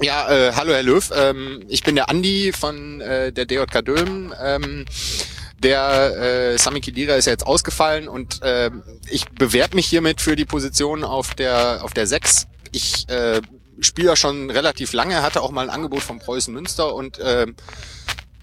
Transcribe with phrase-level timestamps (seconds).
[0.00, 1.08] Ja, äh, hallo Herr Löw.
[1.14, 4.34] Ähm, ich bin der Andi von äh, der DJK Dülmen.
[4.42, 4.86] Ähm,
[5.58, 6.16] der
[6.54, 8.70] äh, Sami Khedira ist ja jetzt ausgefallen und äh,
[9.08, 12.48] ich bewerbe mich hiermit für die Position auf der auf der 6.
[12.72, 13.40] Ich äh,
[13.80, 17.46] spiele ja schon relativ lange, hatte auch mal ein Angebot von Preußen Münster und äh,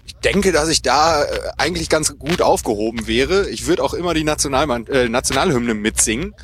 [0.06, 3.50] ich denke, dass ich da äh, eigentlich ganz gut aufgehoben wäre.
[3.50, 6.34] Ich würde auch immer die Nationalmann, äh, Nationalhymne mitsingen.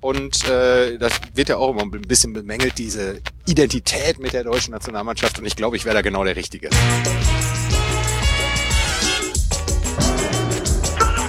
[0.00, 4.72] Und äh, das wird ja auch immer ein bisschen bemängelt, diese Identität mit der deutschen
[4.72, 5.38] Nationalmannschaft.
[5.38, 6.70] Und ich glaube, ich wäre da genau der Richtige.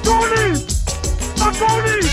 [0.04, 0.63] Toni!
[1.58, 2.10] Toni!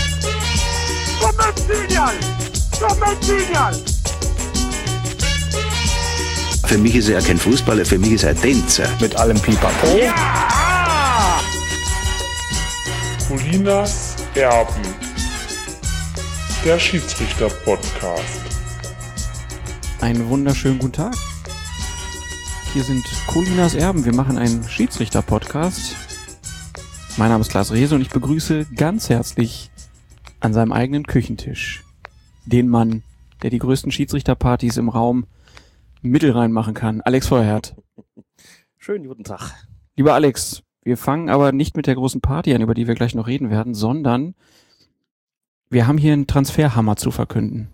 [6.65, 8.89] Für mich ist er kein Fußballer, für mich ist er ein Tänzer.
[8.99, 9.97] Mit allem Pipapo.
[9.97, 11.39] Ja!
[13.27, 14.96] Colinas Erben.
[16.67, 18.41] Der Schiedsrichter-Podcast.
[20.01, 21.15] Einen wunderschönen guten Tag.
[22.73, 24.03] Hier sind Colinas Erben.
[24.03, 25.95] Wir machen einen Schiedsrichter-Podcast.
[27.15, 29.71] Mein Name ist Klaas Rehse und ich begrüße ganz herzlich
[30.41, 31.85] an seinem eigenen Küchentisch
[32.45, 33.01] den Mann,
[33.43, 35.25] der die größten Schiedsrichterpartys im Raum
[36.01, 36.99] Mittelrhein machen kann.
[36.99, 37.77] Alex Feuerherd.
[38.77, 39.53] Schönen guten Tag.
[39.95, 43.15] Lieber Alex, wir fangen aber nicht mit der großen Party an, über die wir gleich
[43.15, 44.35] noch reden werden, sondern
[45.69, 47.69] wir haben hier einen Transferhammer zu verkünden.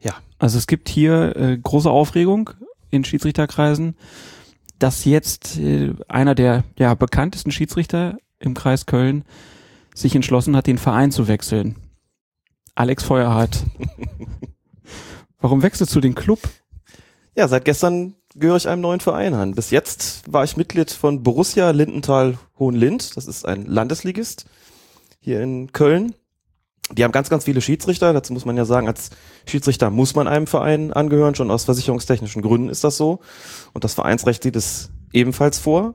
[0.00, 0.14] Ja.
[0.38, 2.50] Also es gibt hier äh, große Aufregung
[2.90, 3.96] in Schiedsrichterkreisen,
[4.78, 9.24] dass jetzt äh, einer der ja, bekanntesten Schiedsrichter im Kreis Köln
[9.94, 11.76] sich entschlossen hat, den Verein zu wechseln.
[12.74, 13.64] Alex Feuerhardt.
[15.38, 16.40] Warum wechselst du den Club?
[17.36, 19.54] Ja, seit gestern gehöre ich einem neuen Verein an.
[19.54, 23.16] Bis jetzt war ich Mitglied von Borussia Lindenthal Hohenlind.
[23.16, 24.46] Das ist ein Landesligist
[25.20, 26.14] hier in Köln.
[26.92, 28.12] Die haben ganz, ganz viele Schiedsrichter.
[28.12, 29.10] Dazu muss man ja sagen, als
[29.46, 31.34] Schiedsrichter muss man einem Verein angehören.
[31.34, 33.20] Schon aus versicherungstechnischen Gründen ist das so.
[33.72, 35.94] Und das Vereinsrecht sieht es ebenfalls vor.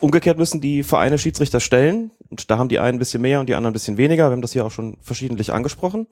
[0.00, 2.10] Umgekehrt müssen die Vereine Schiedsrichter stellen.
[2.30, 4.28] Und da haben die einen ein bisschen mehr und die anderen ein bisschen weniger.
[4.28, 6.06] Wir haben das hier auch schon verschiedentlich angesprochen.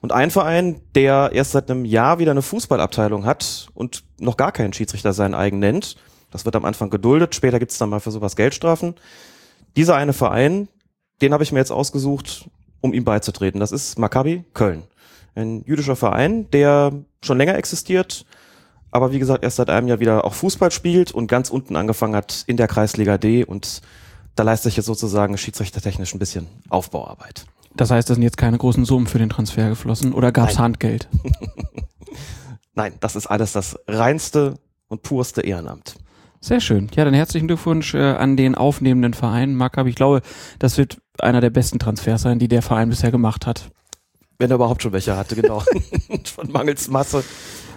[0.00, 4.52] Und ein Verein, der erst seit einem Jahr wieder eine Fußballabteilung hat und noch gar
[4.52, 5.96] keinen Schiedsrichter seinen eigen nennt,
[6.30, 8.96] das wird am Anfang geduldet, später gibt's dann mal für sowas Geldstrafen.
[9.76, 10.68] Dieser eine Verein,
[11.22, 12.50] den habe ich mir jetzt ausgesucht,
[12.84, 13.60] um ihm beizutreten.
[13.60, 14.82] Das ist Maccabi Köln.
[15.34, 18.26] Ein jüdischer Verein, der schon länger existiert,
[18.90, 22.14] aber wie gesagt erst seit einem Jahr wieder auch Fußball spielt und ganz unten angefangen
[22.14, 23.80] hat in der Kreisliga D und
[24.36, 27.46] da leiste ich jetzt sozusagen schiedsrichtertechnisch ein bisschen Aufbauarbeit.
[27.74, 30.58] Das heißt, da sind jetzt keine großen Summen für den Transfer geflossen oder gab es.
[30.58, 31.08] Handgeld?
[32.74, 34.56] Nein, das ist alles das reinste
[34.88, 35.96] und purste Ehrenamt.
[36.40, 36.90] Sehr schön.
[36.94, 39.54] Ja, dann herzlichen Glückwunsch äh, an den aufnehmenden Verein.
[39.54, 40.20] Maccabi, ich glaube,
[40.58, 43.70] das wird einer der besten Transfers sein, die der Verein bisher gemacht hat.
[44.38, 45.62] Wenn er überhaupt schon welche hatte, genau.
[46.24, 47.24] Von mangels Masse.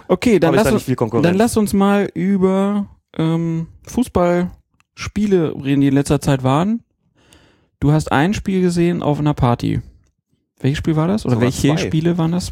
[0.08, 6.20] Okay, dann lass, da dann lass uns mal über ähm, Fußballspiele reden, die in letzter
[6.20, 6.82] Zeit waren.
[7.78, 9.82] Du hast ein Spiel gesehen auf einer Party.
[10.58, 11.24] Welches Spiel war das?
[11.24, 11.76] Oder Sogar welche zwei.
[11.76, 12.50] Spiele waren das?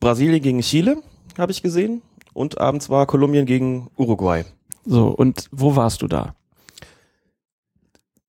[0.00, 0.96] Brasilien gegen Chile
[1.38, 4.44] habe ich gesehen und abends war Kolumbien gegen Uruguay.
[4.84, 6.34] So, und wo warst du da?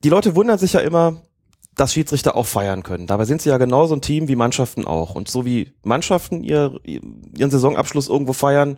[0.03, 1.21] Die Leute wundern sich ja immer,
[1.75, 3.05] dass Schiedsrichter auch feiern können.
[3.05, 5.13] Dabei sind sie ja genauso ein Team wie Mannschaften auch.
[5.13, 8.77] Und so wie Mannschaften ihr, ihren Saisonabschluss irgendwo feiern,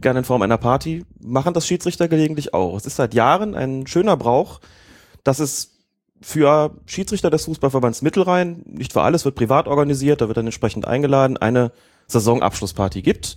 [0.00, 2.76] gerne in Form einer Party, machen das Schiedsrichter gelegentlich auch.
[2.76, 4.60] Es ist seit Jahren ein schöner Brauch,
[5.24, 5.74] dass es
[6.22, 10.86] für Schiedsrichter des Fußballverbands Mittelrhein, nicht für alles, wird privat organisiert, da wird dann entsprechend
[10.86, 11.70] eingeladen, eine
[12.08, 13.36] Saisonabschlussparty gibt.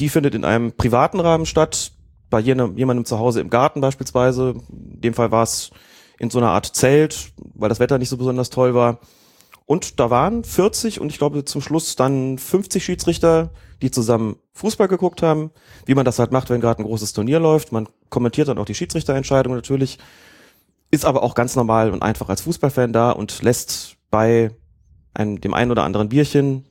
[0.00, 1.92] Die findet in einem privaten Rahmen statt,
[2.30, 4.54] bei jenem, jemandem zu Hause im Garten beispielsweise.
[4.70, 5.70] In dem Fall war es
[6.18, 9.00] in so einer Art Zelt, weil das Wetter nicht so besonders toll war.
[9.66, 14.88] Und da waren 40 und ich glaube zum Schluss dann 50 Schiedsrichter, die zusammen Fußball
[14.88, 15.50] geguckt haben,
[15.86, 17.72] wie man das halt macht, wenn gerade ein großes Turnier läuft.
[17.72, 19.98] Man kommentiert dann auch die Schiedsrichterentscheidung natürlich,
[20.90, 24.50] ist aber auch ganz normal und einfach als Fußballfan da und lässt bei
[25.14, 26.66] einem, dem einen oder anderen Bierchen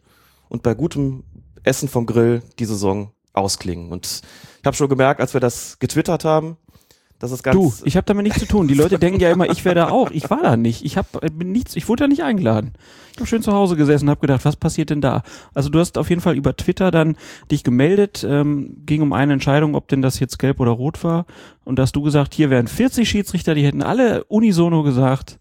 [0.50, 1.24] und bei gutem
[1.64, 3.92] Essen vom Grill die Saison ausklingen.
[3.92, 4.22] Und
[4.60, 6.58] ich habe schon gemerkt, als wir das getwittert haben,
[7.24, 8.68] dass es ganz Du, ich habe damit nichts zu tun.
[8.68, 10.12] Die Leute denken ja immer, ich wäre da auch.
[10.12, 10.84] Ich war da nicht.
[10.84, 12.74] Ich hab, äh, bin nichts, ich wurde da nicht eingeladen.
[13.14, 15.24] Ich habe schön zu Hause gesessen und habe gedacht, was passiert denn da?
[15.54, 17.16] Also du hast auf jeden Fall über Twitter dann
[17.50, 21.26] dich gemeldet, ähm, ging um eine Entscheidung, ob denn das jetzt gelb oder rot war.
[21.64, 25.40] Und da hast du gesagt, hier wären 40 Schiedsrichter, die hätten alle unisono gesagt,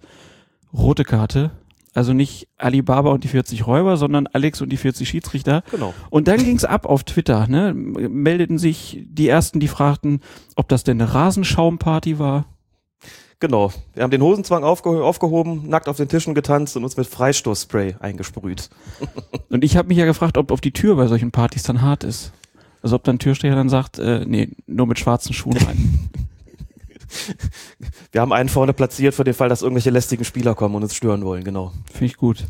[0.72, 1.50] rote Karte.
[1.94, 5.62] Also nicht Alibaba und die 40 Räuber, sondern Alex und die 40 Schiedsrichter.
[5.70, 5.92] genau.
[6.10, 7.74] Und dann ging's ab auf Twitter, ne?
[7.74, 10.20] Meldeten sich die ersten, die fragten,
[10.56, 12.46] ob das denn eine Rasenschaumparty war.
[13.40, 13.72] Genau.
[13.92, 17.96] Wir haben den Hosenzwang aufge aufgehoben, nackt auf den Tischen getanzt und uns mit Freistoßspray
[17.98, 18.70] eingesprüht.
[19.50, 22.04] Und ich habe mich ja gefragt, ob auf die Tür bei solchen Partys dann hart
[22.04, 22.32] ist.
[22.82, 26.08] Als ob dann Türsteher dann sagt, äh, nee, nur mit schwarzen Schuhen rein.
[28.10, 30.94] Wir haben einen vorne platziert für den Fall, dass irgendwelche lästigen Spieler kommen und uns
[30.94, 31.72] stören wollen, genau.
[31.86, 32.44] Finde ich gut.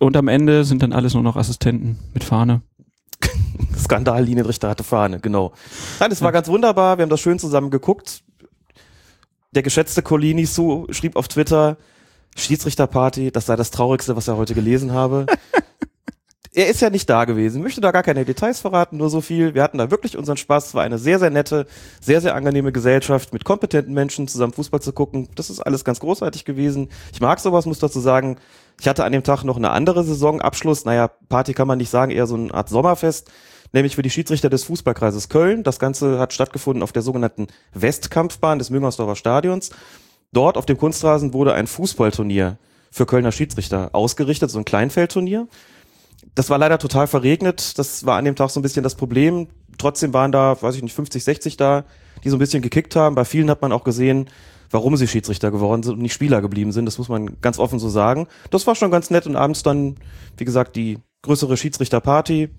[0.00, 2.62] Und am Ende sind dann alles nur noch Assistenten mit Fahne.
[3.78, 5.52] Skandal, Linienrichter hatte Fahne, genau.
[6.00, 8.22] Nein, es war ganz wunderbar, wir haben das schön zusammen geguckt.
[9.52, 11.76] Der geschätzte Colini Su schrieb auf Twitter,
[12.36, 15.26] Schiedsrichterparty, das sei das Traurigste, was er heute gelesen habe.
[16.52, 19.54] er ist ja nicht da gewesen, möchte da gar keine Details verraten, nur so viel.
[19.54, 20.68] Wir hatten da wirklich unseren Spaß.
[20.68, 21.66] Es war eine sehr, sehr nette,
[22.00, 25.28] sehr, sehr angenehme Gesellschaft mit kompetenten Menschen zusammen Fußball zu gucken.
[25.34, 26.90] Das ist alles ganz großartig gewesen.
[27.12, 28.36] Ich mag sowas, muss dazu sagen.
[28.80, 30.84] Ich hatte an dem Tag noch eine andere Saisonabschluss.
[30.84, 33.30] Naja, Party kann man nicht sagen, eher so eine Art Sommerfest.
[33.72, 35.64] Nämlich für die Schiedsrichter des Fußballkreises Köln.
[35.64, 39.70] Das Ganze hat stattgefunden auf der sogenannten Westkampfbahn des Müngersdorfer Stadions.
[40.32, 42.58] Dort auf dem Kunstrasen wurde ein Fußballturnier
[42.92, 45.48] für Kölner Schiedsrichter ausgerichtet, so ein Kleinfeldturnier.
[46.34, 47.78] Das war leider total verregnet.
[47.78, 49.48] Das war an dem Tag so ein bisschen das Problem.
[49.78, 51.84] Trotzdem waren da, weiß ich nicht, 50, 60 da,
[52.22, 53.14] die so ein bisschen gekickt haben.
[53.14, 54.28] Bei vielen hat man auch gesehen,
[54.70, 56.86] warum sie Schiedsrichter geworden sind und nicht Spieler geblieben sind.
[56.86, 58.26] Das muss man ganz offen so sagen.
[58.50, 59.96] Das war schon ganz nett und abends dann,
[60.36, 62.50] wie gesagt, die größere Schiedsrichterparty.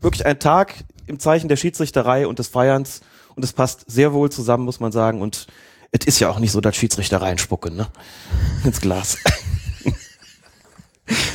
[0.00, 3.00] Wirklich ein Tag im Zeichen der Schiedsrichterei und des Feierns
[3.34, 5.20] und es passt sehr wohl zusammen, muss man sagen.
[5.20, 5.46] Und
[5.90, 7.88] es ist ja auch nicht so, dass Schiedsrichter reinspucken, ne?
[8.64, 9.18] Ins Glas.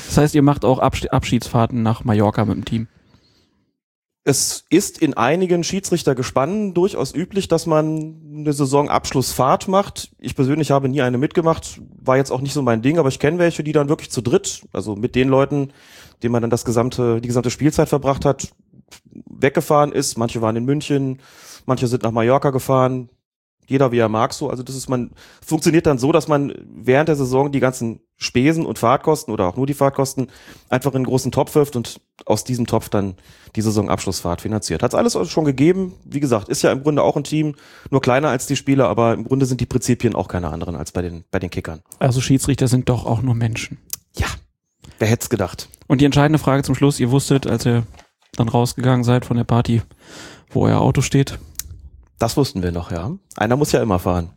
[0.08, 2.88] Das heißt, ihr macht auch Abs Abschiedsfahrten nach Mallorca mit dem Team.
[4.24, 10.12] Es ist in einigen Schiedsrichtergespannen durchaus üblich, dass man eine Saisonabschlussfahrt macht.
[10.20, 13.20] Ich persönlich habe nie eine mitgemacht, war jetzt auch nicht so mein Ding, aber ich
[13.20, 15.72] kenne welche, die dann wirklich zu dritt, also mit den Leuten,
[16.22, 18.50] denen man dann das gesamte, die gesamte Spielzeit verbracht hat,
[19.30, 20.18] weggefahren ist.
[20.18, 21.20] Manche waren in München,
[21.66, 23.10] manche sind nach Mallorca gefahren,
[23.68, 24.50] jeder wie er mag so.
[24.50, 25.12] Also das ist man,
[25.46, 29.58] funktioniert dann so, dass man während der Saison die ganzen Spesen und Fahrtkosten oder auch
[29.58, 30.28] nur die Fahrtkosten
[30.70, 33.16] einfach in einen großen Topf wirft und aus diesem Topf dann
[33.56, 34.82] die Saisonabschlussfahrt finanziert.
[34.82, 35.94] Hat alles schon gegeben.
[36.04, 37.56] Wie gesagt, ist ja im Grunde auch ein Team,
[37.92, 40.92] nur kleiner als die Spieler, aber im Grunde sind die Prinzipien auch keine anderen als
[40.92, 41.82] bei den, bei den Kickern.
[42.00, 43.78] Also Schiedsrichter sind doch auch nur Menschen.
[44.16, 44.28] Ja.
[45.00, 45.70] Wer hätte es gedacht?
[45.88, 47.84] Und die entscheidende Frage zum Schluss, ihr wusstet, als ihr
[48.36, 49.82] dann rausgegangen seid von der Party,
[50.50, 51.38] wo euer Auto steht.
[52.20, 53.12] Das wussten wir noch, ja.
[53.36, 54.30] Einer muss ja immer fahren.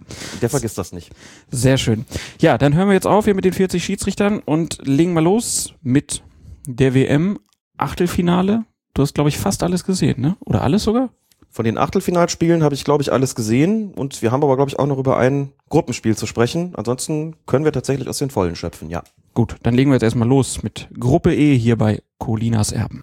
[0.43, 1.11] Der vergisst das nicht.
[1.51, 2.05] Sehr schön.
[2.39, 5.73] Ja, dann hören wir jetzt auf hier mit den 40 Schiedsrichtern und legen mal los
[5.83, 6.23] mit
[6.67, 7.39] der WM
[7.79, 8.65] Achtelfinale.
[8.93, 10.37] Du hast, glaube ich, fast alles gesehen, ne?
[10.45, 11.09] Oder alles sogar?
[11.49, 14.79] Von den Achtelfinalspielen habe ich, glaube ich, alles gesehen und wir haben aber, glaube ich,
[14.79, 16.75] auch noch über ein Gruppenspiel zu sprechen.
[16.77, 19.03] Ansonsten können wir tatsächlich aus den Vollen schöpfen, ja.
[19.35, 23.03] Gut, dann legen wir jetzt erstmal los mit Gruppe E hier bei Colinas Erben.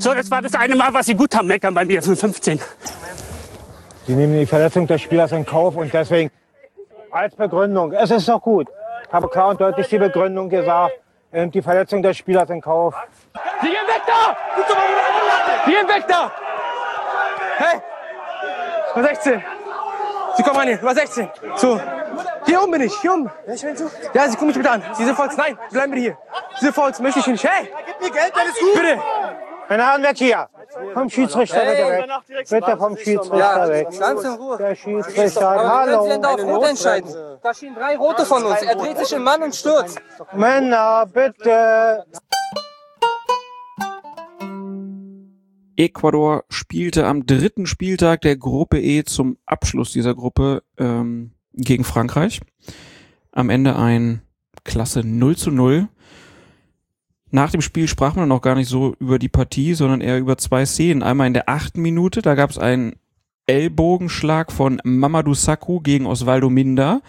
[0.00, 2.60] So, das war das eine Mal, was Sie gut haben, meckern bei mir, 15.
[4.06, 6.30] Sie nehmen die Verletzung des Spielers in Kauf und deswegen
[7.10, 8.68] als Begründung, es ist doch gut.
[9.06, 10.94] Ich habe klar und deutlich die Begründung gesagt,
[11.32, 12.94] er nimmt die Verletzung des Spielers in Kauf.
[13.60, 14.36] Sie gehen weg da!
[15.66, 16.32] Sie gehen weg da!
[17.56, 17.80] Hey!
[18.94, 19.42] Nummer 16.
[20.36, 21.28] Sie kommen an hier, Nummer 16.
[21.56, 21.80] So.
[22.46, 23.30] Hier oben bin ich, hier oben.
[24.14, 24.82] Ja, Sie gucken mich bitte an.
[24.98, 26.18] Diese Volks, nein, bleiben bitte hier.
[26.60, 27.44] Diese Volks möchte ich nicht.
[27.44, 27.68] Hey!
[27.86, 28.74] Gib mir Geld, alles gut.
[28.74, 28.98] Bitte!
[29.68, 30.48] Meine Herren, weg hier!
[30.94, 32.48] Vom Schiedsrichter bitte weg.
[32.48, 33.88] Bitte vom Schiedsrichter weg.
[33.98, 34.56] Ganz in Ruhe.
[34.56, 36.48] Der Schiedsrichter, können Sie denn da hallo.
[36.48, 37.14] auf Rot entscheiden?
[37.42, 38.62] Da stehen drei Rote von uns.
[38.62, 40.00] Er dreht sich im Mann und stürzt.
[40.34, 42.04] Männer, bitte.
[45.76, 52.40] Ecuador spielte am dritten Spieltag der Gruppe E zum Abschluss dieser Gruppe ähm, gegen Frankreich.
[53.32, 54.22] Am Ende ein
[54.64, 55.88] Klasse 0 zu 0.
[57.30, 60.38] Nach dem Spiel sprach man noch gar nicht so über die Partie, sondern eher über
[60.38, 61.02] zwei Szenen.
[61.02, 62.96] Einmal in der achten Minute, da gab es einen
[63.46, 67.00] Ellbogenschlag von Mamadou Sakho gegen Osvaldo Minda.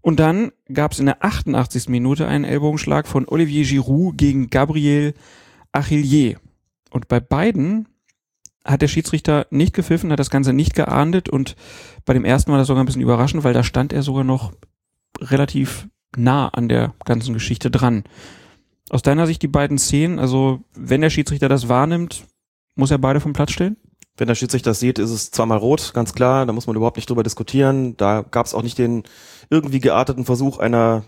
[0.00, 1.88] Und dann gab es in der 88.
[1.88, 5.14] Minute einen Ellbogenschlag von Olivier Giroud gegen Gabriel
[5.72, 6.38] Achillier.
[6.90, 7.86] Und bei beiden
[8.64, 11.56] hat der Schiedsrichter nicht gepfiffen, hat das Ganze nicht geahndet und
[12.04, 14.52] bei dem ersten war das sogar ein bisschen überraschend, weil da stand er sogar noch
[15.20, 18.04] relativ nah an der ganzen Geschichte dran.
[18.90, 22.24] Aus deiner Sicht die beiden Szenen, also wenn der Schiedsrichter das wahrnimmt,
[22.74, 23.76] muss er beide vom Platz stellen?
[24.16, 26.96] Wenn der Schiedsrichter das sieht, ist es zweimal rot, ganz klar, da muss man überhaupt
[26.96, 27.96] nicht drüber diskutieren.
[27.96, 29.04] Da gab es auch nicht den
[29.48, 31.04] irgendwie gearteten Versuch einer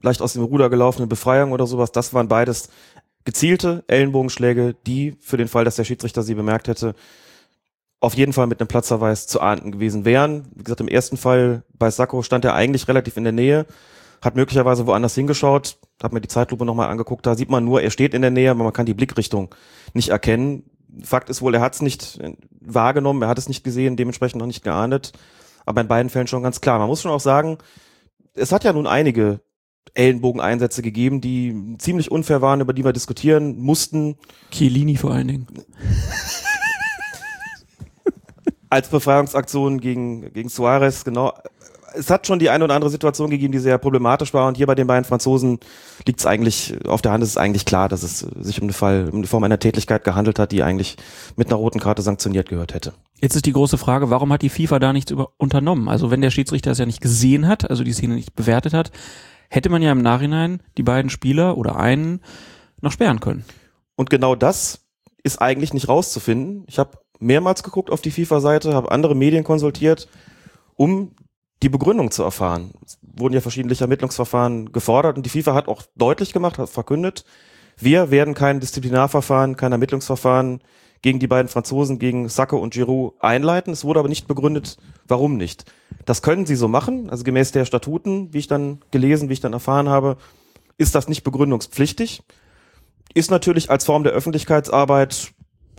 [0.00, 1.90] leicht aus dem Ruder gelaufenen Befreiung oder sowas.
[1.90, 2.70] Das waren beides
[3.24, 6.94] gezielte Ellenbogenschläge, die für den Fall, dass der Schiedsrichter sie bemerkt hätte,
[8.00, 10.46] auf jeden Fall mit einem Platzverweis zu ahnden gewesen wären.
[10.54, 13.66] Wie gesagt, im ersten Fall bei Sacco stand er eigentlich relativ in der Nähe,
[14.24, 17.90] hat möglicherweise woanders hingeschaut, hat mir die Zeitlupe nochmal angeguckt, da sieht man nur, er
[17.90, 19.54] steht in der Nähe, aber man kann die Blickrichtung
[19.92, 20.64] nicht erkennen.
[21.02, 22.18] Fakt ist wohl, er hat es nicht
[22.60, 25.12] wahrgenommen, er hat es nicht gesehen, dementsprechend noch nicht geahndet.
[25.66, 26.78] Aber in beiden Fällen schon ganz klar.
[26.78, 27.58] Man muss schon auch sagen,
[28.34, 29.40] es hat ja nun einige
[29.92, 34.16] Ellenbogeneinsätze gegeben, die ziemlich unfair waren, über die wir diskutieren mussten.
[34.50, 35.46] Chiellini vor allen Dingen.
[38.70, 41.32] Als Befreiungsaktion gegen, gegen Suarez, genau.
[41.96, 44.48] Es hat schon die eine oder andere Situation gegeben, die sehr problematisch war.
[44.48, 45.60] Und hier bei den beiden Franzosen
[46.06, 48.72] liegt es eigentlich, auf der Hand ist es eigentlich klar, dass es sich um eine,
[48.72, 50.96] Fall, um eine Form einer Tätigkeit gehandelt hat, die eigentlich
[51.36, 52.94] mit einer roten Karte sanktioniert gehört hätte.
[53.20, 55.88] Jetzt ist die große Frage, warum hat die FIFA da nichts über unternommen?
[55.88, 58.90] Also wenn der Schiedsrichter es ja nicht gesehen hat, also die Szene nicht bewertet hat,
[59.48, 62.20] hätte man ja im Nachhinein die beiden Spieler oder einen
[62.80, 63.44] noch sperren können.
[63.96, 64.80] Und genau das
[65.22, 66.64] ist eigentlich nicht rauszufinden.
[66.66, 70.08] Ich habe mehrmals geguckt auf die FIFA-Seite, habe andere Medien konsultiert,
[70.76, 71.12] um
[71.62, 72.72] die Begründung zu erfahren.
[72.84, 77.24] Es wurden ja verschiedene Ermittlungsverfahren gefordert und die FIFA hat auch deutlich gemacht, hat verkündet,
[77.78, 80.60] wir werden kein Disziplinarverfahren, kein Ermittlungsverfahren
[81.02, 83.72] gegen die beiden Franzosen, gegen Sacco und Giroud einleiten.
[83.72, 85.64] Es wurde aber nicht begründet, warum nicht.
[86.06, 89.40] Das können sie so machen, also gemäß der Statuten, wie ich dann gelesen, wie ich
[89.40, 90.16] dann erfahren habe,
[90.78, 92.22] ist das nicht begründungspflichtig.
[93.12, 95.32] Ist natürlich als Form der Öffentlichkeitsarbeit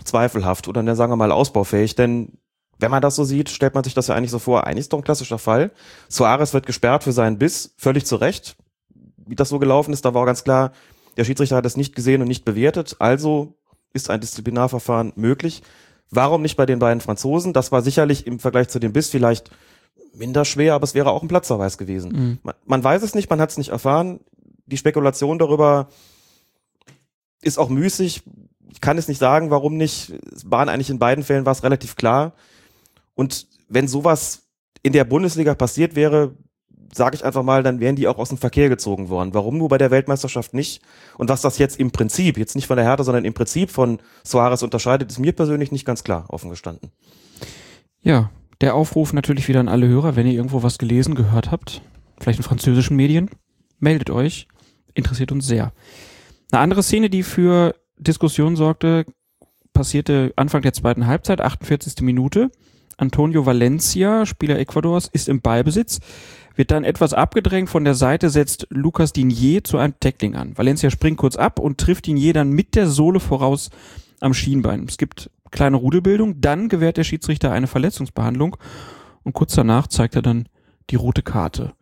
[0.03, 2.38] zweifelhaft oder sagen wir mal ausbaufähig, denn
[2.79, 4.94] wenn man das so sieht, stellt man sich das ja eigentlich so vor, eigentlich ist
[4.94, 5.72] doch ein klassischer Fall.
[6.10, 8.58] Suarez wird gesperrt für seinen Biss, völlig zu Recht.
[9.25, 10.72] Wie das so gelaufen ist, da war ganz klar,
[11.17, 13.55] der Schiedsrichter hat es nicht gesehen und nicht bewertet, also
[13.94, 15.63] ist ein Disziplinarverfahren möglich.
[16.12, 17.53] Warum nicht bei den beiden Franzosen?
[17.53, 19.50] Das war sicherlich im Vergleich zu dem Biss vielleicht
[20.13, 22.12] minder schwer, aber es wäre auch ein Platzverweis gewesen.
[22.12, 22.39] Mhm.
[22.44, 24.20] Man, man weiß es nicht, man hat es nicht erfahren.
[24.65, 25.89] Die Spekulation darüber
[27.41, 28.24] ist auch müßig.
[28.72, 30.13] Ich kann es nicht sagen, warum nicht.
[30.34, 32.34] Es waren eigentlich in beiden Fällen war es relativ klar.
[33.15, 34.43] Und wenn sowas
[34.84, 36.36] in der Bundesliga passiert wäre,
[36.93, 39.34] sage ich einfach mal, dann wären die auch aus dem Verkehr gezogen worden.
[39.34, 40.81] Warum nur bei der Weltmeisterschaft nicht?
[41.17, 44.00] Und was das jetzt im Prinzip, jetzt nicht von der Härte, sondern im Prinzip von
[44.24, 46.91] Suarez unterscheidet, ist mir persönlich nicht ganz klar, offen gestanden.
[48.01, 48.29] Ja,
[48.62, 51.81] der Aufruf natürlich wieder an alle Hörer, wenn ihr irgendwo was gelesen, gehört habt,
[52.19, 53.29] vielleicht in französischen Medien,
[53.79, 54.48] meldet euch.
[54.93, 55.74] Interessiert uns sehr.
[56.51, 59.05] Eine andere Szene, die für Diskussion sorgte,
[59.74, 62.01] passierte Anfang der zweiten Halbzeit, 48.
[62.01, 62.51] Minute.
[62.98, 66.00] Antonio Valencia, Spieler Ecuadors, ist im Ballbesitz,
[66.56, 70.58] wird dann etwas abgedrängt von der Seite, setzt Lucas Dignier zu einem Tackling an.
[70.58, 73.70] Valencia springt kurz ab und trifft Dignier dann mit der Sohle voraus
[74.22, 74.86] am Schienbein.
[74.88, 78.58] Es gibt kleine Rudelbildung, dann gewährt der Schiedsrichter eine Verletzungsbehandlung
[79.24, 80.48] und kurz danach zeigt er dann
[80.90, 81.74] die rote Karte.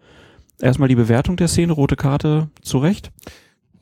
[0.60, 3.12] Erstmal die Bewertung der Szene, rote Karte, zu Recht.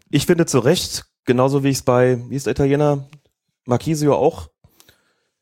[0.10, 3.08] Ich finde zu Recht, genauso wie ich es bei, wie ist der Italiener,
[3.66, 4.50] Marquisio auch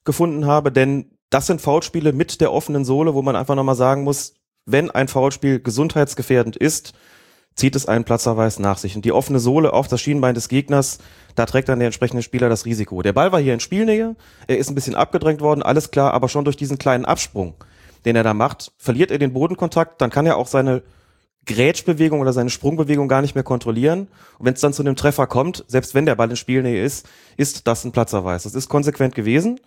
[0.04, 4.04] gefunden habe, denn das sind Foulspiele mit der offenen Sohle, wo man einfach nochmal sagen
[4.04, 4.34] muss,
[4.66, 6.94] wenn ein Foulspiel gesundheitsgefährdend ist,
[7.56, 8.96] zieht es einen Platzverweis nach sich.
[8.96, 11.00] Und die offene Sohle auf das Schienbein des Gegners,
[11.36, 13.02] da trägt dann der entsprechende Spieler das Risiko.
[13.02, 14.16] Der Ball war hier in Spielnähe,
[14.48, 17.56] er ist ein bisschen abgedrängt worden, alles klar, aber schon durch diesen kleinen Absprung,
[18.06, 20.84] den er da macht, verliert er den Bodenkontakt, dann kann er auch seine
[21.46, 24.08] Grätschbewegung oder seine Sprungbewegung gar nicht mehr kontrollieren.
[24.38, 27.10] Und wenn es dann zu einem Treffer kommt, selbst wenn der Ball in Spielnähe ist,
[27.38, 28.44] ist das ein Platzverweis.
[28.44, 29.60] Das ist konsequent gewesen.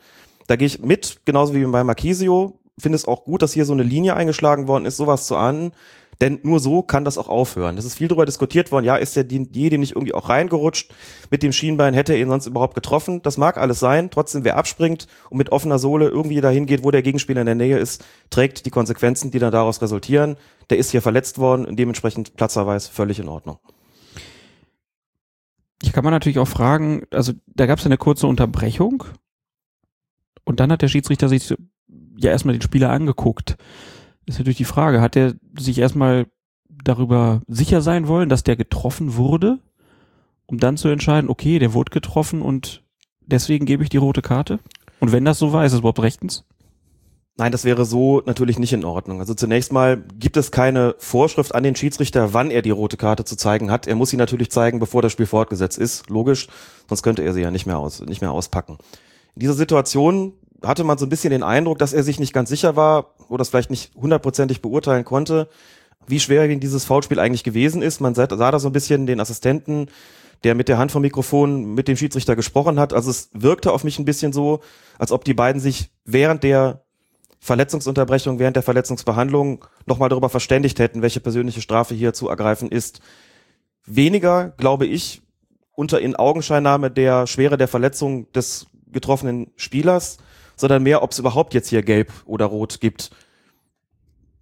[0.47, 2.59] Da gehe ich mit, genauso wie bei Marquisio.
[2.79, 5.73] Finde es auch gut, dass hier so eine Linie eingeschlagen worden ist, sowas zu ahnen.
[6.21, 7.75] Denn nur so kann das auch aufhören.
[7.75, 8.85] Das ist viel darüber diskutiert worden.
[8.85, 10.93] Ja, ist der jedem nicht irgendwie auch reingerutscht
[11.31, 11.95] mit dem Schienbein?
[11.95, 13.23] Hätte er ihn sonst überhaupt getroffen?
[13.23, 14.09] Das mag alles sein.
[14.11, 17.55] Trotzdem, wer abspringt und mit offener Sohle irgendwie dahin geht, wo der Gegenspieler in der
[17.57, 20.37] Nähe ist, trägt die Konsequenzen, die dann daraus resultieren.
[20.71, 23.59] Der ist hier verletzt worden und dementsprechend Platzverweis völlig in Ordnung.
[25.83, 29.05] Hier kann man natürlich auch fragen, also da gab es eine kurze Unterbrechung
[30.45, 31.55] und dann hat der Schiedsrichter sich
[32.17, 33.57] ja erstmal den Spieler angeguckt.
[34.27, 36.27] Ist natürlich die Frage, hat er sich erstmal
[36.85, 39.59] darüber sicher sein wollen, dass der getroffen wurde,
[40.47, 42.83] um dann zu entscheiden, okay, der wurde getroffen und
[43.21, 44.59] deswegen gebe ich die rote Karte?
[45.01, 46.45] Und wenn das so war, ist es überhaupt rechtens?
[47.37, 49.21] Nein, das wäre so natürlich nicht in Ordnung.
[49.21, 53.25] Also zunächst mal gibt es keine Vorschrift an den Schiedsrichter, wann er die rote Karte
[53.25, 53.87] zu zeigen hat.
[53.87, 56.11] Er muss sie natürlich zeigen, bevor das Spiel fortgesetzt ist.
[56.11, 56.49] Logisch,
[56.89, 58.77] sonst könnte er sie ja nicht mehr aus, nicht mehr auspacken.
[59.35, 62.49] In dieser Situation hatte man so ein bisschen den Eindruck, dass er sich nicht ganz
[62.49, 65.49] sicher war oder es vielleicht nicht hundertprozentig beurteilen konnte,
[66.07, 68.01] wie schwer ihm dieses Foulspiel eigentlich gewesen ist.
[68.01, 69.87] Man sah, sah da so ein bisschen den Assistenten,
[70.45, 72.93] der mit der Hand vom Mikrofon mit dem Schiedsrichter gesprochen hat.
[72.93, 74.61] Also es wirkte auf mich ein bisschen so,
[74.99, 76.83] als ob die beiden sich während der
[77.41, 83.01] Verletzungsunterbrechung, während der Verletzungsbehandlung nochmal darüber verständigt hätten, welche persönliche Strafe hier zu ergreifen ist.
[83.85, 85.23] Weniger, glaube ich,
[85.75, 90.19] unter in Augenscheinnahme der Schwere der Verletzung des getroffenen Spielers,
[90.57, 93.11] sondern mehr, ob es überhaupt jetzt hier gelb oder rot gibt.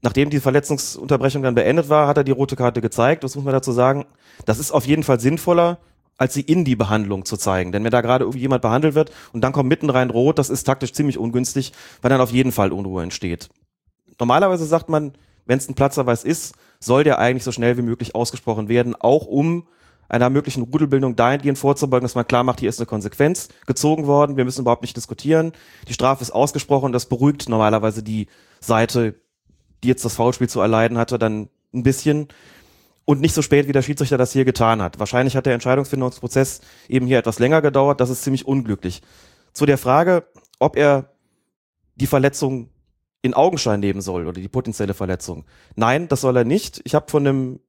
[0.02, 3.22] Nachdem die Verletzungsunterbrechung dann beendet war, hat er die rote Karte gezeigt.
[3.22, 4.06] Das muss man dazu sagen.
[4.46, 5.78] Das ist auf jeden Fall sinnvoller,
[6.16, 7.72] als sie in die Behandlung zu zeigen.
[7.72, 10.50] Denn wenn da gerade irgendwie jemand behandelt wird und dann kommt mitten rein rot, das
[10.50, 13.50] ist taktisch ziemlich ungünstig, weil dann auf jeden Fall Unruhe entsteht.
[14.18, 15.12] Normalerweise sagt man,
[15.46, 19.26] wenn es ein Platzverweis ist, soll der eigentlich so schnell wie möglich ausgesprochen werden, auch
[19.26, 19.66] um
[20.10, 24.36] einer möglichen Rudelbildung dahingehend vorzubeugen, dass man klar macht, hier ist eine Konsequenz gezogen worden,
[24.36, 25.52] wir müssen überhaupt nicht diskutieren,
[25.88, 28.26] die Strafe ist ausgesprochen, das beruhigt normalerweise die
[28.60, 29.14] Seite,
[29.82, 32.28] die jetzt das Foulspiel zu erleiden hatte, dann ein bisschen
[33.04, 34.98] und nicht so spät, wie der Schiedsrichter das hier getan hat.
[34.98, 39.02] Wahrscheinlich hat der Entscheidungsfindungsprozess eben hier etwas länger gedauert, das ist ziemlich unglücklich.
[39.52, 40.24] Zu der Frage,
[40.58, 41.12] ob er
[41.94, 42.70] die Verletzung
[43.22, 45.44] in Augenschein nehmen soll oder die potenzielle Verletzung.
[45.76, 46.80] Nein, das soll er nicht.
[46.84, 47.60] Ich habe von einem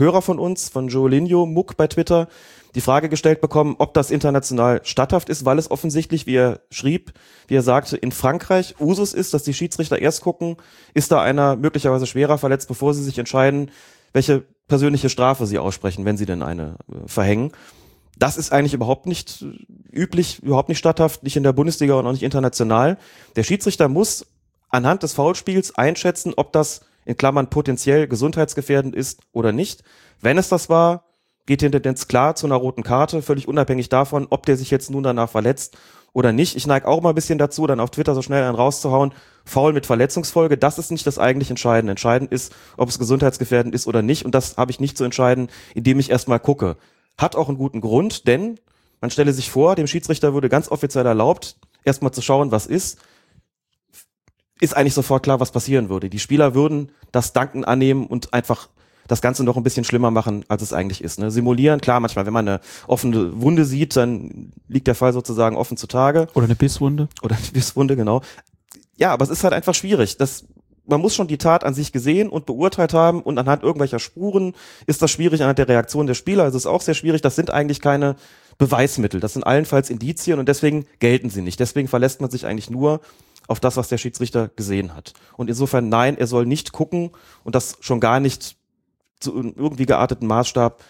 [0.00, 2.26] Hörer von uns, von Joelinho Muck bei Twitter,
[2.74, 7.12] die Frage gestellt bekommen, ob das international statthaft ist, weil es offensichtlich, wie er schrieb,
[7.48, 10.56] wie er sagte, in Frankreich Usus ist, dass die Schiedsrichter erst gucken,
[10.94, 13.70] ist da einer möglicherweise schwerer verletzt, bevor sie sich entscheiden,
[14.12, 17.52] welche persönliche Strafe sie aussprechen, wenn sie denn eine äh, verhängen.
[18.18, 22.06] Das ist eigentlich überhaupt nicht äh, üblich, überhaupt nicht statthaft, nicht in der Bundesliga und
[22.06, 22.98] auch nicht international.
[23.36, 24.26] Der Schiedsrichter muss
[24.68, 29.82] anhand des Foulspiels einschätzen, ob das in Klammern potenziell gesundheitsgefährdend ist oder nicht.
[30.20, 31.04] Wenn es das war,
[31.46, 34.90] geht die Tendenz klar zu einer roten Karte, völlig unabhängig davon, ob der sich jetzt
[34.90, 35.76] nun danach verletzt
[36.12, 36.56] oder nicht.
[36.56, 39.12] Ich neige auch mal ein bisschen dazu, dann auf Twitter so schnell einen rauszuhauen,
[39.44, 41.92] faul mit Verletzungsfolge, das ist nicht das eigentlich Entscheidende.
[41.92, 45.48] Entscheidend ist, ob es gesundheitsgefährdend ist oder nicht und das habe ich nicht zu entscheiden,
[45.74, 46.76] indem ich erstmal gucke.
[47.18, 48.58] Hat auch einen guten Grund, denn
[49.00, 52.98] man stelle sich vor, dem Schiedsrichter würde ganz offiziell erlaubt, erstmal zu schauen, was ist
[54.60, 56.10] ist eigentlich sofort klar, was passieren würde.
[56.10, 58.68] Die Spieler würden das Danken annehmen und einfach
[59.08, 61.18] das Ganze noch ein bisschen schlimmer machen, als es eigentlich ist.
[61.18, 61.30] Ne?
[61.30, 65.76] Simulieren, klar, manchmal, wenn man eine offene Wunde sieht, dann liegt der Fall sozusagen offen
[65.76, 66.28] zutage.
[66.34, 67.08] Oder eine Bisswunde.
[67.22, 68.22] Oder eine Bisswunde, genau.
[68.96, 70.16] Ja, aber es ist halt einfach schwierig.
[70.16, 70.44] Das,
[70.86, 74.54] man muss schon die Tat an sich gesehen und beurteilt haben und anhand irgendwelcher Spuren
[74.86, 76.44] ist das schwierig, anhand der Reaktion der Spieler.
[76.44, 77.20] Also es ist auch sehr schwierig.
[77.20, 78.14] Das sind eigentlich keine
[78.58, 79.18] Beweismittel.
[79.18, 81.58] Das sind allenfalls Indizien und deswegen gelten sie nicht.
[81.58, 83.00] Deswegen verlässt man sich eigentlich nur
[83.50, 85.12] auf das, was der Schiedsrichter gesehen hat.
[85.36, 87.10] Und insofern nein, er soll nicht gucken
[87.42, 88.56] und das schon gar nicht
[89.18, 90.82] zu einem irgendwie gearteten Maßstab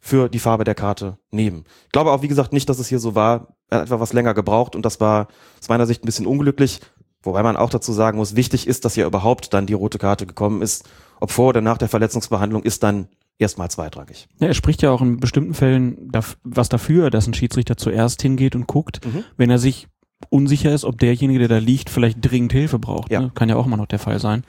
[0.00, 1.64] für die Farbe der Karte nehmen.
[1.86, 3.54] Ich glaube auch, wie gesagt, nicht, dass es hier so war.
[3.70, 5.28] Er hat einfach was länger gebraucht und das war
[5.60, 6.80] aus meiner Sicht ein bisschen unglücklich.
[7.22, 10.26] Wobei man auch dazu sagen muss, wichtig ist, dass ja überhaupt dann die rote Karte
[10.26, 10.88] gekommen ist.
[11.20, 14.28] Ob vor oder nach der Verletzungsbehandlung ist dann erstmal zweitrangig.
[14.40, 16.10] Ja, er spricht ja auch in bestimmten Fällen
[16.42, 19.24] was dafür, dass ein Schiedsrichter zuerst hingeht und guckt, mhm.
[19.36, 19.88] wenn er sich
[20.30, 23.10] unsicher ist, ob derjenige, der da liegt, vielleicht dringend Hilfe braucht.
[23.10, 23.20] Ja.
[23.20, 23.32] Ne?
[23.34, 24.44] Kann ja auch immer noch der Fall sein.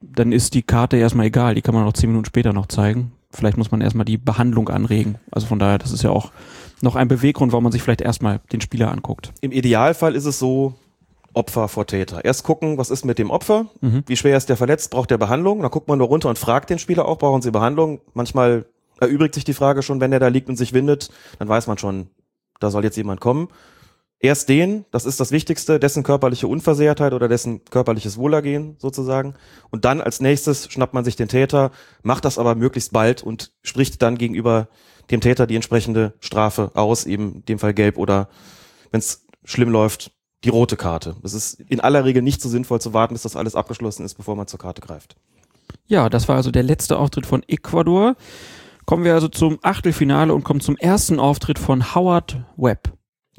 [0.00, 3.12] Dann ist die Karte erstmal egal, die kann man auch zehn Minuten später noch zeigen.
[3.32, 5.16] Vielleicht muss man erstmal die Behandlung anregen.
[5.30, 6.32] Also von daher, das ist ja auch
[6.80, 9.32] noch ein Beweggrund, warum man sich vielleicht erstmal den Spieler anguckt.
[9.40, 10.74] Im Idealfall ist es so,
[11.32, 12.24] Opfer vor Täter.
[12.24, 14.02] Erst gucken, was ist mit dem Opfer, mhm.
[14.06, 15.62] wie schwer ist der verletzt, braucht der Behandlung.
[15.62, 18.00] Dann guckt man nur runter und fragt den Spieler auch, brauchen sie Behandlung.
[18.14, 18.66] Manchmal
[19.00, 21.78] erübrigt sich die Frage schon, wenn er da liegt und sich windet, dann weiß man
[21.78, 22.08] schon,
[22.58, 23.48] da soll jetzt jemand kommen.
[24.22, 29.32] Erst den, das ist das Wichtigste, dessen körperliche Unversehrtheit oder dessen körperliches Wohlergehen sozusagen.
[29.70, 31.70] Und dann als nächstes schnappt man sich den Täter,
[32.02, 34.68] macht das aber möglichst bald und spricht dann gegenüber
[35.10, 38.28] dem Täter die entsprechende Strafe aus, eben in dem Fall gelb oder,
[38.90, 40.12] wenn es schlimm läuft,
[40.44, 41.16] die rote Karte.
[41.22, 44.14] Es ist in aller Regel nicht so sinnvoll zu warten, bis das alles abgeschlossen ist,
[44.14, 45.16] bevor man zur Karte greift.
[45.86, 48.16] Ja, das war also der letzte Auftritt von Ecuador.
[48.84, 52.92] Kommen wir also zum Achtelfinale und kommen zum ersten Auftritt von Howard Webb.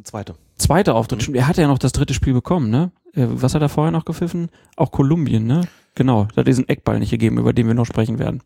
[0.03, 1.27] Zweite zweite Auftritt.
[1.27, 1.35] Mhm.
[1.35, 2.91] Er hatte ja noch das dritte Spiel bekommen, ne?
[3.13, 4.49] Äh, was hat er vorher noch gepfiffen?
[4.75, 5.67] Auch Kolumbien, ne?
[5.95, 6.27] Genau.
[6.33, 8.41] Da hat diesen Eckball nicht gegeben, über den wir noch sprechen werden.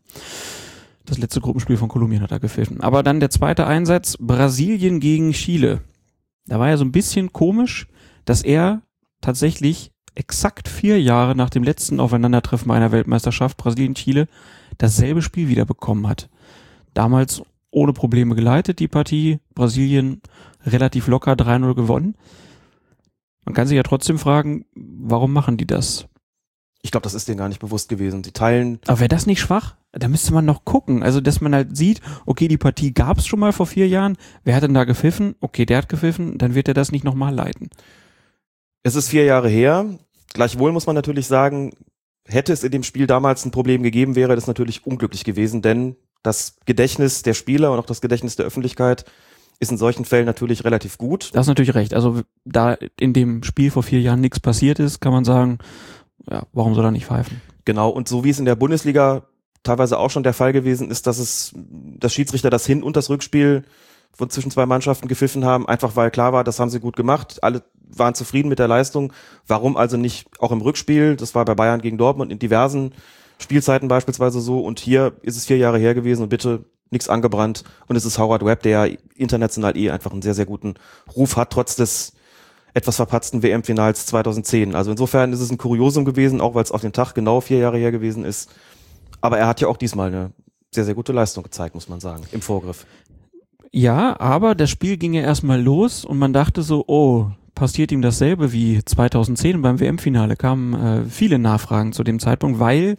[1.04, 2.80] Das letzte Gruppenspiel von Kolumbien hat er gepfiffen.
[2.80, 5.80] Aber dann der zweite Einsatz, Brasilien gegen Chile.
[6.46, 7.86] Da war ja so ein bisschen komisch,
[8.24, 8.82] dass er
[9.20, 14.26] tatsächlich exakt vier Jahre nach dem letzten Aufeinandertreffen einer Weltmeisterschaft Brasilien-Chile
[14.78, 16.28] dasselbe Spiel wieder bekommen hat.
[16.94, 19.38] Damals ohne Probleme geleitet, die Partie.
[19.54, 20.22] Brasilien
[20.66, 22.16] relativ locker 3-0 gewonnen.
[23.44, 26.06] Man kann sich ja trotzdem fragen, warum machen die das?
[26.82, 28.22] Ich glaube, das ist denen gar nicht bewusst gewesen.
[28.22, 28.80] Die teilen.
[28.86, 29.76] Aber wäre das nicht schwach?
[29.92, 31.02] Da müsste man noch gucken.
[31.02, 34.16] Also, dass man halt sieht, okay, die Partie gab es schon mal vor vier Jahren.
[34.44, 35.36] Wer hat denn da gepfiffen?
[35.40, 36.38] Okay, der hat gepfiffen.
[36.38, 37.70] Dann wird er das nicht nochmal leiten.
[38.82, 39.86] Es ist vier Jahre her.
[40.32, 41.72] Gleichwohl muss man natürlich sagen,
[42.26, 45.96] hätte es in dem Spiel damals ein Problem gegeben, wäre das natürlich unglücklich gewesen, denn
[46.22, 49.04] das Gedächtnis der Spieler und auch das Gedächtnis der Öffentlichkeit
[49.58, 51.30] ist in solchen Fällen natürlich relativ gut.
[51.32, 51.94] Das ist natürlich recht.
[51.94, 55.58] Also da in dem Spiel vor vier Jahren nichts passiert ist, kann man sagen,
[56.30, 57.40] ja, warum soll er nicht pfeifen?
[57.64, 59.24] Genau, und so wie es in der Bundesliga
[59.62, 63.10] teilweise auch schon der Fall gewesen ist, dass es, dass Schiedsrichter das Hin- und das
[63.10, 63.64] Rückspiel
[64.12, 67.42] von zwischen zwei Mannschaften gepfiffen haben, einfach weil klar war, das haben sie gut gemacht,
[67.42, 69.12] alle waren zufrieden mit der Leistung.
[69.46, 71.16] Warum also nicht auch im Rückspiel?
[71.16, 72.92] Das war bei Bayern gegen Dortmund in diversen
[73.38, 77.64] Spielzeiten beispielsweise so und hier ist es vier Jahre her gewesen und bitte nichts angebrannt
[77.88, 80.74] und es ist Howard Webb, der international eh einfach einen sehr, sehr guten
[81.14, 82.12] Ruf hat, trotz des
[82.74, 84.74] etwas verpatzten WM-Finals 2010.
[84.74, 87.58] Also insofern ist es ein Kuriosum gewesen, auch weil es auf den Tag genau vier
[87.58, 88.50] Jahre her gewesen ist.
[89.22, 90.30] Aber er hat ja auch diesmal eine
[90.74, 92.84] sehr, sehr gute Leistung gezeigt, muss man sagen, im Vorgriff.
[93.72, 98.02] Ja, aber das Spiel ging ja erstmal los und man dachte so, oh, passiert ihm
[98.02, 100.36] dasselbe wie 2010 beim WM-Finale.
[100.36, 102.96] Kamen äh, viele Nachfragen zu dem Zeitpunkt, weil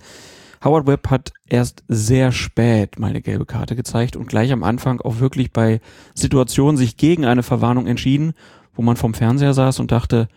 [0.63, 5.01] Howard Webb hat erst sehr spät mal eine gelbe Karte gezeigt und gleich am Anfang
[5.01, 5.81] auch wirklich bei
[6.13, 8.33] Situationen sich gegen eine Verwarnung entschieden,
[8.73, 10.27] wo man vom Fernseher saß und dachte,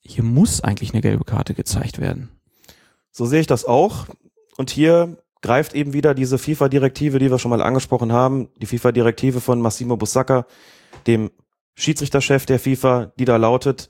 [0.00, 2.28] hier muss eigentlich eine gelbe Karte gezeigt werden.
[3.10, 4.06] So sehe ich das auch.
[4.56, 9.40] Und hier greift eben wieder diese FIFA-Direktive, die wir schon mal angesprochen haben, die FIFA-Direktive
[9.40, 10.46] von Massimo Busacca,
[11.06, 11.30] dem
[11.74, 13.88] Schiedsrichterchef der FIFA, die da lautet,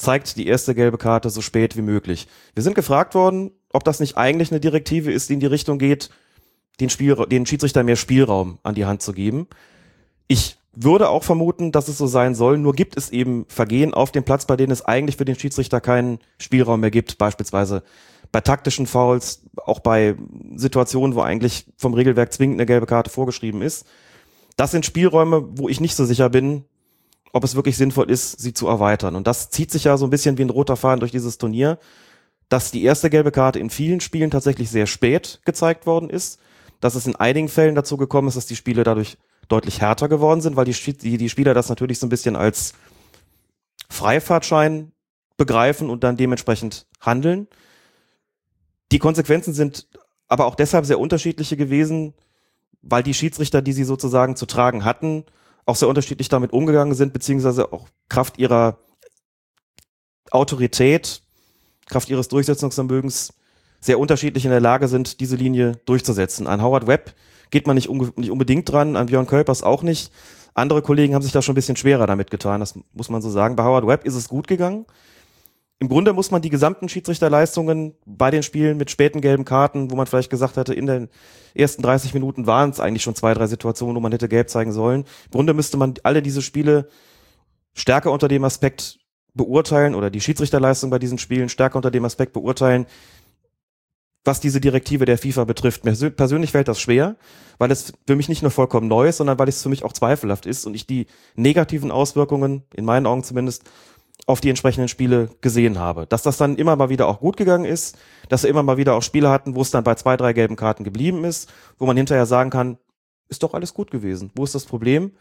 [0.00, 2.26] zeigt die erste gelbe Karte so spät wie möglich.
[2.54, 5.78] Wir sind gefragt worden, ob das nicht eigentlich eine Direktive ist, die in die Richtung
[5.78, 6.10] geht,
[6.80, 9.46] den, Spiel, den Schiedsrichter mehr Spielraum an die Hand zu geben.
[10.26, 14.10] Ich würde auch vermuten, dass es so sein soll, nur gibt es eben Vergehen auf
[14.10, 17.82] dem Platz, bei denen es eigentlich für den Schiedsrichter keinen Spielraum mehr gibt, beispielsweise
[18.32, 20.16] bei taktischen Fouls, auch bei
[20.54, 23.86] Situationen, wo eigentlich vom Regelwerk zwingend eine gelbe Karte vorgeschrieben ist.
[24.56, 26.64] Das sind Spielräume, wo ich nicht so sicher bin,
[27.32, 29.14] ob es wirklich sinnvoll ist, sie zu erweitern.
[29.14, 31.78] Und das zieht sich ja so ein bisschen wie ein roter Faden durch dieses Turnier,
[32.48, 36.40] dass die erste gelbe Karte in vielen Spielen tatsächlich sehr spät gezeigt worden ist,
[36.80, 40.40] dass es in einigen Fällen dazu gekommen ist, dass die Spiele dadurch deutlich härter geworden
[40.40, 42.72] sind, weil die, die, die Spieler das natürlich so ein bisschen als
[43.88, 44.92] Freifahrtschein
[45.36, 47.48] begreifen und dann dementsprechend handeln.
[48.92, 49.88] Die Konsequenzen sind
[50.28, 52.14] aber auch deshalb sehr unterschiedliche gewesen,
[52.82, 55.24] weil die Schiedsrichter, die sie sozusagen zu tragen hatten,
[55.66, 58.78] auch sehr unterschiedlich damit umgegangen sind, beziehungsweise auch Kraft ihrer
[60.30, 61.22] Autorität,
[61.86, 63.34] Kraft ihres Durchsetzungsvermögens
[63.80, 66.46] sehr unterschiedlich in der Lage sind, diese Linie durchzusetzen.
[66.46, 67.14] An Howard Webb
[67.50, 70.12] geht man nicht, un nicht unbedingt dran, an Björn Kölpers auch nicht.
[70.54, 73.30] Andere Kollegen haben sich da schon ein bisschen schwerer damit getan, das muss man so
[73.30, 73.56] sagen.
[73.56, 74.86] Bei Howard Webb ist es gut gegangen.
[75.82, 79.96] Im Grunde muss man die gesamten Schiedsrichterleistungen bei den Spielen mit späten gelben Karten, wo
[79.96, 81.08] man vielleicht gesagt hätte, in den
[81.54, 84.72] ersten 30 Minuten waren es eigentlich schon zwei, drei Situationen, wo man hätte gelb zeigen
[84.72, 85.04] sollen.
[85.24, 86.88] Im Grunde müsste man alle diese Spiele
[87.72, 88.98] stärker unter dem Aspekt
[89.32, 92.84] beurteilen oder die Schiedsrichterleistung bei diesen Spielen stärker unter dem Aspekt beurteilen,
[94.22, 95.86] was diese Direktive der FIFA betrifft.
[95.86, 97.16] Mir persönlich fällt das schwer,
[97.56, 99.94] weil es für mich nicht nur vollkommen neu ist, sondern weil es für mich auch
[99.94, 103.64] zweifelhaft ist und ich die negativen Auswirkungen, in meinen Augen zumindest,
[104.26, 106.06] auf die entsprechenden Spiele gesehen habe.
[106.06, 107.96] Dass das dann immer mal wieder auch gut gegangen ist,
[108.28, 110.56] dass wir immer mal wieder auch Spiele hatten, wo es dann bei zwei, drei gelben
[110.56, 112.78] Karten geblieben ist, wo man hinterher sagen kann,
[113.28, 114.30] ist doch alles gut gewesen.
[114.34, 115.12] Wo ist das Problem?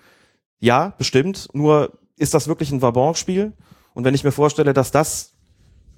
[0.59, 1.47] Ja, bestimmt.
[1.53, 3.53] Nur ist das wirklich ein Vabon-Spiel?
[3.93, 5.33] Und wenn ich mir vorstelle, dass das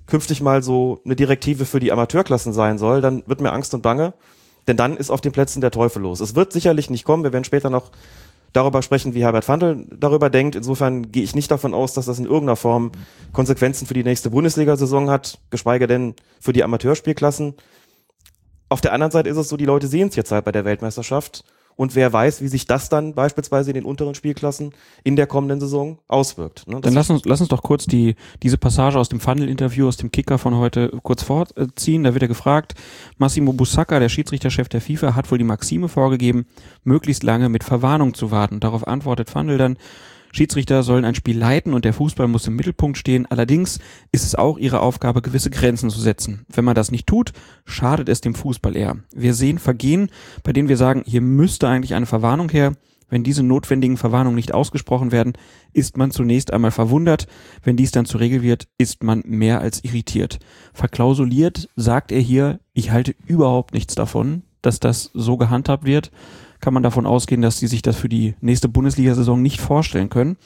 [0.07, 3.81] künftig mal so eine Direktive für die Amateurklassen sein soll, dann wird mir Angst und
[3.81, 4.13] Bange,
[4.67, 6.19] denn dann ist auf den Plätzen der Teufel los.
[6.19, 7.23] Es wird sicherlich nicht kommen.
[7.23, 7.91] Wir werden später noch
[8.53, 10.55] darüber sprechen, wie Herbert Fandl darüber denkt.
[10.55, 12.91] Insofern gehe ich nicht davon aus, dass das in irgendeiner Form
[13.31, 17.55] Konsequenzen für die nächste Bundesliga-Saison hat, geschweige denn für die Amateurspielklassen.
[18.69, 20.65] Auf der anderen Seite ist es so, die Leute sehen es jetzt halt bei der
[20.65, 21.43] Weltmeisterschaft
[21.75, 25.59] und wer weiß, wie sich das dann beispielsweise in den unteren Spielklassen in der kommenden
[25.59, 26.67] Saison auswirkt.
[26.67, 26.79] Ne?
[26.81, 30.11] Dann lass uns, lass uns doch kurz die, diese Passage aus dem Funnel-Interview, aus dem
[30.11, 32.03] Kicker von heute kurz vorziehen.
[32.03, 32.75] Da wird er gefragt,
[33.17, 36.45] Massimo Busacca, der Schiedsrichterchef der FIFA, hat wohl die Maxime vorgegeben,
[36.83, 38.59] möglichst lange mit Verwarnung zu warten.
[38.59, 39.77] Darauf antwortet Funnel dann,
[40.31, 43.25] Schiedsrichter sollen ein Spiel leiten und der Fußball muss im Mittelpunkt stehen.
[43.29, 43.79] Allerdings
[44.11, 46.45] ist es auch ihre Aufgabe, gewisse Grenzen zu setzen.
[46.49, 47.33] Wenn man das nicht tut,
[47.65, 48.97] schadet es dem Fußball eher.
[49.13, 50.09] Wir sehen Vergehen,
[50.43, 52.73] bei denen wir sagen, hier müsste eigentlich eine Verwarnung her.
[53.09, 55.33] Wenn diese notwendigen Verwarnungen nicht ausgesprochen werden,
[55.73, 57.27] ist man zunächst einmal verwundert.
[57.61, 60.39] Wenn dies dann zur Regel wird, ist man mehr als irritiert.
[60.73, 66.09] Verklausuliert sagt er hier, ich halte überhaupt nichts davon, dass das so gehandhabt wird
[66.61, 70.37] kann man davon ausgehen, dass sie sich das für die nächste Bundesliga-Saison nicht vorstellen können.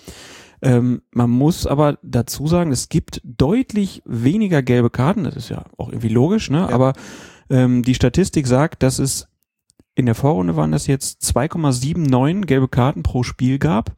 [0.62, 5.25] Ähm, man muss aber dazu sagen, es gibt deutlich weniger gelbe Karten.
[5.25, 6.60] Das ist ja auch irgendwie logisch, ne?
[6.60, 6.69] Ja.
[6.69, 6.93] Aber
[7.49, 9.28] ähm, die Statistik sagt, dass es
[9.95, 13.95] in der Vorrunde waren das jetzt 2,79 gelbe Karten pro Spiel gab.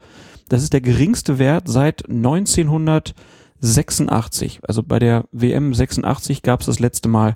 [0.49, 4.59] Das ist der geringste Wert seit 1986.
[4.63, 7.35] Also bei der WM 86 gab es das letzte Mal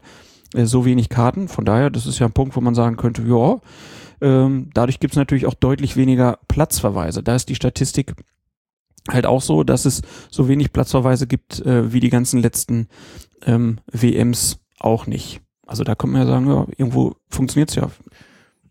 [0.53, 1.47] äh, so wenig Karten.
[1.47, 3.59] Von daher, das ist ja ein Punkt, wo man sagen könnte, ja,
[4.21, 7.23] ähm, dadurch gibt es natürlich auch deutlich weniger Platzverweise.
[7.23, 8.13] Da ist die Statistik
[9.09, 12.87] halt auch so, dass es so wenig Platzverweise gibt äh, wie die ganzen letzten
[13.45, 15.41] ähm, WMs auch nicht.
[15.65, 17.89] Also da kann man ja sagen, ja, irgendwo funktioniert's ja.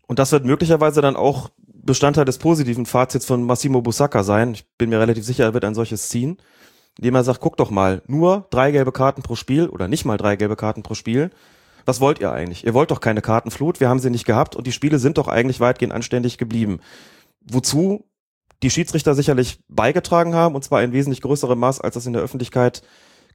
[0.07, 1.49] Und das wird möglicherweise dann auch
[1.83, 4.53] Bestandteil des positiven Fazits von Massimo Busacca sein.
[4.53, 6.37] Ich bin mir relativ sicher, er wird ein solches ziehen,
[6.97, 10.17] indem er sagt, guck doch mal, nur drei gelbe Karten pro Spiel oder nicht mal
[10.17, 11.31] drei gelbe Karten pro Spiel
[11.85, 12.65] was wollt ihr eigentlich?
[12.65, 15.27] Ihr wollt doch keine Kartenflut, wir haben sie nicht gehabt und die Spiele sind doch
[15.27, 16.79] eigentlich weitgehend anständig geblieben.
[17.41, 18.05] Wozu
[18.63, 22.21] die Schiedsrichter sicherlich beigetragen haben, und zwar in wesentlich größerem Maß, als das in der
[22.21, 22.83] Öffentlichkeit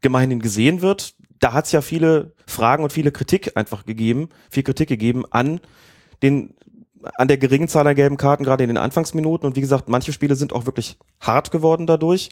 [0.00, 1.14] gemeinhin gesehen wird.
[1.38, 5.60] da hat es ja viele Fragen und viele Kritik einfach gegeben, viel Kritik gegeben an
[6.22, 6.54] den
[7.14, 9.46] an der geringen Zahl an gelben Karten, gerade in den Anfangsminuten.
[9.46, 12.30] Und wie gesagt, manche Spiele sind auch wirklich hart geworden dadurch.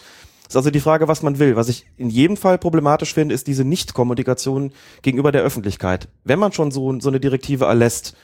[0.49, 1.57] Ist also die Frage, was man will.
[1.57, 6.09] Was ich in jedem Fall problematisch finde, ist diese Nicht-Kommunikation gegenüber der Öffentlichkeit.
[6.23, 8.15] Wenn man schon so, so eine Direktive erlässt,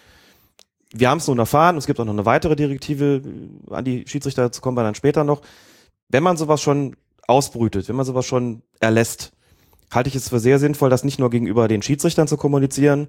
[0.93, 3.23] wir haben es nun erfahren, es gibt auch noch eine weitere Direktive,
[3.71, 5.41] an die Schiedsrichter dazu kommen wir dann später noch.
[6.09, 9.33] Wenn man sowas schon ausbrütet, wenn man sowas schon erlässt,
[9.93, 13.09] halte ich es für sehr sinnvoll, das nicht nur gegenüber den Schiedsrichtern zu kommunizieren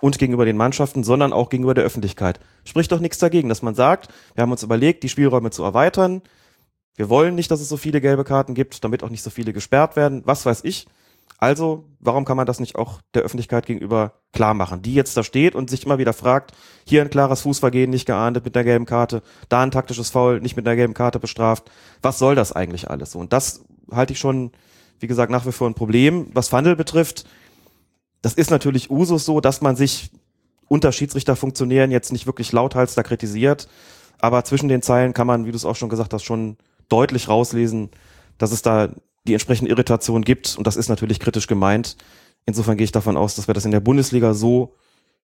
[0.00, 2.40] und gegenüber den Mannschaften, sondern auch gegenüber der Öffentlichkeit.
[2.64, 6.22] Spricht doch nichts dagegen, dass man sagt, wir haben uns überlegt, die Spielräume zu erweitern.
[6.98, 9.52] Wir wollen nicht, dass es so viele gelbe Karten gibt, damit auch nicht so viele
[9.52, 10.22] gesperrt werden.
[10.24, 10.88] Was weiß ich.
[11.38, 15.22] Also, warum kann man das nicht auch der Öffentlichkeit gegenüber klar machen, die jetzt da
[15.22, 18.84] steht und sich immer wieder fragt, hier ein klares Fußvergehen nicht geahndet mit der gelben
[18.84, 21.70] Karte, da ein taktisches Foul nicht mit der gelben Karte bestraft.
[22.02, 23.14] Was soll das eigentlich alles?
[23.14, 24.50] Und das halte ich schon,
[24.98, 26.26] wie gesagt, nach wie vor ein Problem.
[26.34, 27.26] Was Fandel betrifft,
[28.22, 30.10] das ist natürlich Usus so, dass man sich
[30.66, 33.68] unter Schiedsrichterfunktionären jetzt nicht wirklich lauthals da kritisiert,
[34.18, 36.56] aber zwischen den Zeilen kann man, wie du es auch schon gesagt hast, schon
[36.88, 37.90] deutlich rauslesen,
[38.38, 38.90] dass es da
[39.26, 41.96] die entsprechende Irritation gibt und das ist natürlich kritisch gemeint.
[42.46, 44.74] Insofern gehe ich davon aus, dass wir das in der Bundesliga so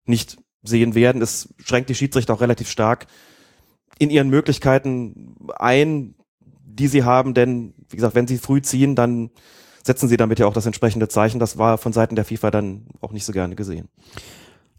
[0.05, 1.21] nicht sehen werden.
[1.21, 3.07] Es schränkt die Schiedsrichter auch relativ stark
[3.99, 6.15] in ihren Möglichkeiten ein,
[6.65, 9.29] die sie haben, denn wie gesagt, wenn sie früh ziehen, dann
[9.83, 11.39] setzen sie damit ja auch das entsprechende Zeichen.
[11.39, 13.89] Das war von Seiten der FIFA dann auch nicht so gerne gesehen.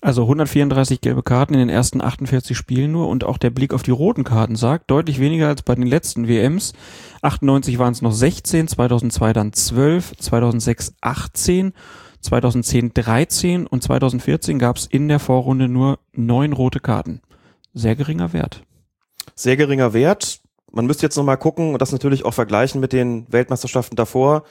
[0.04, 3.82] Also 134 gelbe Karten in den ersten 48 Spielen nur und auch der Blick auf
[3.82, 6.74] die roten Karten sagt, deutlich weniger als bei den letzten WMs.
[7.22, 11.72] 98 waren es noch 16, 2002 dann 12, 2006 18,
[12.20, 17.22] 2010 13 und 2014 gab es in der Vorrunde nur neun rote Karten.
[17.72, 18.62] Sehr geringer Wert.
[19.34, 20.42] Sehr geringer Wert.
[20.70, 24.42] Man müsste jetzt nochmal gucken und das natürlich auch vergleichen mit den Weltmeisterschaften davor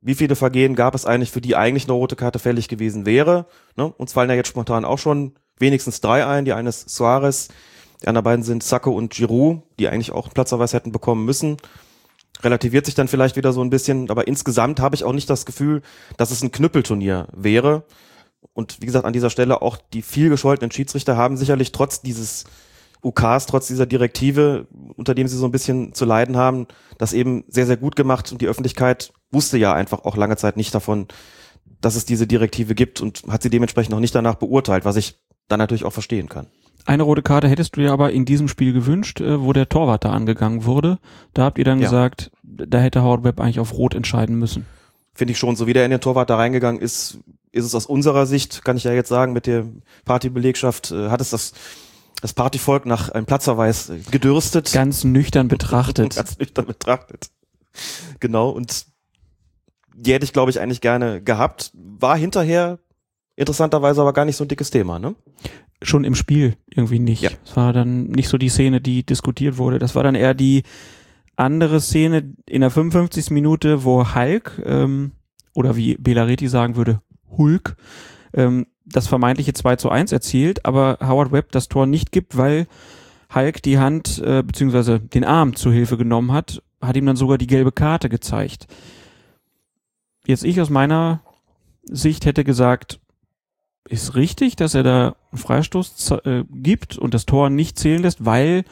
[0.00, 3.46] wie viele Vergehen gab es eigentlich, für die eigentlich eine rote Karte fällig gewesen wäre.
[3.76, 3.92] Ne?
[3.92, 6.44] Uns fallen ja jetzt spontan auch schon wenigstens drei ein.
[6.44, 7.48] Die eine ist Suarez,
[8.02, 11.56] die anderen beiden sind Sacco und Giroud, die eigentlich auch einen Platzverweis hätten bekommen müssen.
[12.42, 15.44] Relativiert sich dann vielleicht wieder so ein bisschen, aber insgesamt habe ich auch nicht das
[15.44, 15.82] Gefühl,
[16.16, 17.84] dass es ein Knüppelturnier wäre.
[18.52, 22.44] Und wie gesagt, an dieser Stelle auch die viel gescholtenen Schiedsrichter haben sicherlich trotz dieses
[23.02, 27.44] UKs, trotz dieser Direktive, unter dem sie so ein bisschen zu leiden haben, das eben
[27.48, 31.08] sehr, sehr gut gemacht und die Öffentlichkeit wusste ja einfach auch lange Zeit nicht davon,
[31.80, 35.20] dass es diese Direktive gibt und hat sie dementsprechend auch nicht danach beurteilt, was ich
[35.48, 36.46] dann natürlich auch verstehen kann.
[36.86, 40.04] Eine rote Karte hättest du dir aber in diesem Spiel gewünscht, äh, wo der Torwart
[40.04, 40.98] da angegangen wurde.
[41.34, 41.84] Da habt ihr dann ja.
[41.84, 44.64] gesagt, da hätte Howard Webb eigentlich auf Rot entscheiden müssen.
[45.12, 45.54] Finde ich schon.
[45.56, 47.18] So wie der in den Torwart da reingegangen ist,
[47.52, 49.66] ist es aus unserer Sicht, kann ich ja jetzt sagen, mit der
[50.04, 51.52] Partybelegschaft, äh, hat es das,
[52.22, 54.72] das Partyvolk nach einem Platzverweis äh, gedürstet.
[54.72, 56.14] Ganz nüchtern betrachtet.
[56.16, 57.28] Ganz nüchtern betrachtet.
[58.18, 58.48] Genau.
[58.48, 58.86] Und
[60.00, 61.72] die hätte ich, glaube ich, eigentlich gerne gehabt.
[61.74, 62.78] War hinterher
[63.36, 65.14] interessanterweise aber gar nicht so ein dickes Thema, ne?
[65.82, 67.22] Schon im Spiel irgendwie nicht.
[67.22, 67.30] Ja.
[67.44, 69.78] Es war dann nicht so die Szene, die diskutiert wurde.
[69.78, 70.64] Das war dann eher die
[71.36, 73.30] andere Szene in der 55.
[73.30, 75.12] Minute, wo Hulk, ähm,
[75.54, 77.00] oder wie Belareti sagen würde,
[77.36, 77.76] Hulk,
[78.34, 82.66] ähm, das vermeintliche 2 zu 1 erzielt, aber Howard Webb das Tor nicht gibt, weil
[83.32, 87.38] Hulk die Hand äh, beziehungsweise den Arm zu Hilfe genommen hat, hat ihm dann sogar
[87.38, 88.66] die gelbe Karte gezeigt.
[90.28, 91.22] Jetzt ich aus meiner
[91.84, 93.00] Sicht hätte gesagt,
[93.88, 98.26] ist richtig, dass er da einen Freistoß äh, gibt und das Tor nicht zählen lässt,
[98.26, 98.64] weil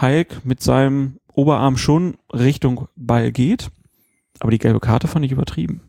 [0.00, 3.72] Hulk mit seinem Oberarm schon Richtung Ball geht.
[4.38, 5.80] Aber die gelbe Karte fand ich übertrieben.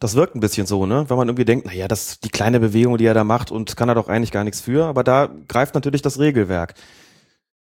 [0.00, 1.04] Das wirkt ein bisschen so, ne?
[1.08, 3.76] Wenn man irgendwie denkt, naja, das ist die kleine Bewegung, die er da macht und
[3.76, 4.86] kann er doch eigentlich gar nichts für.
[4.86, 6.72] Aber da greift natürlich das Regelwerk.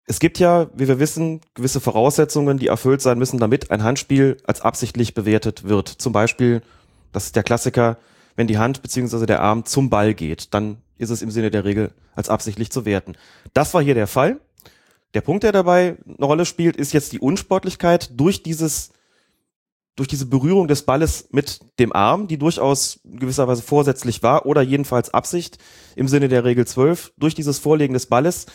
[0.06, 4.38] Es gibt ja, wie wir wissen, gewisse Voraussetzungen, die erfüllt sein müssen, damit ein Handspiel
[4.46, 5.88] als absichtlich bewertet wird.
[5.88, 6.62] Zum Beispiel,
[7.12, 7.98] das ist der Klassiker,
[8.36, 9.26] wenn die Hand bzw.
[9.26, 12.86] der Arm zum Ball geht, dann ist es im Sinne der Regel als absichtlich zu
[12.86, 13.14] werten.
[13.54, 14.40] Das war hier der Fall.
[15.14, 18.92] Der Punkt, der dabei eine Rolle spielt, ist jetzt die Unsportlichkeit durch dieses
[19.98, 25.14] durch diese Berührung des Balles mit dem Arm, die durchaus gewisserweise vorsätzlich war oder jedenfalls
[25.14, 25.58] Absicht
[25.98, 28.46] im Sinne der Regel 12, durch dieses Vorlegen des Balles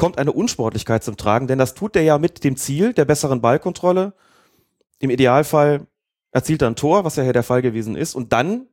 [0.00, 3.42] kommt eine Unsportlichkeit zum Tragen, denn das tut er ja mit dem Ziel der besseren
[3.42, 4.14] Ballkontrolle.
[4.98, 5.86] Im Idealfall
[6.32, 8.14] erzielt er ein Tor, was ja hier der Fall gewesen ist.
[8.14, 8.66] Und dann,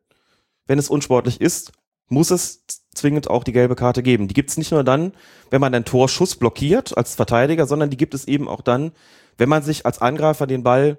[0.68, 1.74] wenn es unsportlich ist,
[2.08, 2.64] muss es
[2.96, 4.30] zwingend auch die gelbe Karte geben.
[4.30, 5.12] Die gibt es nicht nur dann,
[5.50, 8.94] wenn man einen Torschuss blockiert als Verteidiger, sondern die gibt es eben auch dann,
[9.38, 10.98] wenn man sich als Angreifer den Ball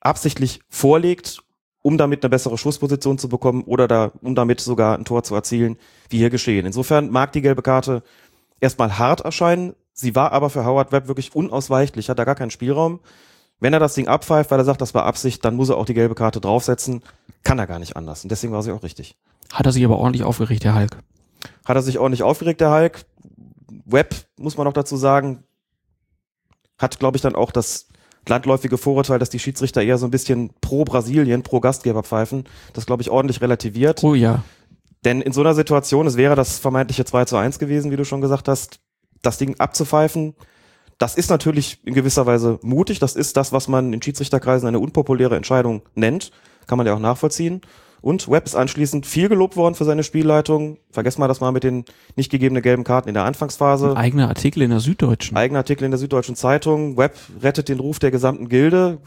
[0.00, 1.42] absichtlich vorlegt,
[1.80, 5.34] um damit eine bessere Schussposition zu bekommen oder da, um damit sogar ein Tor zu
[5.34, 5.78] erzielen,
[6.10, 6.66] wie hier geschehen.
[6.66, 8.02] Insofern mag die gelbe Karte
[8.60, 9.74] erstmal hart erscheinen.
[9.92, 13.00] Sie war aber für Howard Webb wirklich unausweichlich, hat da gar keinen Spielraum.
[13.60, 15.86] Wenn er das Ding abpfeift, weil er sagt, das war Absicht, dann muss er auch
[15.86, 17.02] die gelbe Karte draufsetzen.
[17.42, 18.22] kann er gar nicht anders.
[18.22, 19.16] Und deswegen war sie auch richtig.
[19.52, 20.98] Hat er sich aber ordentlich aufgeregt, der Hulk.
[21.64, 23.04] Hat er sich ordentlich aufgeregt, der Hulk.
[23.84, 25.42] Webb, muss man noch dazu sagen,
[26.78, 27.88] hat, glaube ich, dann auch das
[28.28, 32.86] landläufige Vorurteil, dass die Schiedsrichter eher so ein bisschen pro Brasilien, pro Gastgeber pfeifen, das,
[32.86, 34.04] glaube ich, ordentlich relativiert.
[34.04, 34.42] Oh ja.
[35.04, 38.04] Denn in so einer Situation, es wäre das vermeintliche 2 zu 1 gewesen, wie du
[38.04, 38.80] schon gesagt hast,
[39.22, 40.34] das Ding abzupfeifen,
[40.98, 42.98] das ist natürlich in gewisser Weise mutig.
[42.98, 46.32] Das ist das, was man in Schiedsrichterkreisen eine unpopuläre Entscheidung nennt.
[46.66, 47.60] Kann man ja auch nachvollziehen.
[48.00, 50.78] Und Webb ist anschließend viel gelobt worden für seine Spielleitung.
[50.90, 51.84] Vergesst mal das mal mit den
[52.16, 53.90] nicht gegebenen gelben Karten in der Anfangsphase.
[53.90, 55.36] Ein eigener Artikel in der Süddeutschen.
[55.36, 56.96] Eigener Artikel in der Süddeutschen Zeitung.
[56.96, 58.98] Webb rettet den Ruf der gesamten Gilde.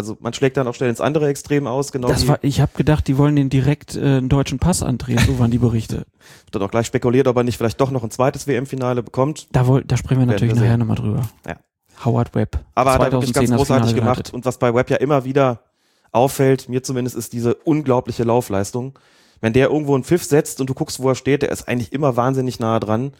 [0.00, 1.92] Also man schlägt dann auch schnell ins andere Extrem aus.
[1.92, 5.18] Genau das war, ich habe gedacht, die wollen den direkt äh, einen deutschen Pass andrehen.
[5.18, 5.96] So waren die Berichte.
[6.44, 9.46] Wird dann auch gleich spekuliert, ob er nicht vielleicht doch noch ein zweites WM-Finale bekommt.
[9.52, 11.28] Da, woll, da sprechen wir natürlich wir nachher nochmal drüber.
[11.46, 11.56] Ja.
[12.02, 12.64] Howard Webb.
[12.74, 14.14] Aber hat er wirklich 2010 ganz großartig gemacht.
[14.14, 14.32] geleitet.
[14.32, 15.64] Und was bei Webb ja immer wieder
[16.12, 18.98] auffällt, mir zumindest, ist diese unglaubliche Laufleistung.
[19.42, 21.92] Wenn der irgendwo einen Pfiff setzt und du guckst, wo er steht, der ist eigentlich
[21.92, 23.12] immer wahnsinnig nah dran.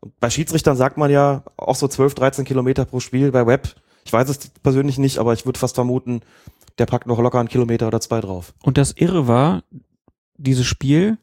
[0.00, 3.30] Und bei Schiedsrichtern sagt man ja auch so 12, 13 Kilometer pro Spiel.
[3.30, 6.20] Bei Webb, ich weiß es persönlich nicht, aber ich würde fast vermuten,
[6.78, 8.54] der packt noch locker einen Kilometer oder zwei drauf.
[8.62, 9.62] Und das Irre war,
[10.36, 11.18] dieses Spiel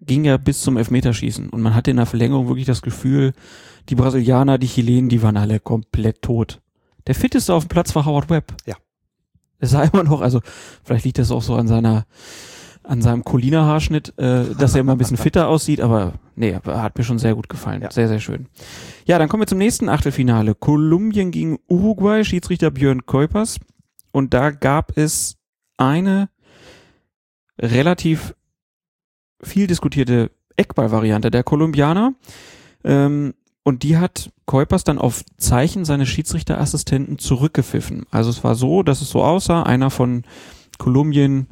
[0.00, 1.50] ging ja bis zum Elfmeterschießen.
[1.50, 3.32] Und man hatte in der Verlängerung wirklich das Gefühl,
[3.88, 6.60] die Brasilianer, die Chilenen, die waren alle komplett tot.
[7.06, 8.54] Der fitteste auf dem Platz war Howard Webb.
[8.66, 8.76] Ja.
[9.58, 10.40] Es sah immer noch, also
[10.84, 12.06] vielleicht liegt das auch so an seiner,
[12.82, 17.04] an seinem Colina-Haarschnitt, äh, dass er immer ein bisschen fitter aussieht, aber nee, hat mir
[17.04, 17.82] schon sehr gut gefallen.
[17.82, 17.90] Ja.
[17.90, 18.46] Sehr, sehr schön.
[19.04, 20.54] Ja, dann kommen wir zum nächsten Achtelfinale.
[20.54, 23.58] Kolumbien gegen Uruguay, Schiedsrichter Björn Kuipers.
[24.12, 25.36] Und da gab es
[25.76, 26.28] eine
[27.58, 28.34] relativ
[29.42, 32.14] viel diskutierte Eckball-Variante der Kolumbianer.
[32.84, 38.06] Ähm, und die hat Kuipers dann auf Zeichen seines Schiedsrichterassistenten zurückgepfiffen.
[38.10, 40.24] Also es war so, dass es so aussah, einer von
[40.78, 41.46] Kolumbien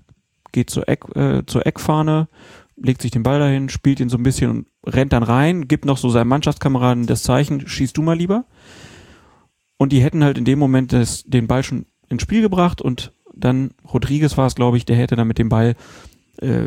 [0.53, 2.29] geht zur, Eck, äh, zur Eckfahne,
[2.77, 5.85] legt sich den Ball dahin, spielt ihn so ein bisschen und rennt dann rein, gibt
[5.85, 8.45] noch so seinem Mannschaftskameraden das Zeichen, schießt du mal lieber.
[9.77, 13.13] Und die hätten halt in dem Moment das, den Ball schon ins Spiel gebracht und
[13.35, 15.77] dann Rodriguez war es, glaube ich, der hätte dann mit dem Ball
[16.39, 16.67] äh,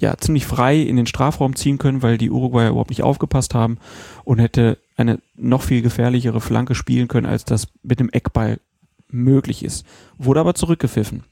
[0.00, 3.78] ja ziemlich frei in den Strafraum ziehen können, weil die Uruguayer überhaupt nicht aufgepasst haben
[4.24, 8.60] und hätte eine noch viel gefährlichere Flanke spielen können, als das mit dem Eckball
[9.08, 9.86] möglich ist.
[10.18, 11.24] Wurde aber zurückgepfiffen.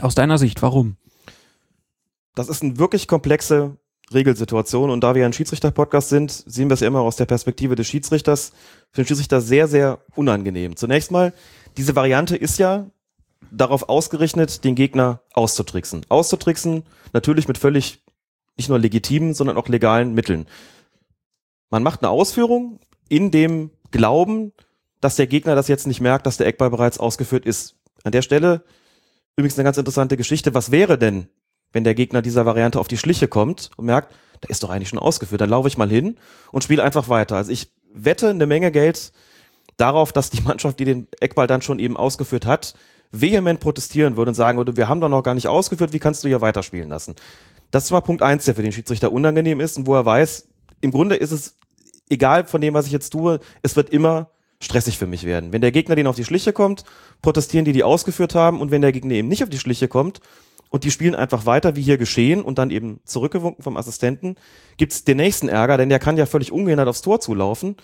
[0.00, 0.96] Aus deiner Sicht, warum?
[2.34, 3.76] Das ist eine wirklich komplexe
[4.12, 7.74] Regelsituation und da wir ein Schiedsrichter-Podcast sind, sehen wir es ja immer aus der Perspektive
[7.74, 8.52] des Schiedsrichters.
[8.90, 10.76] Für den Schiedsrichter sehr, sehr unangenehm.
[10.76, 11.32] Zunächst mal,
[11.76, 12.90] diese Variante ist ja
[13.50, 16.04] darauf ausgerichtet, den Gegner auszutricksen.
[16.08, 18.02] Auszutricksen natürlich mit völlig
[18.56, 20.46] nicht nur legitimen, sondern auch legalen Mitteln.
[21.70, 24.52] Man macht eine Ausführung in dem Glauben,
[25.00, 27.76] dass der Gegner das jetzt nicht merkt, dass der Eckball bereits ausgeführt ist.
[28.04, 28.64] An der Stelle
[29.36, 30.54] übrigens eine ganz interessante Geschichte.
[30.54, 31.28] Was wäre denn,
[31.72, 34.88] wenn der Gegner dieser Variante auf die Schliche kommt und merkt, da ist doch eigentlich
[34.88, 36.16] schon ausgeführt, dann laufe ich mal hin
[36.52, 37.36] und spiele einfach weiter.
[37.36, 39.12] Also ich wette eine Menge Geld
[39.76, 42.74] darauf, dass die Mannschaft, die den Eckball dann schon eben ausgeführt hat,
[43.10, 46.24] vehement protestieren würde und sagen würde, wir haben doch noch gar nicht ausgeführt, wie kannst
[46.24, 47.14] du hier weiterspielen lassen?
[47.70, 50.48] Das ist mal Punkt eins, der für den Schiedsrichter unangenehm ist und wo er weiß,
[50.80, 51.56] im Grunde ist es
[52.08, 54.30] egal von dem, was ich jetzt tue, es wird immer
[54.64, 55.52] stressig für mich werden.
[55.52, 56.84] Wenn der Gegner den auf die Schliche kommt,
[57.22, 60.20] protestieren die, die ausgeführt haben und wenn der Gegner eben nicht auf die Schliche kommt
[60.70, 64.36] und die spielen einfach weiter, wie hier geschehen und dann eben zurückgewunken vom Assistenten,
[64.76, 67.76] gibt's den nächsten Ärger, denn der kann ja völlig ungehindert aufs Tor zulaufen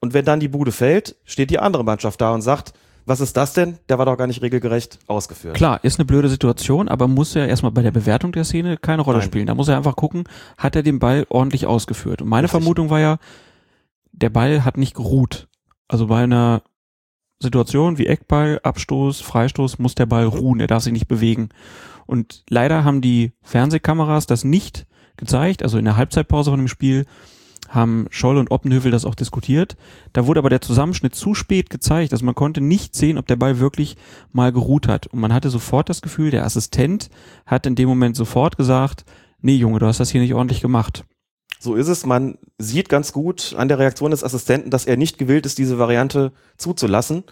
[0.00, 2.72] und wenn dann die Bude fällt, steht die andere Mannschaft da und sagt,
[3.06, 3.78] was ist das denn?
[3.88, 5.56] Der war doch gar nicht regelgerecht ausgeführt.
[5.56, 9.02] Klar, ist eine blöde Situation, aber muss ja erstmal bei der Bewertung der Szene keine
[9.02, 9.26] Rolle Nein.
[9.26, 9.46] spielen.
[9.46, 10.24] Da muss er einfach gucken,
[10.58, 12.22] hat er den Ball ordentlich ausgeführt.
[12.22, 12.60] Und meine Richtig.
[12.60, 13.18] Vermutung war ja,
[14.12, 15.48] der Ball hat nicht geruht.
[15.90, 16.62] Also bei einer
[17.40, 21.48] Situation wie Eckball, Abstoß, Freistoß muss der Ball ruhen, er darf sich nicht bewegen.
[22.06, 27.06] Und leider haben die Fernsehkameras das nicht gezeigt, also in der Halbzeitpause von dem Spiel
[27.68, 29.76] haben Scholl und Oppenhövel das auch diskutiert.
[30.12, 32.12] Da wurde aber der Zusammenschnitt zu spät gezeigt.
[32.12, 33.96] Also man konnte nicht sehen, ob der Ball wirklich
[34.32, 35.08] mal geruht hat.
[35.08, 37.10] Und man hatte sofort das Gefühl, der Assistent
[37.46, 39.04] hat in dem Moment sofort gesagt,
[39.40, 41.04] nee Junge, du hast das hier nicht ordentlich gemacht.
[41.62, 42.06] So ist es.
[42.06, 45.78] Man sieht ganz gut an der Reaktion des Assistenten, dass er nicht gewillt ist, diese
[45.78, 47.22] Variante zuzulassen.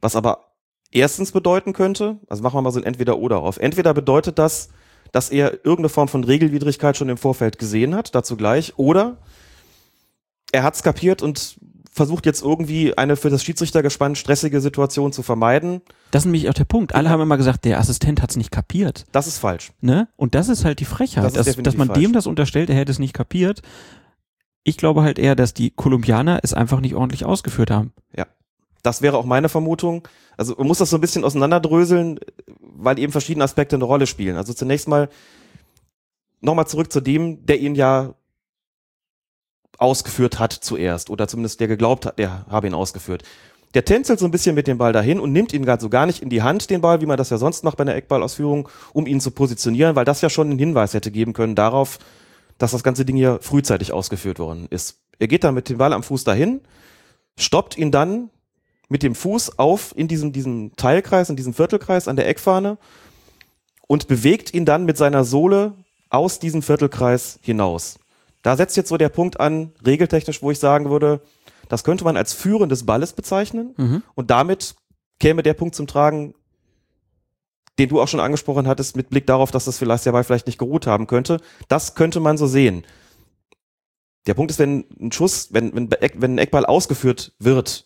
[0.00, 0.52] Was aber
[0.92, 3.58] erstens bedeuten könnte, also machen wir mal so ein Entweder-Oder auf.
[3.58, 4.68] Entweder bedeutet das,
[5.10, 9.16] dass er irgendeine Form von Regelwidrigkeit schon im Vorfeld gesehen hat, dazu gleich, oder
[10.52, 11.56] er hat es kapiert und
[11.94, 15.80] versucht jetzt irgendwie eine für das Schiedsrichtergespann stressige Situation zu vermeiden.
[16.10, 16.94] Das ist nämlich auch der Punkt.
[16.94, 19.06] Alle haben immer gesagt, der Assistent hat es nicht kapiert.
[19.12, 19.72] Das ist falsch.
[19.80, 20.08] Ne?
[20.16, 22.00] Und das ist halt die Frechheit, Das dass, dass man falsch.
[22.00, 23.62] dem das unterstellt, er hätte es nicht kapiert.
[24.64, 27.92] Ich glaube halt eher, dass die Kolumbianer es einfach nicht ordentlich ausgeführt haben.
[28.82, 30.06] Das wäre auch meine Vermutung.
[30.36, 32.20] Also man muss das so ein bisschen auseinanderdröseln.
[32.60, 34.36] weil eben verschiedene Aspekte eine Rolle spielen.
[34.36, 35.08] Also zunächst mal
[36.42, 38.14] nochmal zurück zu dem, der ihn ja
[39.78, 43.22] ausgeführt hat zuerst oder zumindest der geglaubt hat, der habe ihn ausgeführt.
[43.74, 46.22] Der tänzelt so ein bisschen mit dem Ball dahin und nimmt ihn so gar nicht
[46.22, 49.06] in die Hand, den Ball, wie man das ja sonst macht bei einer Eckballausführung, um
[49.06, 51.98] ihn zu positionieren, weil das ja schon einen Hinweis hätte geben können darauf,
[52.58, 55.00] dass das ganze Ding hier frühzeitig ausgeführt worden ist.
[55.18, 56.60] Er geht dann mit dem Ball am Fuß dahin,
[57.36, 58.30] stoppt ihn dann
[58.88, 62.78] mit dem Fuß auf in diesem, diesem Teilkreis, in diesem Viertelkreis an der Eckfahne
[63.88, 65.74] und bewegt ihn dann mit seiner Sohle
[66.10, 67.98] aus diesem Viertelkreis hinaus.
[68.44, 71.22] Da setzt jetzt so der Punkt an, regeltechnisch, wo ich sagen würde,
[71.70, 73.74] das könnte man als Führen des Balles bezeichnen.
[73.78, 74.02] Mhm.
[74.14, 74.76] Und damit
[75.18, 76.34] käme der Punkt zum Tragen,
[77.78, 80.46] den du auch schon angesprochen hattest, mit Blick darauf, dass das vielleicht der Ball vielleicht
[80.46, 81.40] nicht geruht haben könnte.
[81.68, 82.84] Das könnte man so sehen.
[84.26, 87.84] Der Punkt ist, wenn ein Schuss, wenn, wenn, wenn ein Eckball ausgeführt wird,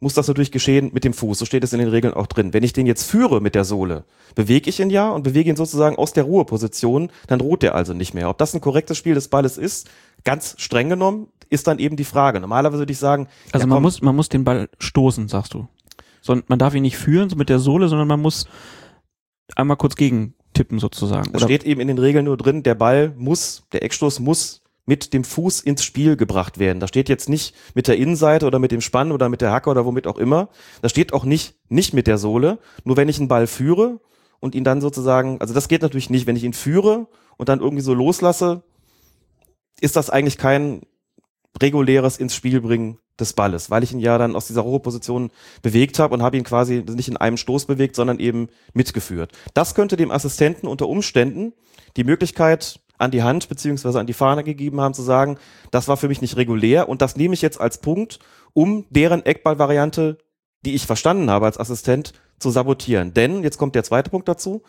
[0.00, 1.38] muss das natürlich geschehen mit dem Fuß.
[1.38, 2.52] So steht es in den Regeln auch drin.
[2.52, 5.56] Wenn ich den jetzt führe mit der Sohle, bewege ich ihn ja und bewege ihn
[5.56, 8.28] sozusagen aus der Ruheposition, dann ruht der also nicht mehr.
[8.28, 9.88] Ob das ein korrektes Spiel des Balles ist,
[10.24, 12.40] ganz streng genommen, ist dann eben die Frage.
[12.40, 15.66] Normalerweise würde ich sagen, Also ja, man muss, man muss den Ball stoßen, sagst du.
[16.20, 18.46] So, man darf ihn nicht führen so mit der Sohle, sondern man muss
[19.56, 21.30] einmal kurz gegentippen sozusagen.
[21.34, 25.12] es steht eben in den Regeln nur drin, der Ball muss, der Eckstoß muss mit
[25.12, 26.80] dem Fuß ins Spiel gebracht werden.
[26.80, 29.68] Da steht jetzt nicht mit der Innenseite oder mit dem Spann oder mit der Hacke
[29.68, 30.48] oder womit auch immer.
[30.80, 32.58] Da steht auch nicht, nicht mit der Sohle.
[32.84, 34.00] Nur wenn ich einen Ball führe
[34.40, 37.60] und ihn dann sozusagen, also das geht natürlich nicht, wenn ich ihn führe und dann
[37.60, 38.62] irgendwie so loslasse,
[39.78, 40.80] ist das eigentlich kein
[41.60, 45.30] reguläres ins Spiel bringen des Balles, weil ich ihn ja dann aus dieser Ruheposition
[45.60, 49.32] bewegt habe und habe ihn quasi nicht in einem Stoß bewegt, sondern eben mitgeführt.
[49.52, 51.52] Das könnte dem Assistenten unter Umständen
[51.98, 55.38] die Möglichkeit an die Hand beziehungsweise an die Fahne gegeben haben, zu sagen,
[55.70, 58.18] das war für mich nicht regulär und das nehme ich jetzt als Punkt,
[58.52, 60.18] um deren Eckballvariante,
[60.64, 63.14] die ich verstanden habe als Assistent, zu sabotieren.
[63.14, 64.62] Denn, jetzt kommt der zweite Punkt dazu,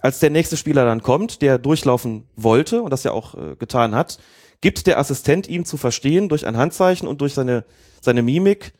[0.00, 3.94] als der nächste Spieler dann kommt, der durchlaufen wollte und das ja auch äh, getan
[3.94, 4.18] hat,
[4.60, 7.64] gibt der Assistent ihm zu verstehen durch ein Handzeichen und durch seine,
[8.00, 8.72] seine Mimik,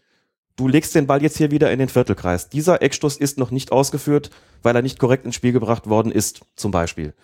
[0.57, 2.49] du legst den Ball jetzt hier wieder in den Viertelkreis.
[2.49, 4.31] Dieser Eckstoß ist noch nicht ausgeführt,
[4.63, 7.15] weil er nicht korrekt ins Spiel gebracht worden ist, zum Beispiel.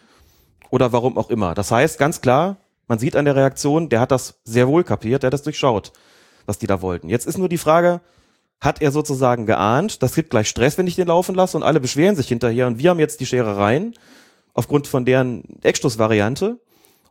[0.70, 1.54] Oder warum auch immer.
[1.54, 2.56] Das heißt, ganz klar,
[2.88, 5.92] man sieht an der Reaktion, der hat das sehr wohl kapiert, der hat das durchschaut,
[6.46, 7.08] was die da wollten.
[7.08, 8.00] Jetzt ist nur die Frage,
[8.60, 11.80] hat er sozusagen geahnt, das gibt gleich Stress, wenn ich den laufen lasse und alle
[11.80, 13.94] beschweren sich hinterher und wir haben jetzt die Scherereien
[14.54, 16.60] aufgrund von deren Eckstoßvariante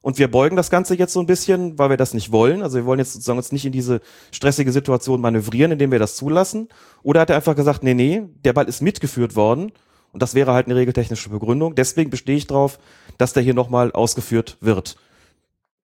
[0.01, 2.63] und wir beugen das Ganze jetzt so ein bisschen, weil wir das nicht wollen.
[2.63, 6.15] Also wir wollen jetzt sozusagen uns nicht in diese stressige Situation manövrieren, indem wir das
[6.15, 6.69] zulassen.
[7.03, 9.71] Oder hat er einfach gesagt, nee, nee, der Ball ist mitgeführt worden
[10.11, 11.75] und das wäre halt eine regeltechnische Begründung.
[11.75, 12.79] Deswegen bestehe ich drauf,
[13.17, 14.97] dass der hier nochmal ausgeführt wird.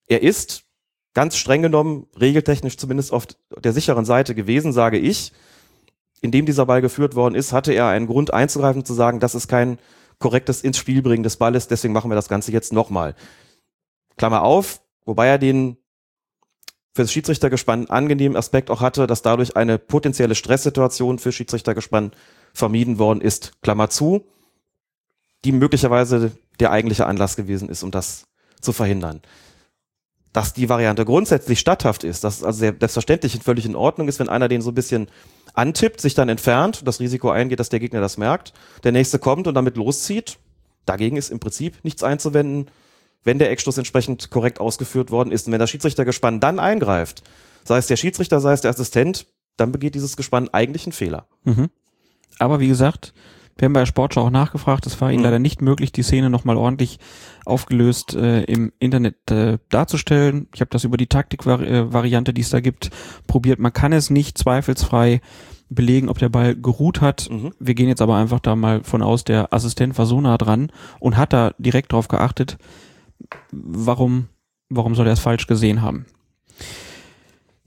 [0.07, 0.63] Er ist
[1.13, 5.31] ganz streng genommen, regeltechnisch zumindest auf der sicheren Seite gewesen, sage ich.
[6.21, 9.47] Indem dieser Ball geführt worden ist, hatte er einen Grund einzugreifen, zu sagen, das ist
[9.47, 9.77] kein
[10.19, 13.15] korrektes ins Spiel bringen des Balles, deswegen machen wir das Ganze jetzt nochmal.
[14.17, 15.77] Klammer auf, wobei er den
[16.95, 22.11] fürs Schiedsrichtergespann angenehmen Aspekt auch hatte, dass dadurch eine potenzielle Stresssituation für Schiedsrichtergespann
[22.57, 23.53] vermieden worden ist.
[23.61, 24.25] Klammer zu,
[25.45, 28.25] die möglicherweise der eigentliche Anlass gewesen ist, um das
[28.59, 29.21] zu verhindern.
[30.33, 34.27] Dass die Variante grundsätzlich statthaft ist, dass also selbstverständlich und völlig in Ordnung ist, wenn
[34.27, 35.07] einer den so ein bisschen
[35.53, 38.53] antippt, sich dann entfernt, das Risiko eingeht, dass der Gegner das merkt,
[38.83, 40.39] der nächste kommt und damit loszieht.
[40.85, 42.71] Dagegen ist im Prinzip nichts einzuwenden,
[43.23, 45.45] wenn der Eckstoß entsprechend korrekt ausgeführt worden ist.
[45.45, 47.23] Und wenn das Schiedsrichtergespann dann eingreift,
[47.63, 49.27] sei es der Schiedsrichter, sei es der Assistent,
[49.57, 51.27] dann begeht dieses Gespann eigentlich einen Fehler.
[51.43, 51.69] Mhm.
[52.39, 53.13] Aber wie gesagt,
[53.57, 55.25] wir haben bei der Sportschau auch nachgefragt, es war ihnen Mhm.
[55.25, 56.99] leider nicht möglich, die Szene nochmal ordentlich
[57.45, 60.47] aufgelöst äh, im Internet äh, darzustellen.
[60.53, 62.91] Ich habe das über die Taktikvariante, die es da gibt,
[63.25, 63.59] probiert.
[63.59, 65.21] Man kann es nicht zweifelsfrei
[65.69, 67.29] belegen, ob der Ball geruht hat.
[67.29, 67.51] Mhm.
[67.59, 70.71] Wir gehen jetzt aber einfach da mal von aus, der Assistent war so nah dran
[70.99, 72.57] und hat da direkt drauf geachtet,
[73.51, 74.27] warum,
[74.69, 76.05] warum soll er es falsch gesehen haben.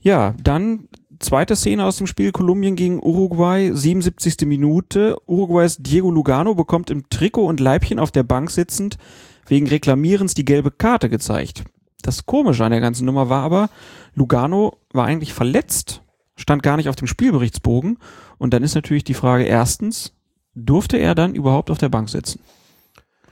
[0.01, 0.89] Ja, dann
[1.21, 4.47] zweite Szene aus dem Spiel Kolumbien gegen Uruguay, 77.
[4.47, 5.17] Minute.
[5.27, 8.97] Uruguays Diego Lugano bekommt im Trikot und Leibchen auf der Bank sitzend
[9.47, 11.65] wegen Reklamierens die gelbe Karte gezeigt.
[12.03, 13.69] Das Komische an der ganzen Nummer war aber,
[14.15, 16.03] Lugano war eigentlich verletzt,
[16.37, 17.99] stand gar nicht auf dem Spielberichtsbogen
[18.39, 20.15] und dann ist natürlich die Frage erstens,
[20.55, 22.41] durfte er dann überhaupt auf der Bank sitzen?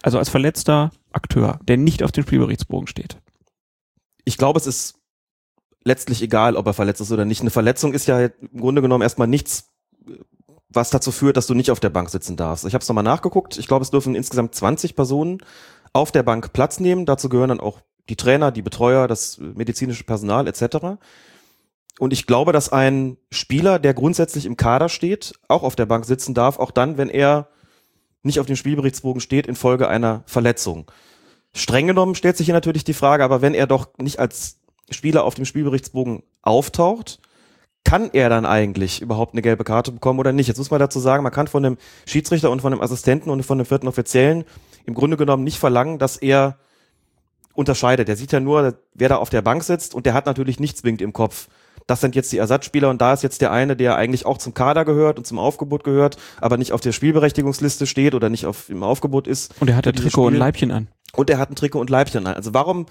[0.03, 3.17] Also als verletzter Akteur, der nicht auf dem Spielberichtsbogen steht.
[4.25, 4.98] ich glaube, es ist
[5.89, 7.41] letztlich egal, ob er verletzt ist oder nicht.
[7.41, 9.73] Eine Verletzung ist ja im Grunde genommen erstmal nichts,
[10.69, 12.65] was dazu führt, dass du nicht auf der Bank sitzen darfst.
[12.67, 13.59] Ich habe es nochmal nachgeguckt.
[13.59, 15.39] Ich glaube, es dürfen insgesamt 20 Personen
[15.93, 17.07] auf der Bank Platz nehmen.
[17.07, 20.99] Dazu gehören dann auch die Trainer, die Betreuer, das medizinische Personal etc.
[21.99, 26.05] Und ich glaube, dass ein Spieler, der grundsätzlich im Kader steht, auch auf der Bank
[26.05, 27.49] sitzen darf, auch dann, wenn er
[28.23, 30.91] nicht auf dem Spielberichtsbogen steht infolge einer Verletzung.
[31.55, 34.61] Streng genommen stellt sich hier natürlich die Frage, aber wenn er doch nicht als
[34.91, 37.21] Spieler auf dem Spielberichtsbogen auftaucht,
[37.85, 40.47] kann er dann eigentlich überhaupt eine gelbe Karte bekommen oder nicht?
[40.47, 43.43] Jetzt muss man dazu sagen, man kann von dem Schiedsrichter und von dem Assistenten und
[43.45, 44.45] von dem vierten Offiziellen
[44.85, 46.59] im Grunde genommen nicht verlangen, dass er
[47.55, 48.09] unterscheidet.
[48.09, 50.77] Der sieht ja nur, wer da auf der Bank sitzt und der hat natürlich nicht
[50.77, 51.49] zwingend im Kopf.
[51.87, 54.53] Das sind jetzt die Ersatzspieler und da ist jetzt der eine, der eigentlich auch zum
[54.53, 58.69] Kader gehört und zum Aufgebot gehört, aber nicht auf der Spielberechtigungsliste steht oder nicht auf,
[58.69, 59.55] im Aufgebot ist.
[59.61, 60.39] Und er hat ein Trikot und Spiel.
[60.39, 60.89] Leibchen an.
[61.15, 62.35] Und er hat ein Trikot und Leibchen an.
[62.35, 62.85] Also warum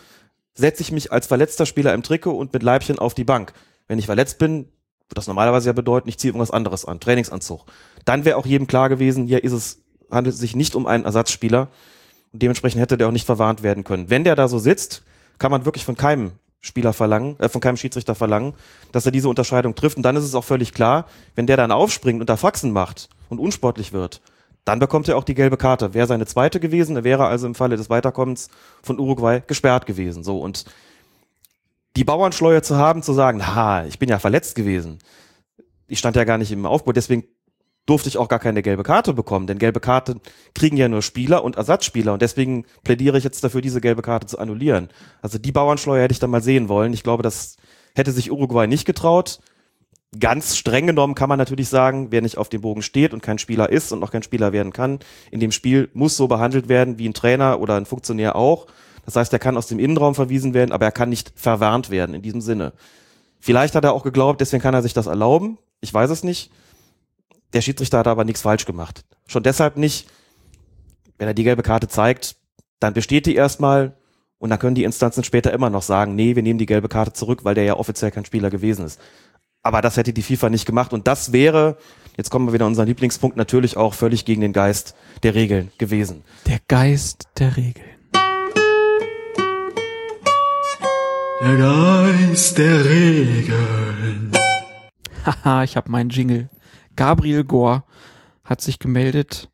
[0.57, 3.53] setze ich mich als verletzter Spieler im Trikot und mit Leibchen auf die Bank?
[3.87, 4.65] Wenn ich verletzt bin,
[5.09, 7.65] wird das normalerweise ja bedeuten, ich ziehe irgendwas anderes an, Trainingsanzug.
[8.03, 9.79] Dann wäre auch jedem klar gewesen, hier ist es,
[10.11, 11.69] handelt es sich nicht um einen Ersatzspieler.
[12.33, 14.09] Und dementsprechend hätte der auch nicht verwarnt werden können.
[14.09, 15.03] Wenn der da so sitzt,
[15.37, 18.53] kann man wirklich von keinem Spieler verlangen, äh, von keinem Schiedsrichter verlangen,
[18.91, 19.97] dass er diese Unterscheidung trifft.
[19.97, 21.05] Und dann ist es auch völlig klar,
[21.35, 24.21] wenn der dann aufspringt und da Faxen macht und unsportlich wird,
[24.67, 25.93] dann bekommt er auch die gelbe Karte.
[25.93, 28.49] Wäre seine zweite gewesen, er wäre also im Falle des Weiterkommens
[28.83, 30.25] von Uruguay gesperrt gewesen.
[30.25, 30.65] So und
[31.95, 34.99] die Bauernschleue zu haben, zu sagen, ha, ich bin ja verletzt gewesen.
[35.87, 37.23] Ich stand ja gar nicht im Aufbau, deswegen
[37.85, 40.19] durfte ich auch gar keine gelbe Karte bekommen, denn gelbe Karten
[40.53, 44.27] kriegen ja nur Spieler und Ersatzspieler und deswegen plädiere ich jetzt dafür, diese gelbe Karte
[44.27, 44.89] zu annullieren.
[45.21, 46.91] Also die Bauernschleue hätte ich dann mal sehen wollen.
[46.91, 47.55] Ich glaube, das
[47.95, 49.39] hätte sich Uruguay nicht getraut.
[50.17, 53.39] Ganz streng genommen kann man natürlich sagen, wer nicht auf dem Bogen steht und kein
[53.39, 54.99] Spieler ist und auch kein Spieler werden kann,
[55.31, 58.67] in dem Spiel muss so behandelt werden wie ein Trainer oder ein Funktionär auch.
[59.05, 62.15] Das heißt, er kann aus dem Innenraum verwiesen werden, aber er kann nicht verwarnt werden
[62.15, 62.73] in diesem Sinne.
[63.39, 65.57] Vielleicht hat er auch geglaubt, deswegen kann er sich das erlauben.
[65.81, 66.51] Ich weiß es nicht.
[67.53, 69.03] Der Schiedsrichter hat aber nichts falsch gemacht.
[69.27, 70.09] Schon deshalb nicht,
[71.17, 72.37] wenn er die gelbe Karte zeigt,
[72.79, 73.97] dann besteht die erstmal
[74.39, 77.13] und dann können die Instanzen später immer noch sagen, nee, wir nehmen die gelbe Karte
[77.13, 78.99] zurück, weil der ja offiziell kein Spieler gewesen ist.
[79.67, 81.77] Aber das hätte die FIFA nicht gemacht und das wäre,
[82.15, 85.73] jetzt kommen wir wieder an unseren Lieblingspunkt, natürlich auch völlig gegen den Geist der Regeln
[85.77, 86.23] gewesen.
[86.45, 87.97] Der Geist der Regeln.
[91.41, 94.31] Der Geist der Regeln.
[95.25, 96.47] Haha, ich habe meinen Jingle.
[96.95, 97.83] Gabriel Gore
[98.45, 99.49] hat sich gemeldet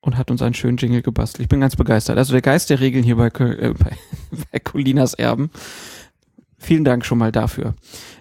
[0.00, 1.42] und hat uns einen schönen Jingle gebastelt.
[1.42, 2.16] Ich bin ganz begeistert.
[2.16, 3.92] Also der Geist der Regeln hier bei, äh, bei,
[4.52, 5.50] bei Colinas Erben.
[6.56, 7.74] Vielen Dank schon mal dafür.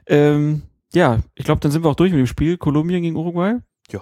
[0.05, 0.63] Ähm,
[0.93, 3.55] ja, ich glaube, dann sind wir auch durch mit dem Spiel Kolumbien gegen Uruguay.
[3.91, 4.01] Ja.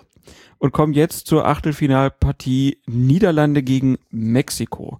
[0.57, 4.99] Und kommen jetzt zur Achtelfinalpartie Niederlande gegen Mexiko.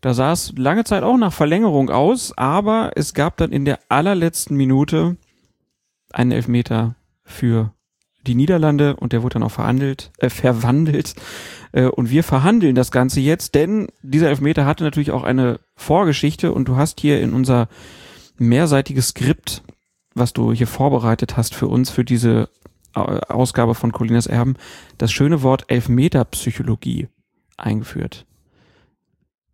[0.00, 3.78] Da sah es lange Zeit auch nach Verlängerung aus, aber es gab dann in der
[3.88, 5.16] allerletzten Minute
[6.12, 7.72] einen Elfmeter für
[8.26, 11.14] die Niederlande und der wurde dann auch verhandelt, äh, verwandelt.
[11.72, 16.52] Äh, und wir verhandeln das Ganze jetzt, denn dieser Elfmeter hatte natürlich auch eine Vorgeschichte
[16.52, 17.68] und du hast hier in unser
[18.36, 19.62] mehrseitiges Skript,
[20.14, 22.48] was du hier vorbereitet hast für uns, für diese
[22.94, 24.54] äh, Ausgabe von Colinas Erben,
[24.98, 27.08] das schöne Wort Elfmeterpsychologie
[27.56, 28.26] eingeführt.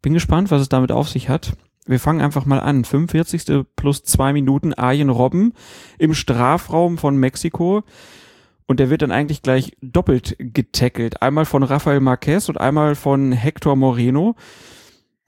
[0.03, 1.53] Bin gespannt, was es damit auf sich hat.
[1.87, 2.85] Wir fangen einfach mal an.
[2.85, 3.65] 45.
[3.77, 5.55] plus zwei Minuten Arjen Robben
[5.99, 7.83] im Strafraum von Mexiko.
[8.67, 11.23] Und der wird dann eigentlich gleich doppelt getackelt.
[11.23, 14.37] Einmal von Rafael Marquez und einmal von Hector Moreno.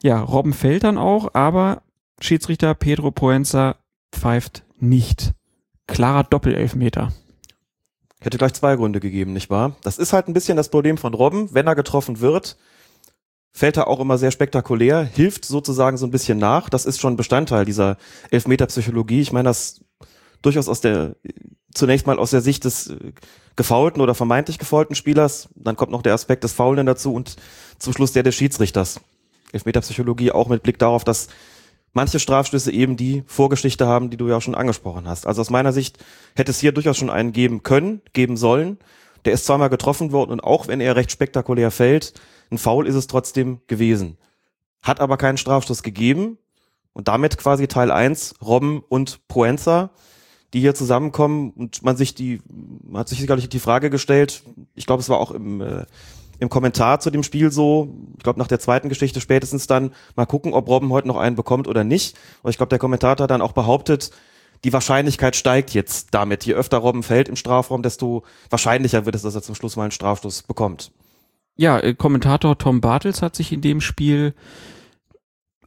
[0.03, 1.83] Ja, Robben fällt dann auch, aber
[2.20, 3.76] Schiedsrichter Pedro Poenza
[4.12, 5.33] pfeift nicht.
[5.87, 7.12] Klarer Doppelelfmeter.
[8.20, 9.76] Hätte gleich zwei Gründe gegeben, nicht wahr?
[9.83, 11.53] Das ist halt ein bisschen das Problem von Robben.
[11.53, 12.57] Wenn er getroffen wird,
[13.53, 16.68] fällt er auch immer sehr spektakulär, hilft sozusagen so ein bisschen nach.
[16.70, 17.97] Das ist schon Bestandteil dieser
[18.30, 19.20] Elfmeterpsychologie.
[19.20, 19.80] Ich meine das
[20.41, 21.16] durchaus aus der,
[21.74, 23.12] zunächst mal aus der Sicht des äh,
[23.57, 25.49] gefaulten oder vermeintlich gefaulten Spielers.
[25.55, 27.37] Dann kommt noch der Aspekt des Faulen dazu und
[27.78, 29.01] zum Schluss der des Schiedsrichters.
[29.53, 31.28] Elfmeterpsychologie auch mit Blick darauf, dass
[31.93, 35.26] manche Strafstöße eben die Vorgeschichte haben, die du ja auch schon angesprochen hast.
[35.26, 35.99] Also aus meiner Sicht
[36.34, 38.78] hätte es hier durchaus schon einen geben können, geben sollen.
[39.24, 42.14] Der ist zweimal getroffen worden und auch wenn er recht spektakulär fällt,
[42.51, 44.18] ein Foul ist es trotzdem gewesen.
[44.82, 46.38] Hat aber keinen Strafstoß gegeben
[46.93, 49.90] und damit quasi Teil 1, Robben und Proenza,
[50.53, 52.40] die hier zusammenkommen und man sich die,
[52.84, 54.43] man hat sich sicherlich die Frage gestellt,
[54.74, 55.86] ich glaube, es war auch im, äh,
[56.43, 60.26] im Kommentar zu dem Spiel so, ich glaube nach der zweiten Geschichte spätestens dann, mal
[60.26, 62.18] gucken, ob Robben heute noch einen bekommt oder nicht.
[62.40, 64.11] Aber ich glaube, der Kommentator hat dann auch behauptet,
[64.64, 66.45] die Wahrscheinlichkeit steigt jetzt damit.
[66.45, 69.84] Je öfter Robben fällt im Strafraum, desto wahrscheinlicher wird es, dass er zum Schluss mal
[69.84, 70.90] einen Strafstoß bekommt.
[71.55, 74.34] Ja, äh, Kommentator Tom Bartels hat sich in dem Spiel,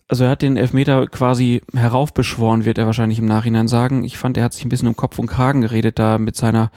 [0.09, 4.03] also er hat den Elfmeter quasi heraufbeschworen, wird er wahrscheinlich im Nachhinein sagen.
[4.03, 6.69] Ich fand, er hat sich ein bisschen um Kopf und Kragen geredet da mit seiner,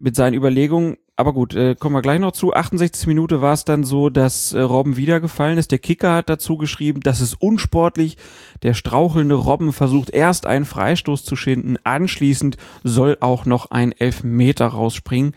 [0.00, 0.96] mit seinen Überlegungen.
[1.18, 2.54] Aber gut, äh, kommen wir gleich noch zu.
[2.54, 5.72] 68 Minute war es dann so, dass äh, Robben wieder gefallen ist.
[5.72, 8.16] Der Kicker hat dazu geschrieben, das ist unsportlich.
[8.62, 11.76] Der strauchelnde Robben versucht erst einen Freistoß zu schinden.
[11.82, 15.34] Anschließend soll auch noch ein Elfmeter rausspringen.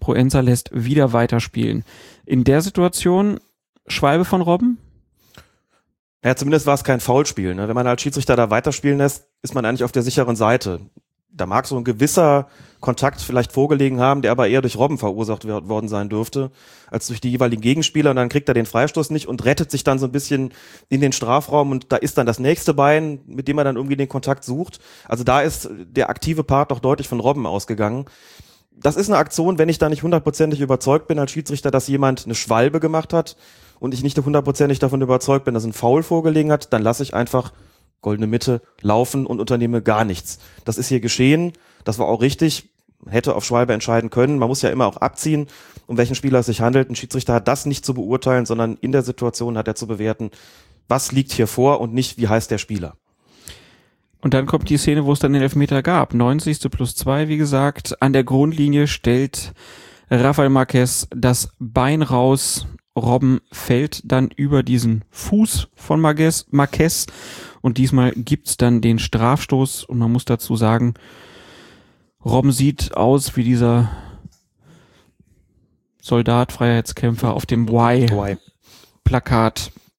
[0.00, 1.84] Proenza lässt wieder weiterspielen.
[2.26, 3.40] In der Situation
[3.86, 4.76] Schwalbe von Robben?
[6.22, 7.54] Ja, zumindest war es kein Foulspiel.
[7.54, 7.68] Ne?
[7.68, 10.80] Wenn man als Schiedsrichter da weiterspielen lässt, ist man eigentlich auf der sicheren Seite.
[11.34, 12.46] Da mag so ein gewisser
[12.80, 16.50] Kontakt vielleicht vorgelegen haben, der aber eher durch Robben verursacht worden sein dürfte,
[16.90, 18.10] als durch die jeweiligen Gegenspieler.
[18.10, 20.52] Und dann kriegt er den Freistoß nicht und rettet sich dann so ein bisschen
[20.88, 23.96] in den Strafraum und da ist dann das nächste Bein, mit dem er dann irgendwie
[23.96, 24.80] den Kontakt sucht.
[25.08, 28.06] Also da ist der aktive Part doch deutlich von Robben ausgegangen.
[28.74, 32.24] Das ist eine Aktion, wenn ich da nicht hundertprozentig überzeugt bin als Schiedsrichter, dass jemand
[32.24, 33.36] eine Schwalbe gemacht hat
[33.78, 37.14] und ich nicht hundertprozentig davon überzeugt bin, dass ein Foul vorgelegen hat, dann lasse ich
[37.14, 37.52] einfach
[38.02, 40.38] goldene Mitte laufen und unternehme gar nichts.
[40.64, 41.52] Das ist hier geschehen.
[41.84, 42.68] Das war auch richtig.
[43.08, 44.38] Hätte auf Schwalbe entscheiden können.
[44.38, 45.46] Man muss ja immer auch abziehen,
[45.86, 46.90] um welchen Spieler es sich handelt.
[46.90, 50.30] Ein Schiedsrichter hat das nicht zu beurteilen, sondern in der Situation hat er zu bewerten,
[50.88, 52.96] was liegt hier vor und nicht, wie heißt der Spieler.
[54.20, 56.14] Und dann kommt die Szene, wo es dann den Elfmeter gab.
[56.14, 56.70] 90.
[56.70, 58.00] plus 2, wie gesagt.
[58.00, 59.52] An der Grundlinie stellt
[60.10, 62.66] Rafael Marquez das Bein raus.
[62.94, 67.06] Robben fällt dann über diesen Fuß von Marquez, Marquez.
[67.62, 69.84] Und diesmal gibt's dann den Strafstoß.
[69.84, 70.94] Und man muss dazu sagen,
[72.24, 73.90] Robben sieht aus wie dieser
[76.00, 78.42] Soldat, Freiheitskämpfer auf dem Y-Plakat.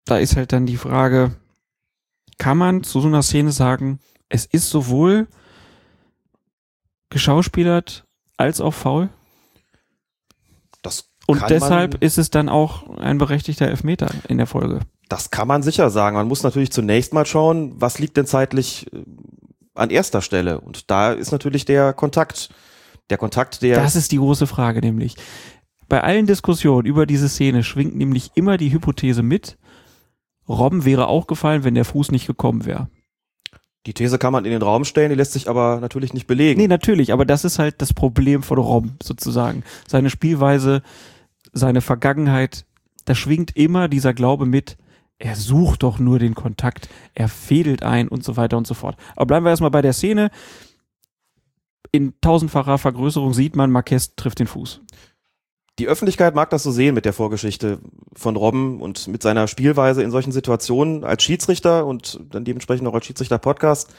[0.05, 1.35] Da ist halt dann die Frage,
[2.37, 5.27] kann man zu so einer Szene sagen, es ist sowohl
[7.09, 8.05] geschauspielert
[8.35, 9.09] als auch faul?
[10.81, 14.81] Das Und deshalb ist es dann auch ein berechtigter Elfmeter in der Folge.
[15.09, 16.15] Das kann man sicher sagen.
[16.15, 19.03] Man muss natürlich zunächst mal schauen, was liegt denn zeitlich äh,
[19.75, 20.61] an erster Stelle.
[20.61, 22.49] Und da ist natürlich der Kontakt.
[23.09, 25.15] Der Kontakt, der Das ist die große Frage nämlich.
[25.89, 29.57] Bei allen Diskussionen über diese Szene schwingt nämlich immer die Hypothese mit,
[30.47, 32.89] Robben wäre auch gefallen, wenn der Fuß nicht gekommen wäre.
[33.85, 36.59] Die These kann man in den Raum stellen, die lässt sich aber natürlich nicht belegen.
[36.59, 39.63] Nee, natürlich, aber das ist halt das Problem von Robben sozusagen.
[39.87, 40.81] Seine Spielweise,
[41.51, 42.65] seine Vergangenheit,
[43.05, 44.77] da schwingt immer dieser Glaube mit,
[45.23, 48.97] er sucht doch nur den Kontakt, er fädelt ein und so weiter und so fort.
[49.15, 50.31] Aber bleiben wir erstmal bei der Szene.
[51.93, 54.81] In tausendfacher Vergrößerung sieht man, Marquez trifft den Fuß.
[55.79, 57.79] Die Öffentlichkeit mag das so sehen mit der Vorgeschichte
[58.13, 62.93] von Robben und mit seiner Spielweise in solchen Situationen als Schiedsrichter und dann dementsprechend auch
[62.93, 63.93] als Schiedsrichter-Podcast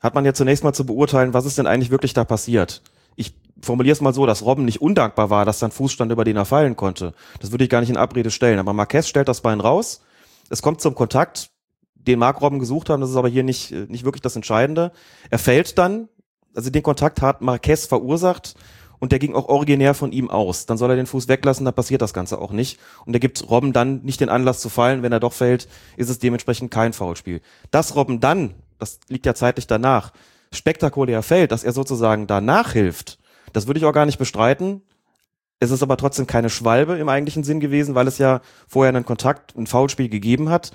[0.00, 2.80] hat man ja zunächst mal zu beurteilen, was ist denn eigentlich wirklich da passiert.
[3.16, 6.24] Ich formuliere es mal so, dass Robben nicht undankbar war, dass sein Fuß stand, über
[6.24, 7.12] den er fallen konnte.
[7.40, 8.58] Das würde ich gar nicht in Abrede stellen.
[8.58, 10.00] Aber Marquez stellt das Bein raus.
[10.50, 11.50] Es kommt zum Kontakt,
[11.94, 13.00] den mag Robben gesucht haben.
[13.00, 14.92] Das ist aber hier nicht, äh, nicht wirklich das Entscheidende.
[15.30, 16.08] Er fällt dann.
[16.54, 18.54] Also den Kontakt hat Marquez verursacht
[19.00, 20.66] und der ging auch originär von ihm aus.
[20.66, 22.78] Dann soll er den Fuß weglassen, dann passiert das Ganze auch nicht.
[23.04, 25.02] Und er gibt Robben dann nicht den Anlass zu fallen.
[25.02, 27.40] Wenn er doch fällt, ist es dementsprechend kein Foulspiel.
[27.70, 30.12] Dass Robben dann, das liegt ja zeitlich danach,
[30.52, 33.18] spektakulär fällt, dass er sozusagen danach hilft,
[33.52, 34.82] das würde ich auch gar nicht bestreiten.
[35.64, 39.04] Es ist aber trotzdem keine Schwalbe im eigentlichen Sinn gewesen, weil es ja vorher einen
[39.04, 40.72] Kontakt, ein Foulspiel gegeben hat.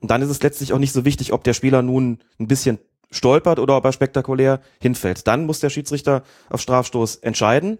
[0.00, 2.78] Und dann ist es letztlich auch nicht so wichtig, ob der Spieler nun ein bisschen
[3.10, 5.26] stolpert oder ob er spektakulär hinfällt.
[5.26, 7.78] Dann muss der Schiedsrichter auf Strafstoß entscheiden.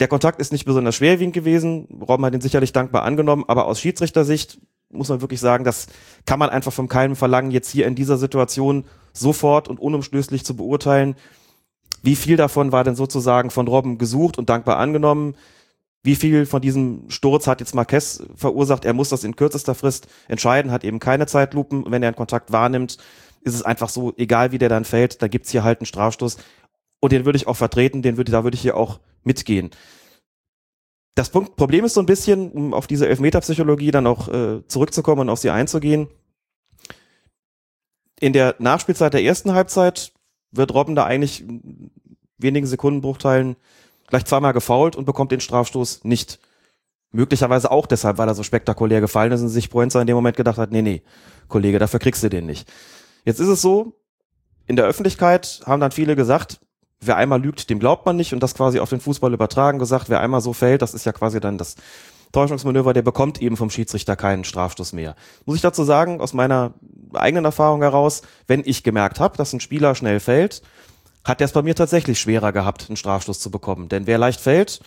[0.00, 1.86] Der Kontakt ist nicht besonders schwerwiegend gewesen.
[2.00, 4.58] Robben hat ihn sicherlich dankbar angenommen, aber aus Schiedsrichtersicht
[4.90, 5.86] muss man wirklich sagen, das
[6.24, 10.56] kann man einfach vom keinem verlangen, jetzt hier in dieser Situation sofort und unumstößlich zu
[10.56, 11.14] beurteilen.
[12.02, 15.34] Wie viel davon war denn sozusagen von Robben gesucht und dankbar angenommen?
[16.02, 18.84] Wie viel von diesem Sturz hat jetzt Marquez verursacht?
[18.84, 21.84] Er muss das in kürzester Frist entscheiden, hat eben keine Zeitlupen.
[21.90, 22.98] Wenn er einen Kontakt wahrnimmt,
[23.42, 26.36] ist es einfach so, egal wie der dann fällt, da gibt's hier halt einen Strafstoß.
[27.00, 29.70] Und den würde ich auch vertreten, den würde, da würde ich hier auch mitgehen.
[31.14, 35.22] Das Punkt, Problem ist so ein bisschen, um auf diese Elfmeterpsychologie dann auch äh, zurückzukommen
[35.22, 36.08] und auf sie einzugehen.
[38.20, 40.12] In der Nachspielzeit der ersten Halbzeit
[40.52, 41.44] wird Robben da eigentlich
[42.38, 43.56] wenigen Sekundenbruchteilen
[44.08, 46.40] gleich zweimal gefault und bekommt den Strafstoß nicht.
[47.10, 50.36] Möglicherweise auch deshalb, weil er so spektakulär gefallen ist und sich Proenza in dem Moment
[50.36, 51.02] gedacht hat, nee, nee,
[51.48, 52.70] Kollege, dafür kriegst du den nicht.
[53.24, 53.94] Jetzt ist es so,
[54.66, 56.60] in der Öffentlichkeit haben dann viele gesagt,
[57.00, 60.10] wer einmal lügt, dem glaubt man nicht und das quasi auf den Fußball übertragen gesagt,
[60.10, 61.76] wer einmal so fällt, das ist ja quasi dann das
[62.32, 65.14] Täuschungsmanöver, der bekommt eben vom Schiedsrichter keinen Strafstoß mehr.
[65.46, 66.74] Muss ich dazu sagen, aus meiner
[67.14, 70.62] eigenen Erfahrung heraus, wenn ich gemerkt habe, dass ein Spieler schnell fällt,
[71.28, 73.88] hat der es bei mir tatsächlich schwerer gehabt, einen Strafstoß zu bekommen.
[73.88, 74.80] Denn wer leicht fällt,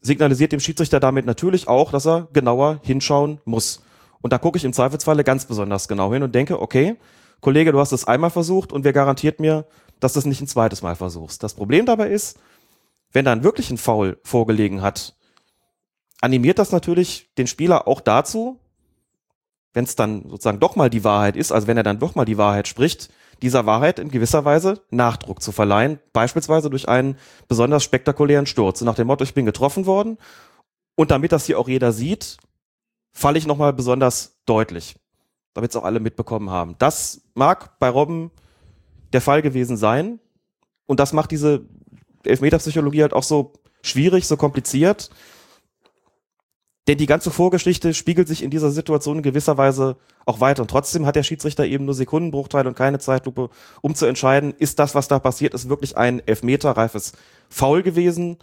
[0.00, 3.82] signalisiert dem Schiedsrichter damit natürlich auch, dass er genauer hinschauen muss.
[4.20, 6.96] Und da gucke ich im Zweifelsfalle ganz besonders genau hin und denke, okay,
[7.40, 9.66] Kollege, du hast es einmal versucht und wer garantiert mir,
[10.00, 11.42] dass du es nicht ein zweites Mal versuchst.
[11.42, 12.38] Das Problem dabei ist,
[13.12, 15.14] wenn dann wirklich ein Foul vorgelegen hat,
[16.20, 18.58] animiert das natürlich den Spieler auch dazu,
[19.72, 22.24] wenn es dann sozusagen doch mal die Wahrheit ist, also wenn er dann doch mal
[22.24, 23.10] die Wahrheit spricht,
[23.42, 27.16] dieser Wahrheit in gewisser Weise Nachdruck zu verleihen, beispielsweise durch einen
[27.48, 28.80] besonders spektakulären Sturz.
[28.82, 30.18] Nach dem Motto, ich bin getroffen worden
[30.96, 32.38] und damit das hier auch jeder sieht,
[33.12, 34.96] falle ich nochmal besonders deutlich,
[35.54, 36.76] damit es auch alle mitbekommen haben.
[36.78, 38.30] Das mag bei Robben
[39.12, 40.20] der Fall gewesen sein
[40.86, 41.62] und das macht diese
[42.24, 45.10] Elfmeterpsychologie halt auch so schwierig, so kompliziert.
[46.86, 50.62] Denn die ganze Vorgeschichte spiegelt sich in dieser Situation in gewisser Weise auch weiter.
[50.62, 53.48] Und trotzdem hat der Schiedsrichter eben nur Sekundenbruchteile und keine Zeitlupe,
[53.80, 57.12] um zu entscheiden, ist das, was da passiert ist, wirklich ein elfmeterreifes
[57.48, 58.36] Foul gewesen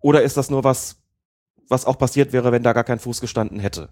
[0.00, 0.96] oder ist das nur was,
[1.68, 3.90] was auch passiert wäre, wenn da gar kein Fuß gestanden hätte.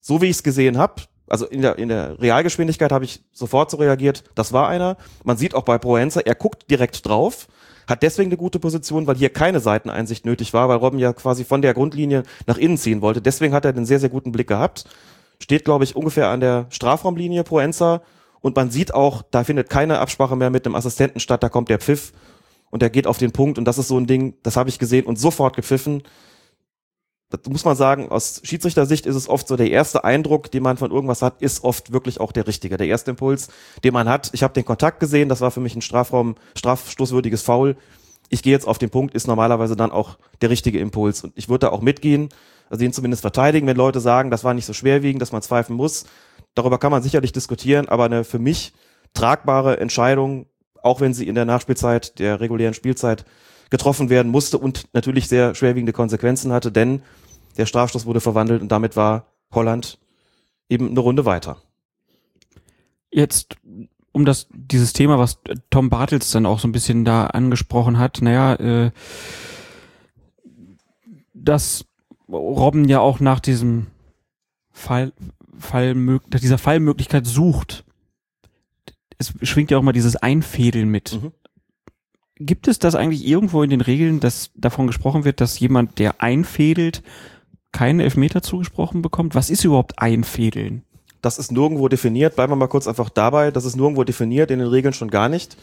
[0.00, 3.70] So wie ich es gesehen habe, also in der, in der Realgeschwindigkeit habe ich sofort
[3.70, 4.98] so reagiert, das war einer.
[5.24, 7.48] Man sieht auch bei Proenza, er guckt direkt drauf,
[7.86, 11.44] hat deswegen eine gute Position, weil hier keine Seiteneinsicht nötig war, weil Robben ja quasi
[11.44, 13.20] von der Grundlinie nach innen ziehen wollte.
[13.20, 14.84] Deswegen hat er einen sehr, sehr guten Blick gehabt.
[15.40, 18.02] Steht, glaube ich, ungefähr an der Strafraumlinie Proenza
[18.40, 21.68] und man sieht auch, da findet keine Absprache mehr mit einem Assistenten statt, da kommt
[21.68, 22.12] der Pfiff
[22.70, 24.78] und der geht auf den Punkt und das ist so ein Ding, das habe ich
[24.78, 26.02] gesehen und sofort gepfiffen
[27.36, 30.76] das muss man sagen, aus Schiedsrichtersicht ist es oft so, der erste Eindruck, den man
[30.76, 32.76] von irgendwas hat, ist oft wirklich auch der richtige.
[32.76, 33.48] Der erste Impuls,
[33.82, 37.42] den man hat, ich habe den Kontakt gesehen, das war für mich ein Strafraum, strafstoßwürdiges
[37.42, 37.76] Foul.
[38.30, 41.22] Ich gehe jetzt auf den Punkt, ist normalerweise dann auch der richtige Impuls.
[41.24, 42.30] Und ich würde da auch mitgehen,
[42.70, 45.76] also ihn zumindest verteidigen, wenn Leute sagen, das war nicht so schwerwiegend, dass man zweifeln
[45.76, 46.06] muss.
[46.54, 48.72] Darüber kann man sicherlich diskutieren, aber eine für mich
[49.12, 50.46] tragbare Entscheidung,
[50.82, 53.24] auch wenn sie in der Nachspielzeit, der regulären Spielzeit
[53.70, 57.02] getroffen werden musste und natürlich sehr schwerwiegende Konsequenzen hatte, denn
[57.56, 59.98] der Strafstoß wurde verwandelt und damit war Holland
[60.68, 61.58] eben eine Runde weiter.
[63.10, 63.56] Jetzt
[64.12, 65.40] um das dieses Thema, was
[65.70, 68.90] Tom Bartels dann auch so ein bisschen da angesprochen hat, naja, äh,
[71.32, 71.84] dass
[72.28, 73.88] Robben ja auch nach diesem
[74.70, 75.12] Fall,
[75.58, 75.94] Fall
[76.40, 77.84] dieser Fallmöglichkeit sucht.
[79.18, 81.20] Es schwingt ja auch mal dieses Einfädeln mit.
[81.20, 81.32] Mhm.
[82.36, 86.20] Gibt es das eigentlich irgendwo in den Regeln, dass davon gesprochen wird, dass jemand, der
[86.20, 87.02] einfädelt,
[87.74, 89.34] keinen Elfmeter zugesprochen bekommt?
[89.34, 90.82] Was ist überhaupt Einfädeln?
[91.20, 92.36] Das ist nirgendwo definiert.
[92.36, 93.50] Bleiben wir mal kurz einfach dabei.
[93.50, 95.58] Das ist nirgendwo definiert, in den Regeln schon gar nicht.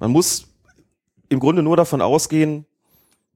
[0.00, 0.46] Man muss
[1.28, 2.64] im Grunde nur davon ausgehen,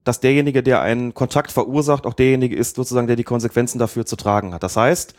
[0.03, 4.17] dass derjenige, der einen Kontakt verursacht, auch derjenige ist, sozusagen, der die Konsequenzen dafür zu
[4.17, 4.63] tragen hat.
[4.63, 5.15] Das heißt,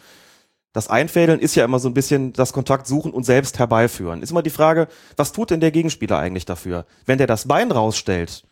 [0.74, 4.22] das Einfädeln ist ja immer so ein bisschen das Kontakt suchen und selbst herbeiführen.
[4.22, 6.86] Ist immer die Frage, was tut denn der Gegenspieler eigentlich dafür?
[7.06, 8.44] Wenn der das Bein rausstellt,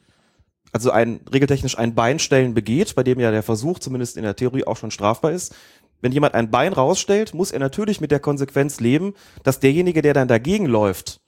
[0.74, 4.66] also ein regeltechnisch ein Beinstellen begeht, bei dem ja der Versuch zumindest in der Theorie
[4.66, 5.56] auch schon strafbar ist.
[6.02, 9.14] Wenn jemand ein Bein rausstellt, muss er natürlich mit der Konsequenz leben,
[9.44, 11.22] dass derjenige, der dann dagegen läuft,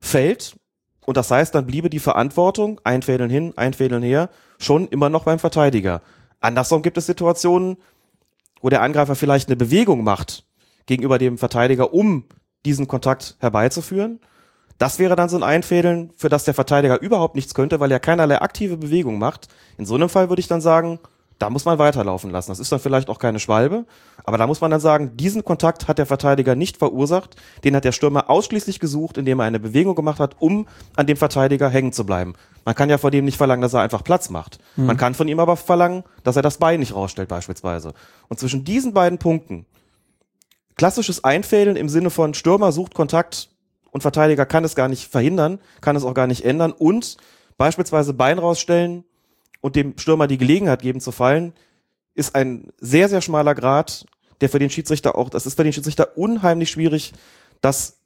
[0.00, 0.56] fällt.
[1.04, 5.38] Und das heißt, dann bliebe die Verantwortung, einfädeln hin, einfädeln her, schon immer noch beim
[5.38, 6.00] Verteidiger.
[6.40, 7.76] Andersrum gibt es Situationen,
[8.62, 10.46] wo der Angreifer vielleicht eine Bewegung macht
[10.86, 12.24] gegenüber dem Verteidiger, um
[12.64, 14.20] diesen Kontakt herbeizuführen.
[14.78, 18.00] Das wäre dann so ein Einfädeln, für das der Verteidiger überhaupt nichts könnte, weil er
[18.00, 19.48] keinerlei aktive Bewegung macht.
[19.78, 20.98] In so einem Fall würde ich dann sagen,
[21.38, 22.50] da muss man weiterlaufen lassen.
[22.50, 23.86] Das ist dann vielleicht auch keine Schwalbe,
[24.24, 27.84] aber da muss man dann sagen, diesen Kontakt hat der Verteidiger nicht verursacht, den hat
[27.84, 30.66] der Stürmer ausschließlich gesucht, indem er eine Bewegung gemacht hat, um
[30.96, 32.34] an dem Verteidiger hängen zu bleiben.
[32.64, 34.58] Man kann ja von dem nicht verlangen, dass er einfach Platz macht.
[34.76, 34.86] Mhm.
[34.86, 37.94] Man kann von ihm aber verlangen, dass er das Bein nicht rausstellt beispielsweise.
[38.28, 39.66] Und zwischen diesen beiden Punkten,
[40.76, 43.50] klassisches Einfädeln im Sinne von Stürmer sucht Kontakt
[43.94, 47.16] und Verteidiger kann es gar nicht verhindern, kann es auch gar nicht ändern und
[47.56, 49.04] beispielsweise Bein rausstellen
[49.60, 51.52] und dem Stürmer die Gelegenheit geben zu fallen,
[52.14, 54.04] ist ein sehr, sehr schmaler Grad,
[54.40, 57.12] der für den Schiedsrichter auch, das ist für den Schiedsrichter unheimlich schwierig,
[57.60, 58.00] das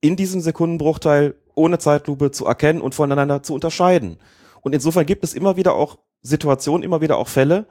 [0.00, 4.18] in diesem Sekundenbruchteil ohne Zeitlupe zu erkennen und voneinander zu unterscheiden.
[4.60, 7.66] Und insofern gibt es immer wieder auch Situationen, immer wieder auch Fälle,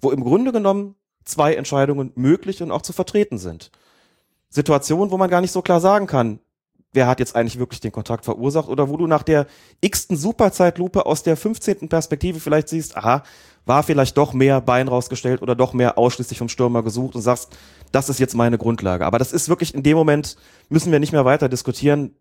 [0.00, 0.94] wo im Grunde genommen
[1.24, 3.72] zwei Entscheidungen möglich und auch zu vertreten sind.
[4.50, 6.38] Situationen, wo man gar nicht so klar sagen kann,
[6.92, 9.46] wer hat jetzt eigentlich wirklich den Kontakt verursacht oder wo du nach der
[9.80, 11.88] x-ten Superzeitlupe aus der 15.
[11.88, 13.22] Perspektive vielleicht siehst, aha,
[13.66, 17.56] war vielleicht doch mehr Bein rausgestellt oder doch mehr ausschließlich vom Stürmer gesucht und sagst,
[17.92, 19.04] das ist jetzt meine Grundlage.
[19.04, 20.36] Aber das ist wirklich in dem Moment,
[20.70, 22.14] müssen wir nicht mehr weiter diskutieren.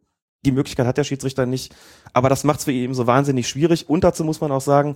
[0.46, 1.74] Die Möglichkeit hat der Schiedsrichter nicht.
[2.14, 3.90] Aber das macht es für ihn so wahnsinnig schwierig.
[3.90, 4.96] Und dazu muss man auch sagen,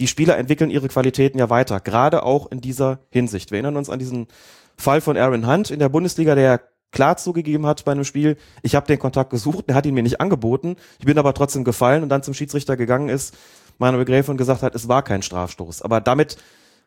[0.00, 3.50] die Spieler entwickeln ihre Qualitäten ja weiter, gerade auch in dieser Hinsicht.
[3.50, 4.28] Wir erinnern uns an diesen
[4.76, 6.60] Fall von Aaron Hunt in der Bundesliga, der
[6.92, 10.02] klar zugegeben hat bei einem Spiel, ich habe den Kontakt gesucht, er hat ihn mir
[10.02, 13.34] nicht angeboten, ich bin aber trotzdem gefallen und dann zum Schiedsrichter gegangen ist,
[13.78, 15.82] Manuel Gräfe gesagt hat, es war kein Strafstoß.
[15.82, 16.36] Aber damit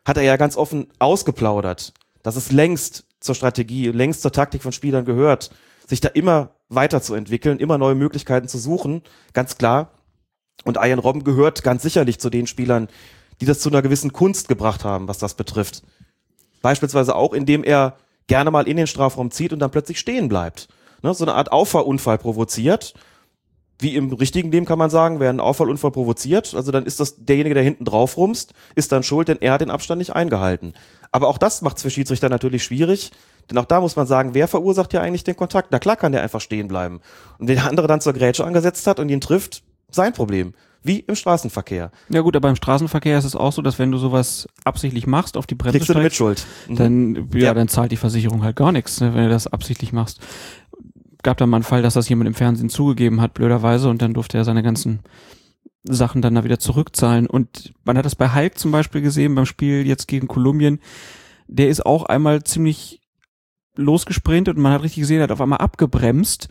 [0.04, 1.92] hat er ja ganz offen ausgeplaudert,
[2.22, 5.50] dass es längst zur Strategie, längst zur Taktik von Spielern gehört,
[5.86, 9.02] sich da immer weiterzuentwickeln, immer neue Möglichkeiten zu suchen,
[9.32, 9.92] ganz klar.
[10.64, 12.88] Und Ian Robben gehört ganz sicherlich zu den Spielern,
[13.40, 15.82] die das zu einer gewissen Kunst gebracht haben, was das betrifft.
[16.62, 17.96] Beispielsweise auch, indem er
[18.26, 20.68] gerne mal in den Strafraum zieht und dann plötzlich stehen bleibt.
[21.02, 22.94] Ne, so eine Art Auffahrunfall provoziert,
[23.78, 27.16] Wie im richtigen Leben kann man sagen, wer einen Auffallunfall provoziert, also dann ist das
[27.16, 30.72] derjenige, der hinten drauf rumst, ist dann schuld, denn er hat den Abstand nicht eingehalten.
[31.12, 33.10] Aber auch das macht es für Schiedsrichter natürlich schwierig,
[33.50, 35.68] denn auch da muss man sagen, wer verursacht ja eigentlich den Kontakt?
[35.72, 37.00] Na klar kann der einfach stehen bleiben.
[37.38, 40.54] Und wenn der andere dann zur Grätsche angesetzt hat und ihn trifft, sein Problem.
[40.86, 41.90] Wie im Straßenverkehr.
[42.08, 45.36] Ja gut, aber im Straßenverkehr ist es auch so, dass wenn du sowas absichtlich machst,
[45.36, 46.46] auf die Bremse Kriegst du steigst, Mitschuld.
[46.68, 46.76] Mhm.
[46.76, 47.54] dann, ja, Ja.
[47.54, 50.20] dann zahlt die Versicherung halt gar nichts, ne, wenn du das absichtlich machst.
[51.22, 54.14] Gab da mal einen Fall, dass das jemand im Fernsehen zugegeben hat, blöderweise, und dann
[54.14, 55.00] durfte er seine ganzen
[55.82, 57.26] Sachen dann da wieder zurückzahlen.
[57.26, 60.80] Und man hat das bei Hulk zum Beispiel gesehen, beim Spiel jetzt gegen Kolumbien.
[61.48, 63.00] Der ist auch einmal ziemlich
[63.76, 66.48] losgesprintet und man hat richtig gesehen, er hat auf einmal abgebremst.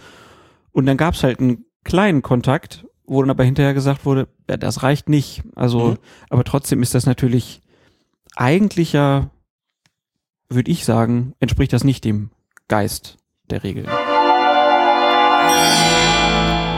[0.72, 4.84] Und dann gab's halt einen kleinen Kontakt, wo dann aber hinterher gesagt wurde, ja, das
[4.84, 5.44] reicht nicht.
[5.56, 5.98] Also, Mhm.
[6.30, 7.62] aber trotzdem ist das natürlich
[8.36, 9.30] eigentlich ja,
[10.50, 12.30] würde ich sagen, entspricht das nicht dem
[12.68, 13.18] Geist
[13.50, 13.84] der Regel.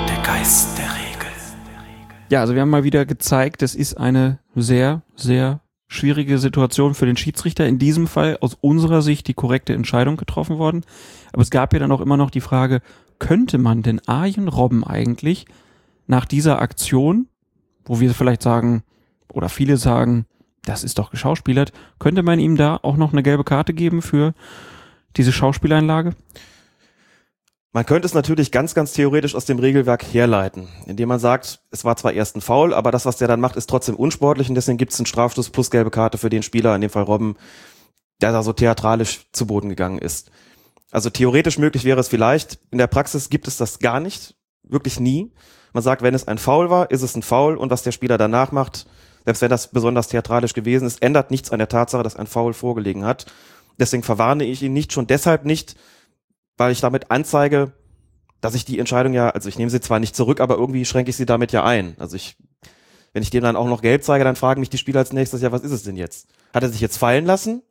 [0.07, 1.28] Der Geist der Regel.
[2.30, 7.05] Ja, also wir haben mal wieder gezeigt, es ist eine sehr, sehr schwierige Situation für
[7.05, 7.65] den Schiedsrichter.
[7.65, 10.84] In diesem Fall aus unserer Sicht die korrekte Entscheidung getroffen worden.
[11.32, 12.82] Aber es gab ja dann auch immer noch die Frage,
[13.19, 15.45] könnte man denn Arjen Robben eigentlich
[16.07, 17.27] nach dieser Aktion,
[17.85, 18.83] wo wir vielleicht sagen,
[19.31, 20.25] oder viele sagen,
[20.63, 24.33] das ist doch geschauspielert, könnte man ihm da auch noch eine gelbe Karte geben für
[25.15, 26.15] diese Schauspieleinlage?
[27.73, 31.85] Man könnte es natürlich ganz, ganz theoretisch aus dem Regelwerk herleiten, indem man sagt, es
[31.85, 34.55] war zwar erst ein Foul, aber das, was der dann macht, ist trotzdem unsportlich und
[34.55, 37.35] deswegen gibt es einen Strafstoß plus gelbe Karte für den Spieler, in dem Fall Robben,
[38.21, 40.31] der da so theatralisch zu Boden gegangen ist.
[40.91, 44.99] Also theoretisch möglich wäre es vielleicht, in der Praxis gibt es das gar nicht, wirklich
[44.99, 45.31] nie.
[45.78, 48.17] Man sagt, wenn es ein Foul war, ist es ein Foul und was der Spieler
[48.17, 48.88] danach macht,
[49.25, 52.55] selbst wenn das besonders theatralisch gewesen ist, ändert nichts an der Tatsache, dass ein Foul
[52.55, 53.28] vorgelegen hat.
[53.80, 55.75] Deswegen verwarne ich ihn nicht, schon deshalb nicht,
[56.57, 57.73] weil ich damit anzeige,
[58.41, 61.11] dass ich die Entscheidung ja, also ich nehme sie zwar nicht zurück, aber irgendwie schränke
[61.11, 61.95] ich sie damit ja ein.
[61.99, 62.38] Also ich,
[63.13, 65.43] wenn ich dem dann auch noch gelb zeige, dann fragen mich die Spieler als nächstes,
[65.43, 66.28] ja, was ist es denn jetzt?
[66.55, 67.61] Hat er sich jetzt fallen lassen?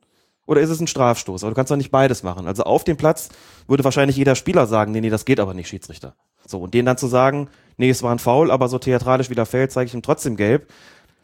[0.45, 1.43] Oder ist es ein Strafstoß?
[1.43, 2.47] Aber du kannst doch nicht beides machen.
[2.47, 3.27] Also auf dem Platz
[3.67, 6.15] würde wahrscheinlich jeder Spieler sagen, nee, nee, das geht aber nicht, Schiedsrichter.
[6.47, 9.35] So, und denen dann zu sagen, nee, es war ein Foul, aber so theatralisch wie
[9.35, 10.71] der fällt, zeige ich ihm trotzdem gelb.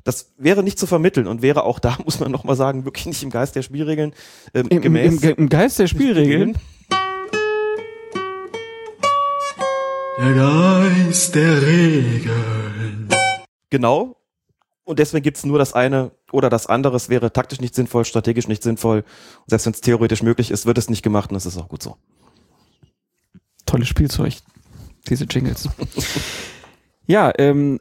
[0.04, 3.24] Das wäre nicht zu vermitteln und wäre auch da, muss man nochmal sagen, wirklich nicht
[3.24, 4.14] im Geist der Spielregeln
[4.54, 5.24] ähm, Im, gemäß.
[5.24, 6.58] im, Im Geist der Spielregeln?
[10.20, 13.10] Der Geist der Regeln.
[13.70, 14.16] Genau.
[14.86, 16.96] Und deswegen gibt's nur das eine oder das andere.
[16.96, 19.00] Es wäre taktisch nicht sinnvoll, strategisch nicht sinnvoll.
[19.00, 21.70] Und selbst wenn es theoretisch möglich ist, wird es nicht gemacht und das ist auch
[21.70, 21.98] gut so.
[23.66, 24.36] Tolles Spielzeug,
[25.10, 25.70] diese Jingles.
[27.08, 27.80] ja, ähm,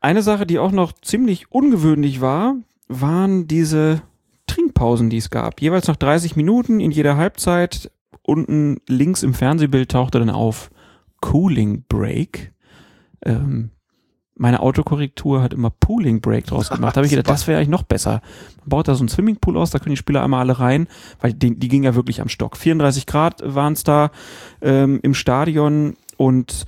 [0.00, 2.56] eine Sache, die auch noch ziemlich ungewöhnlich war,
[2.88, 4.02] waren diese
[4.46, 5.60] Trinkpausen, die es gab.
[5.60, 7.90] Jeweils nach 30 Minuten in jeder Halbzeit.
[8.22, 10.70] Unten links im Fernsehbild tauchte dann auf
[11.20, 12.52] Cooling Break.
[13.24, 13.70] Ähm,
[14.36, 16.96] meine Autokorrektur hat immer Pooling Break draus gemacht.
[16.96, 18.20] Da habe ich gedacht, das wäre eigentlich noch besser.
[18.60, 20.88] Man baut da so einen Swimmingpool aus, da können die Spieler einmal alle rein,
[21.20, 22.56] weil die, die ging ja wirklich am Stock.
[22.56, 24.10] 34 Grad waren es da
[24.60, 26.64] ähm, im Stadion und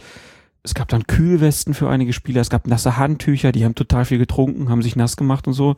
[0.62, 4.18] es gab dann Kühlwesten für einige Spieler, es gab nasse Handtücher, die haben total viel
[4.18, 5.76] getrunken, haben sich nass gemacht und so.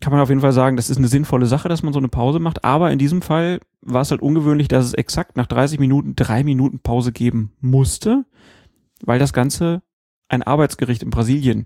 [0.00, 2.08] Kann man auf jeden Fall sagen, das ist eine sinnvolle Sache, dass man so eine
[2.08, 5.78] Pause macht, aber in diesem Fall war es halt ungewöhnlich, dass es exakt nach 30
[5.78, 8.24] Minuten drei Minuten Pause geben musste,
[9.02, 9.82] weil das Ganze
[10.28, 11.64] ein Arbeitsgericht in Brasilien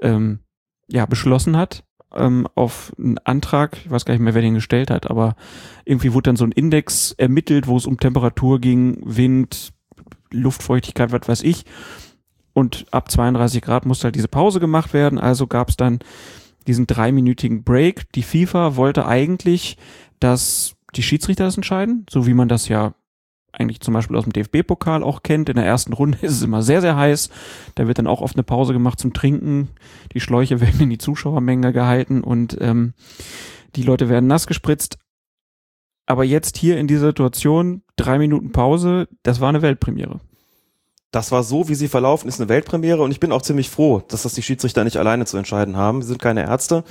[0.00, 0.40] ähm,
[0.88, 1.84] ja beschlossen hat
[2.14, 5.36] ähm, auf einen Antrag, ich weiß gar nicht mehr, wer den gestellt hat, aber
[5.84, 9.73] irgendwie wurde dann so ein Index ermittelt, wo es um Temperatur ging, Wind,
[10.30, 11.64] Luftfeuchtigkeit, was weiß ich.
[12.52, 15.18] Und ab 32 Grad musste halt diese Pause gemacht werden.
[15.18, 15.98] Also gab es dann
[16.66, 18.12] diesen dreiminütigen Break.
[18.12, 19.76] Die FIFA wollte eigentlich,
[20.20, 22.94] dass die Schiedsrichter das entscheiden, so wie man das ja
[23.52, 25.48] eigentlich zum Beispiel aus dem DFB-Pokal auch kennt.
[25.48, 27.30] In der ersten Runde ist es immer sehr, sehr heiß.
[27.74, 29.68] Da wird dann auch oft eine Pause gemacht zum Trinken.
[30.12, 32.94] Die Schläuche werden in die Zuschauermenge gehalten und ähm,
[33.76, 34.98] die Leute werden nass gespritzt.
[36.06, 40.20] Aber jetzt hier in dieser Situation, drei Minuten Pause, das war eine Weltpremiere.
[41.10, 44.02] Das war so, wie sie verlaufen, ist eine Weltpremiere und ich bin auch ziemlich froh,
[44.08, 46.00] dass das die Schiedsrichter nicht alleine zu entscheiden haben.
[46.00, 46.82] Wir sind keine Ärzte,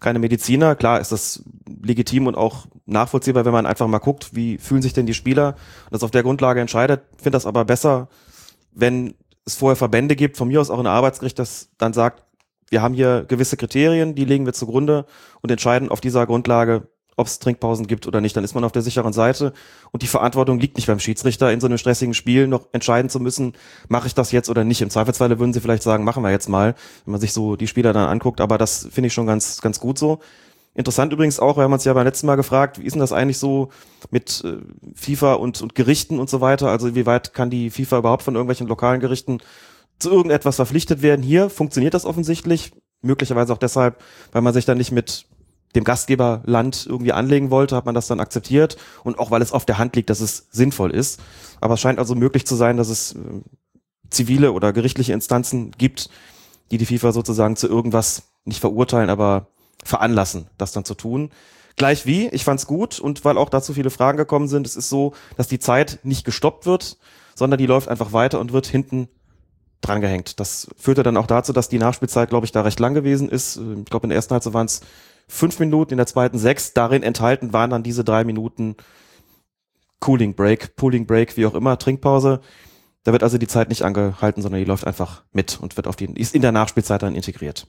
[0.00, 0.76] keine Mediziner.
[0.76, 1.42] Klar ist das
[1.82, 5.56] legitim und auch nachvollziehbar, wenn man einfach mal guckt, wie fühlen sich denn die Spieler
[5.86, 7.04] und das auf der Grundlage entscheidet.
[7.16, 8.08] Finde das aber besser,
[8.72, 9.14] wenn
[9.46, 12.22] es vorher Verbände gibt, von mir aus auch ein Arbeitsgericht, das dann sagt,
[12.68, 15.06] wir haben hier gewisse Kriterien, die legen wir zugrunde
[15.40, 16.88] und entscheiden auf dieser Grundlage,
[17.20, 19.52] ob es Trinkpausen gibt oder nicht, dann ist man auf der sicheren Seite
[19.92, 23.20] und die Verantwortung liegt nicht beim Schiedsrichter, in so einem stressigen Spiel noch entscheiden zu
[23.20, 23.52] müssen,
[23.88, 24.82] mache ich das jetzt oder nicht.
[24.82, 27.68] Im Zweifelsfalle würden sie vielleicht sagen, machen wir jetzt mal, wenn man sich so die
[27.68, 30.18] Spieler dann anguckt, aber das finde ich schon ganz, ganz gut so.
[30.74, 33.12] Interessant übrigens auch, wir haben uns ja beim letzten Mal gefragt, wie ist denn das
[33.12, 33.70] eigentlich so
[34.10, 34.58] mit äh,
[34.94, 36.68] FIFA und, und Gerichten und so weiter?
[36.68, 39.38] Also wie weit kann die FIFA überhaupt von irgendwelchen lokalen Gerichten
[39.98, 41.22] zu irgendetwas verpflichtet werden.
[41.22, 44.00] Hier funktioniert das offensichtlich, möglicherweise auch deshalb,
[44.32, 45.26] weil man sich dann nicht mit
[45.74, 49.64] dem Gastgeberland irgendwie anlegen wollte, hat man das dann akzeptiert und auch weil es auf
[49.64, 51.20] der Hand liegt, dass es sinnvoll ist.
[51.60, 53.18] Aber es scheint also möglich zu sein, dass es äh,
[54.10, 56.10] zivile oder gerichtliche Instanzen gibt,
[56.70, 59.48] die die FIFA sozusagen zu irgendwas nicht verurteilen, aber
[59.84, 61.30] veranlassen, das dann zu tun.
[61.76, 64.88] Gleich wie, ich fand's gut und weil auch dazu viele Fragen gekommen sind, es ist
[64.88, 66.98] so, dass die Zeit nicht gestoppt wird,
[67.34, 69.08] sondern die läuft einfach weiter und wird hinten
[69.80, 70.40] drangehängt.
[70.40, 73.56] Das führte dann auch dazu, dass die Nachspielzeit, glaube ich, da recht lang gewesen ist.
[73.56, 74.82] Ich glaube, in der ersten Halbzeit waren es
[75.30, 76.72] fünf Minuten, in der zweiten sechs.
[76.74, 78.76] Darin enthalten waren dann diese drei Minuten
[80.00, 82.40] Cooling Break, Pooling Break, wie auch immer, Trinkpause.
[83.04, 85.96] Da wird also die Zeit nicht angehalten, sondern die läuft einfach mit und wird auf
[85.96, 87.66] die, ist in der Nachspielzeit dann integriert.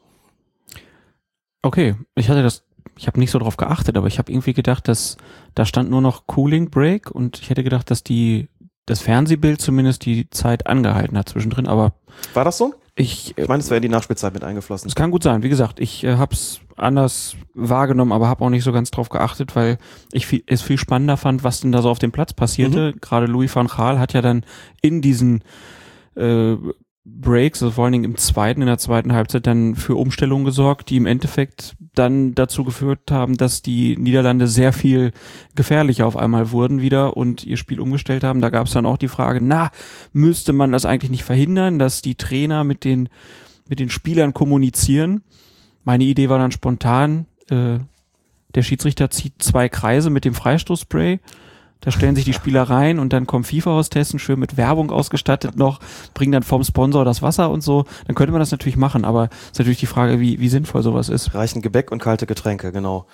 [1.61, 2.63] Okay, ich hatte das,
[2.97, 5.17] ich habe nicht so drauf geachtet, aber ich habe irgendwie gedacht, dass
[5.55, 8.49] da stand nur noch Cooling Break und ich hätte gedacht, dass die
[8.85, 11.93] das Fernsehbild zumindest die Zeit angehalten hat zwischendrin, aber
[12.33, 12.73] War das so?
[12.95, 14.87] Ich, Ich meine, es wäre in die Nachspielzeit mit eingeflossen.
[14.87, 15.43] es kann gut sein.
[15.43, 19.09] Wie gesagt, ich äh, habe es anders wahrgenommen, aber habe auch nicht so ganz drauf
[19.09, 19.77] geachtet, weil
[20.11, 22.93] ich viel, es viel spannender fand, was denn da so auf dem Platz passierte.
[22.99, 24.45] Gerade Louis van Gaal hat ja dann
[24.81, 25.43] in diesen
[26.15, 26.55] äh,
[27.03, 30.91] Breaks, also vor allen Dingen im zweiten, in der zweiten Halbzeit dann für Umstellungen gesorgt,
[30.91, 35.11] die im Endeffekt dann dazu geführt haben, dass die Niederlande sehr viel
[35.55, 38.39] gefährlicher auf einmal wurden wieder und ihr Spiel umgestellt haben.
[38.39, 39.71] Da gab es dann auch die Frage, na,
[40.13, 43.09] müsste man das eigentlich nicht verhindern, dass die Trainer mit den,
[43.67, 45.23] mit den Spielern kommunizieren?
[45.83, 47.79] Meine Idee war dann spontan, äh,
[48.53, 51.19] der Schiedsrichter zieht zwei Kreise mit dem Freistoßspray.
[51.81, 55.79] Da stellen sich die Spieler rein und dann kommen FIFA-Hostessen schön mit Werbung ausgestattet noch,
[56.13, 57.85] bringen dann vom Sponsor das Wasser und so.
[58.05, 61.09] Dann könnte man das natürlich machen, aber ist natürlich die Frage, wie, wie sinnvoll sowas
[61.09, 61.33] ist.
[61.33, 63.07] Reichen Gebäck und kalte Getränke, genau.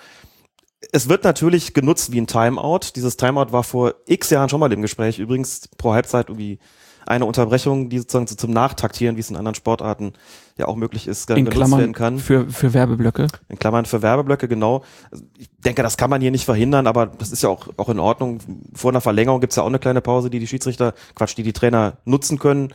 [0.92, 2.92] Es wird natürlich genutzt wie ein Timeout.
[2.94, 5.18] Dieses Timeout war vor x Jahren schon mal im Gespräch.
[5.18, 6.60] Übrigens pro Halbzeit irgendwie
[7.06, 10.12] eine Unterbrechung, die sozusagen so zum Nachtaktieren, wie es in anderen Sportarten
[10.58, 12.18] ja auch möglich ist, In genutzt werden Klammern kann.
[12.18, 13.28] für, für Werbeblöcke.
[13.48, 14.82] In Klammern für Werbeblöcke, genau.
[15.10, 17.88] Also Ich denke, das kann man hier nicht verhindern, aber das ist ja auch, auch
[17.88, 18.40] in Ordnung.
[18.74, 21.52] Vor einer Verlängerung gibt's ja auch eine kleine Pause, die die Schiedsrichter, Quatsch, die die
[21.52, 22.74] Trainer nutzen können.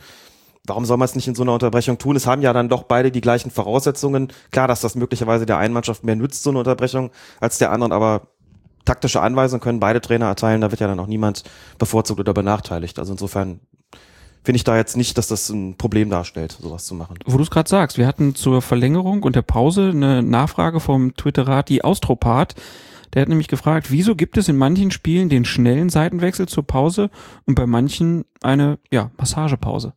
[0.66, 2.16] Warum soll man es nicht in so einer Unterbrechung tun?
[2.16, 4.32] Es haben ja dann doch beide die gleichen Voraussetzungen.
[4.50, 7.92] Klar, dass das möglicherweise der einen Mannschaft mehr nützt, so eine Unterbrechung, als der anderen,
[7.92, 8.28] aber
[8.86, 11.42] taktische Anweisungen können beide Trainer erteilen, da wird ja dann auch niemand
[11.78, 12.98] bevorzugt oder benachteiligt.
[12.98, 13.60] Also insofern
[14.44, 17.18] finde ich da jetzt nicht, dass das ein Problem darstellt, sowas zu machen.
[17.24, 21.16] Wo du es gerade sagst, wir hatten zur Verlängerung und der Pause eine Nachfrage vom
[21.16, 22.54] Twitterat, die Austropat.
[23.14, 27.10] Der hat nämlich gefragt, wieso gibt es in manchen Spielen den schnellen Seitenwechsel zur Pause
[27.46, 29.94] und bei manchen eine ja, Massagepause?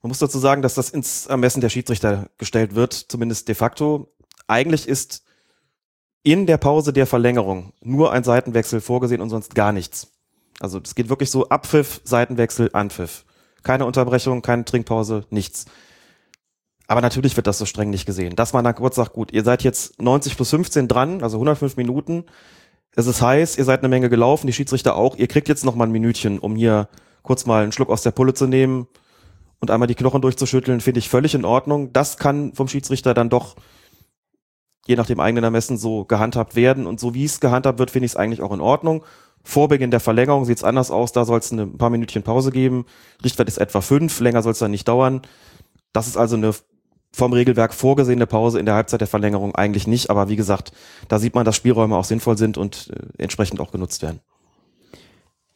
[0.00, 4.08] Man muss dazu sagen, dass das ins Ermessen der Schiedsrichter gestellt wird, zumindest de facto.
[4.46, 5.24] Eigentlich ist
[6.22, 10.12] in der Pause der Verlängerung nur ein Seitenwechsel vorgesehen und sonst gar nichts.
[10.60, 13.24] Also es geht wirklich so Abpfiff, Seitenwechsel, Anpfiff.
[13.62, 15.66] Keine Unterbrechung, keine Trinkpause, nichts.
[16.86, 18.34] Aber natürlich wird das so streng nicht gesehen.
[18.34, 21.76] Dass man dann kurz sagt, gut, ihr seid jetzt 90 plus 15 dran, also 105
[21.76, 22.24] Minuten.
[22.96, 25.16] Es ist heiß, ihr seid eine Menge gelaufen, die Schiedsrichter auch.
[25.16, 26.88] Ihr kriegt jetzt noch mal ein Minütchen, um hier
[27.22, 28.88] kurz mal einen Schluck aus der Pulle zu nehmen
[29.60, 31.92] und einmal die Knochen durchzuschütteln, finde ich völlig in Ordnung.
[31.92, 33.56] Das kann vom Schiedsrichter dann doch
[34.86, 36.86] je nach dem eigenen Ermessen so gehandhabt werden.
[36.86, 39.04] Und so wie es gehandhabt wird, finde ich es eigentlich auch in Ordnung.
[39.42, 42.50] Vor Beginn der Verlängerung sieht es anders aus, da soll es ein paar Minütchen Pause
[42.50, 42.84] geben.
[43.24, 45.22] Richtwert ist etwa fünf, länger soll es dann nicht dauern.
[45.92, 46.52] Das ist also eine
[47.12, 50.10] vom Regelwerk vorgesehene Pause in der Halbzeit der Verlängerung eigentlich nicht.
[50.10, 50.72] Aber wie gesagt,
[51.08, 54.20] da sieht man, dass Spielräume auch sinnvoll sind und äh, entsprechend auch genutzt werden.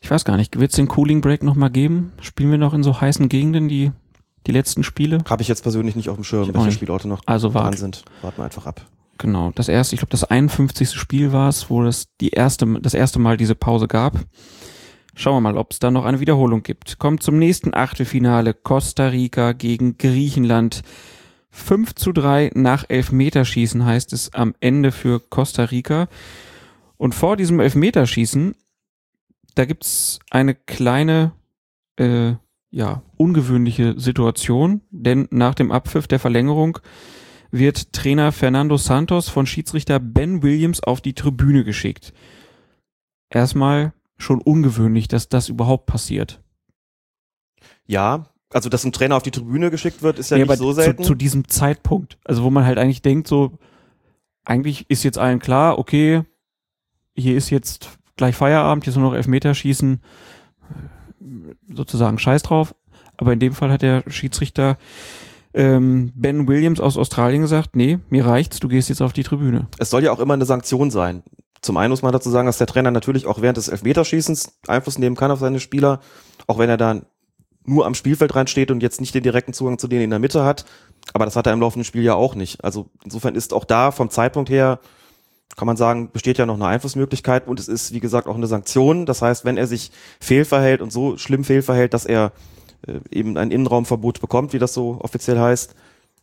[0.00, 2.12] Ich weiß gar nicht, wird es den Cooling Break nochmal geben?
[2.20, 3.92] Spielen wir noch in so heißen Gegenden die,
[4.46, 5.18] die letzten Spiele?
[5.28, 6.72] Habe ich jetzt persönlich nicht auf dem Schirm, welche.
[6.72, 8.04] Spielorte noch Also dran sind.
[8.20, 8.82] Warten wir einfach ab.
[9.18, 10.92] Genau, das erste, ich glaube, das 51.
[10.92, 14.18] Spiel war es, wo es die erste, das erste Mal diese Pause gab.
[15.16, 16.98] Schauen wir mal, ob es da noch eine Wiederholung gibt.
[16.98, 18.52] Kommt zum nächsten Achtelfinale.
[18.52, 20.82] Costa Rica gegen Griechenland.
[21.50, 26.08] 5 zu 3 nach Elfmeterschießen heißt es am Ende für Costa Rica.
[26.96, 28.56] Und vor diesem Elfmeterschießen,
[29.54, 31.32] da gibt's eine kleine,
[31.96, 32.32] äh,
[32.70, 36.80] ja, ungewöhnliche Situation, denn nach dem Abpfiff der Verlängerung
[37.58, 42.12] wird Trainer Fernando Santos von Schiedsrichter Ben Williams auf die Tribüne geschickt.
[43.30, 46.42] Erstmal schon ungewöhnlich, dass das überhaupt passiert.
[47.86, 50.72] Ja, also dass ein Trainer auf die Tribüne geschickt wird, ist ja Nee, nicht so
[50.72, 51.02] selten.
[51.02, 52.18] Zu, zu diesem Zeitpunkt.
[52.24, 53.58] Also wo man halt eigentlich denkt, so,
[54.44, 56.22] eigentlich ist jetzt allen klar, okay,
[57.16, 60.00] hier ist jetzt gleich Feierabend, jetzt nur noch Elfmeterschießen,
[61.72, 62.74] sozusagen Scheiß drauf.
[63.16, 64.76] Aber in dem Fall hat der Schiedsrichter
[65.54, 69.68] ähm, Ben Williams aus Australien gesagt, nee, mir reicht's, du gehst jetzt auf die Tribüne.
[69.78, 71.22] es soll ja auch immer eine Sanktion sein.
[71.62, 74.98] Zum einen muss man dazu sagen, dass der Trainer natürlich auch während des Elfmeterschießens Einfluss
[74.98, 76.00] nehmen kann auf seine Spieler,
[76.46, 77.06] auch wenn er dann
[77.64, 80.44] nur am Spielfeldrand steht und jetzt nicht den direkten Zugang zu denen in der Mitte
[80.44, 80.66] hat.
[81.14, 82.62] Aber das hat er im laufenden Spiel ja auch nicht.
[82.62, 84.78] Also insofern ist auch da vom Zeitpunkt her,
[85.56, 88.46] kann man sagen, besteht ja noch eine Einflussmöglichkeit und es ist, wie gesagt, auch eine
[88.46, 89.06] Sanktion.
[89.06, 92.32] Das heißt, wenn er sich fehlverhält und so schlimm fehlverhält, dass er
[92.86, 95.74] äh, eben ein Innenraumverbot bekommt, wie das so offiziell heißt,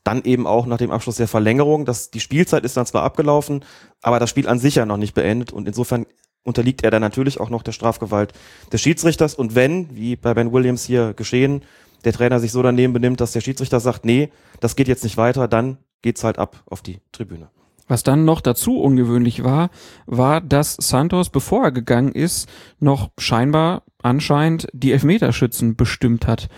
[0.04, 1.86] dann eben auch nach dem Abschluss der Verlängerung.
[1.86, 3.64] Das, die Spielzeit ist dann zwar abgelaufen,
[4.02, 6.06] aber das Spiel an sich ja noch nicht beendet und insofern
[6.44, 8.34] unterliegt er dann natürlich auch noch der Strafgewalt
[8.72, 9.36] des Schiedsrichters.
[9.36, 11.62] Und wenn, wie bei Ben Williams hier geschehen,
[12.04, 15.18] der Trainer sich so daneben benimmt, dass der Schiedsrichter sagt, nee, das geht jetzt nicht
[15.18, 17.50] weiter, dann geht's halt ab auf die Tribüne.
[17.88, 19.70] Was dann noch dazu ungewöhnlich war,
[20.06, 22.48] war, dass Santos, bevor er gegangen ist,
[22.80, 26.50] noch scheinbar anscheinend die Elfmeterschützen bestimmt hat.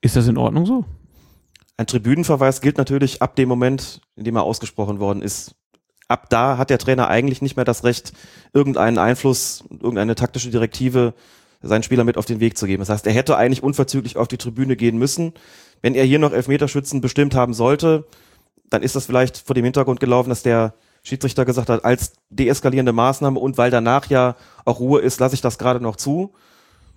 [0.00, 0.84] Ist das in Ordnung so?
[1.76, 5.54] Ein Tribünenverweis gilt natürlich ab dem Moment, in dem er ausgesprochen worden ist.
[6.08, 8.12] Ab da hat der Trainer eigentlich nicht mehr das Recht,
[8.52, 11.14] irgendeinen Einfluss, irgendeine taktische Direktive
[11.62, 12.80] seinen Spieler mit auf den Weg zu geben.
[12.80, 15.32] Das heißt, er hätte eigentlich unverzüglich auf die Tribüne gehen müssen.
[15.82, 18.06] Wenn er hier noch Elfmeterschützen bestimmt haben sollte,
[18.70, 22.92] dann ist das vielleicht vor dem Hintergrund gelaufen, dass der Schiedsrichter gesagt hat, als deeskalierende
[22.92, 26.32] Maßnahme und weil danach ja auch Ruhe ist, lasse ich das gerade noch zu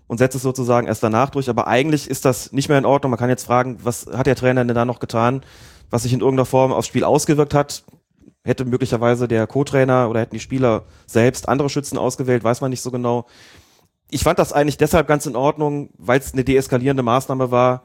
[0.10, 1.49] und setze es sozusagen erst danach durch.
[1.49, 3.12] Aber eigentlich ist das nicht mehr in Ordnung.
[3.12, 5.43] Man kann jetzt fragen, was hat der Trainer denn da noch getan,
[5.91, 7.84] was sich in irgendeiner Form aufs Spiel ausgewirkt hat?
[8.43, 12.82] Hätte möglicherweise der Co-Trainer oder hätten die Spieler selbst andere Schützen ausgewählt, weiß man nicht
[12.82, 13.28] so genau.
[14.10, 17.84] Ich fand das eigentlich deshalb ganz in Ordnung, weil es eine deeskalierende Maßnahme war,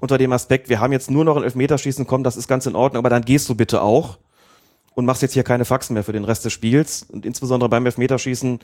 [0.00, 2.76] unter dem Aspekt, wir haben jetzt nur noch ein Elfmeterschießen, komm, das ist ganz in
[2.76, 4.18] Ordnung, aber dann gehst du bitte auch
[4.94, 7.06] und machst jetzt hier keine Faxen mehr für den Rest des Spiels.
[7.10, 8.60] Und insbesondere beim Elfmeterschießen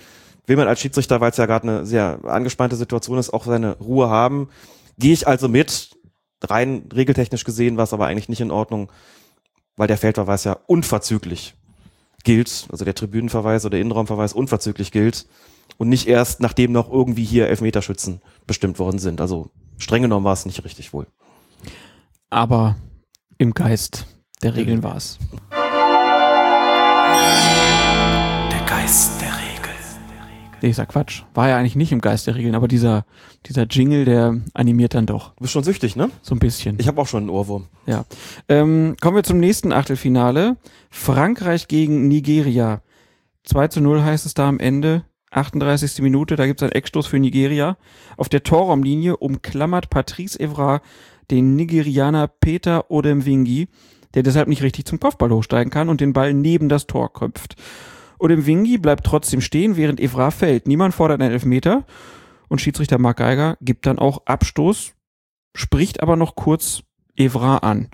[0.51, 3.78] will man als Schiedsrichter, weil es ja gerade eine sehr angespannte Situation ist, auch seine
[3.78, 4.48] Ruhe haben.
[4.98, 5.90] Gehe ich also mit,
[6.42, 8.90] rein regeltechnisch gesehen war es aber eigentlich nicht in Ordnung,
[9.76, 11.55] weil der Feldverweis ja unverzüglich
[12.24, 15.26] gilt, also der Tribünenverweis oder der Innenraumverweis unverzüglich gilt
[15.78, 19.20] und nicht erst nachdem noch irgendwie hier Elfmeterschützen bestimmt worden sind.
[19.20, 21.07] Also streng genommen war es nicht richtig wohl.
[22.28, 22.74] Aber
[23.38, 24.05] im Geist
[24.42, 25.16] der Regeln war es.
[28.51, 29.30] Der Geist der.
[30.63, 31.23] Nee, ich sag Quatsch.
[31.35, 33.05] War ja eigentlich nicht im Geist der Regeln, aber dieser,
[33.47, 35.35] dieser Jingle, der animiert dann doch.
[35.35, 36.11] Du bist schon süchtig, ne?
[36.23, 36.77] So ein bisschen.
[36.79, 37.67] Ich habe auch schon einen Ohrwurm.
[37.87, 38.05] Ja.
[38.49, 40.57] Ähm, kommen wir zum nächsten Achtelfinale.
[40.91, 42.83] Frankreich gegen Nigeria.
[43.45, 45.05] 2 zu 0 heißt es da am Ende.
[45.31, 46.03] 38.
[46.03, 47.77] Minute, da gibt es einen Eckstoß für Nigeria.
[48.17, 50.81] Auf der Torraumlinie umklammert Patrice Evra
[51.31, 53.69] den Nigerianer Peter Odemwingi,
[54.15, 57.57] der deshalb nicht richtig zum Kopfball hochsteigen kann und den Ball neben das Tor köpft.
[58.21, 60.66] Odemwingi bleibt trotzdem stehen, während Evra fällt.
[60.66, 61.85] Niemand fordert einen Elfmeter
[62.49, 64.93] und Schiedsrichter Mark Geiger gibt dann auch Abstoß,
[65.55, 66.83] spricht aber noch kurz
[67.16, 67.89] Evra an.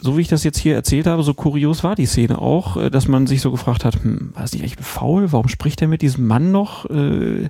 [0.00, 2.90] So wie ich das jetzt hier erzählt habe, so kurios war die Szene auch, äh,
[2.90, 5.32] dass man sich so gefragt hat, hm, war es nicht echt faul?
[5.32, 6.88] Warum spricht er mit diesem Mann noch?
[6.88, 7.48] Äh,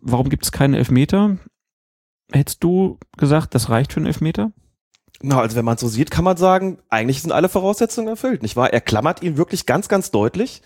[0.00, 1.38] warum gibt es keinen Elfmeter?
[2.30, 4.52] Hättest du gesagt, das reicht für einen Elfmeter?
[5.22, 8.56] Na, also wenn man so sieht, kann man sagen, eigentlich sind alle Voraussetzungen erfüllt, nicht
[8.56, 8.72] wahr?
[8.72, 10.62] Er klammert ihn wirklich ganz, ganz deutlich.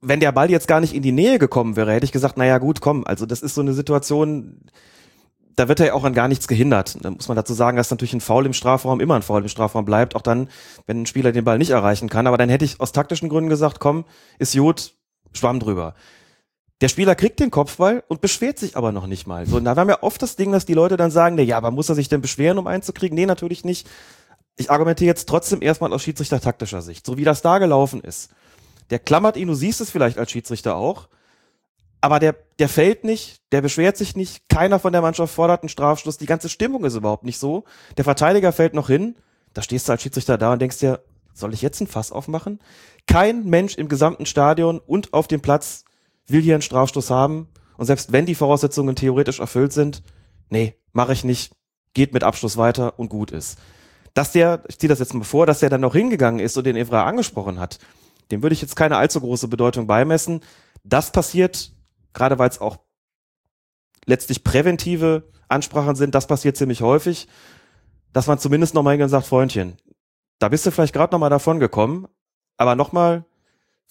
[0.00, 2.58] Wenn der Ball jetzt gar nicht in die Nähe gekommen wäre, hätte ich gesagt, naja,
[2.58, 4.60] gut, komm, also das ist so eine Situation,
[5.56, 6.96] da wird er ja auch an gar nichts gehindert.
[7.02, 9.48] Da muss man dazu sagen, dass natürlich ein Foul im Strafraum immer ein Foul im
[9.48, 10.48] Strafraum bleibt, auch dann,
[10.86, 12.26] wenn ein Spieler den Ball nicht erreichen kann.
[12.26, 14.04] Aber dann hätte ich aus taktischen Gründen gesagt, komm,
[14.38, 14.94] ist Jod,
[15.32, 15.94] Schwamm drüber.
[16.80, 19.46] Der Spieler kriegt den Kopfball und beschwert sich aber noch nicht mal.
[19.46, 21.70] So, und da haben wir oft das Ding, dass die Leute dann sagen, ja, aber
[21.70, 23.14] muss er sich denn beschweren, um einzukriegen?
[23.14, 23.88] Nee, natürlich nicht.
[24.56, 27.04] Ich argumentiere jetzt trotzdem erstmal aus Schiedsrichter taktischer Sicht.
[27.04, 28.30] So wie das da gelaufen ist.
[28.88, 31.08] Der klammert ihn, du siehst es vielleicht als Schiedsrichter auch.
[32.00, 35.68] Aber der, der fällt nicht, der beschwert sich nicht, keiner von der Mannschaft fordert einen
[35.68, 37.64] Strafstoß, die ganze Stimmung ist überhaupt nicht so.
[37.98, 39.16] Der Verteidiger fällt noch hin,
[39.52, 41.02] da stehst du als Schiedsrichter da und denkst dir,
[41.34, 42.58] soll ich jetzt ein Fass aufmachen?
[43.06, 45.84] Kein Mensch im gesamten Stadion und auf dem Platz
[46.32, 47.48] will hier einen Strafstoß haben.
[47.76, 50.02] Und selbst wenn die Voraussetzungen theoretisch erfüllt sind,
[50.48, 51.54] nee, mache ich nicht,
[51.94, 53.58] geht mit Abschluss weiter und gut ist.
[54.14, 56.64] Dass der, ich ziehe das jetzt mal vor, dass der dann noch hingegangen ist und
[56.64, 57.78] den Evra angesprochen hat,
[58.30, 60.40] dem würde ich jetzt keine allzu große Bedeutung beimessen.
[60.84, 61.72] Das passiert,
[62.12, 62.78] gerade weil es auch
[64.06, 67.28] letztlich präventive Ansprachen sind, das passiert ziemlich häufig,
[68.12, 69.76] dass man zumindest nochmal und sagt, Freundchen,
[70.38, 72.08] da bist du vielleicht gerade nochmal davon gekommen,
[72.56, 73.24] aber nochmal,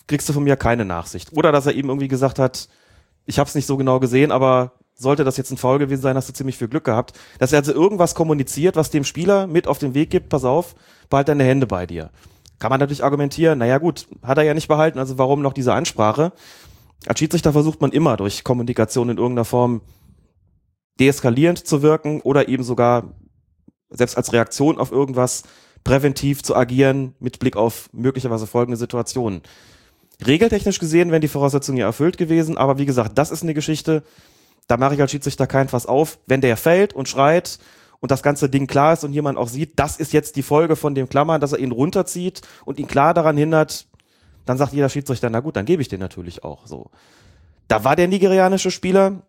[0.09, 1.31] kriegst du von mir keine Nachsicht.
[1.31, 2.67] Oder dass er ihm irgendwie gesagt hat,
[3.25, 6.17] ich habe es nicht so genau gesehen, aber sollte das jetzt ein Foul gewesen sein,
[6.17, 7.17] hast du ziemlich viel Glück gehabt.
[7.37, 10.75] Dass er also irgendwas kommuniziert, was dem Spieler mit auf den Weg gibt, pass auf,
[11.09, 12.09] behalt deine Hände bei dir.
[12.57, 15.73] Kann man natürlich argumentieren, naja gut, hat er ja nicht behalten, also warum noch diese
[15.73, 16.33] Ansprache?
[17.05, 19.81] Als Schiedsrichter versucht man immer durch Kommunikation in irgendeiner Form
[20.99, 23.13] deeskalierend zu wirken oder eben sogar
[23.89, 25.43] selbst als Reaktion auf irgendwas
[25.83, 29.43] präventiv zu agieren mit Blick auf möglicherweise folgende Situationen.
[30.25, 34.03] Regeltechnisch gesehen wären die Voraussetzungen ja erfüllt gewesen, aber wie gesagt, das ist eine Geschichte,
[34.69, 36.19] Da mache ich als Schiedsrichter kein Fass auf.
[36.27, 37.57] Wenn der fällt und schreit
[37.99, 40.75] und das ganze Ding klar ist und jemand auch sieht, das ist jetzt die Folge
[40.75, 43.87] von dem Klammern, dass er ihn runterzieht und ihn klar daran hindert,
[44.45, 46.91] dann sagt jeder Schiedsrichter, na gut, dann gebe ich den natürlich auch so.
[47.67, 49.23] Da war der nigerianische Spieler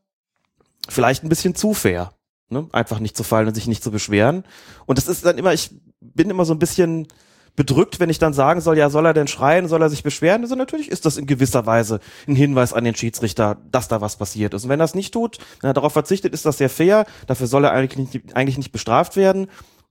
[0.88, 2.12] vielleicht ein bisschen zu fair.
[2.50, 2.68] Ne?
[2.72, 4.44] Einfach nicht zu fallen und sich nicht zu beschweren.
[4.84, 7.08] Und das ist dann immer, ich bin immer so ein bisschen
[7.56, 10.43] bedrückt, wenn ich dann sagen soll, ja, soll er denn schreien, soll er sich beschweren?
[10.43, 14.16] Also natürlich ist das in gewisser Weise ein Hinweis an den Schiedsrichter, dass da was
[14.16, 14.64] passiert ist.
[14.64, 17.06] Und wenn er es nicht tut, wenn er darauf verzichtet, ist das sehr fair.
[17.27, 19.48] Dafür soll er eigentlich nicht, eigentlich nicht bestraft werden.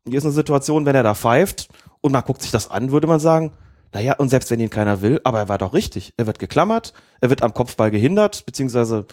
[0.08, 1.70] Hier ist eine Situation, wenn er da pfeift
[2.02, 3.52] und man guckt sich das an, würde man sagen,
[3.94, 6.14] naja, und selbst wenn ihn keiner will, aber er war doch richtig.
[6.18, 9.06] Er wird geklammert, er wird am Kopfball gehindert, beziehungsweise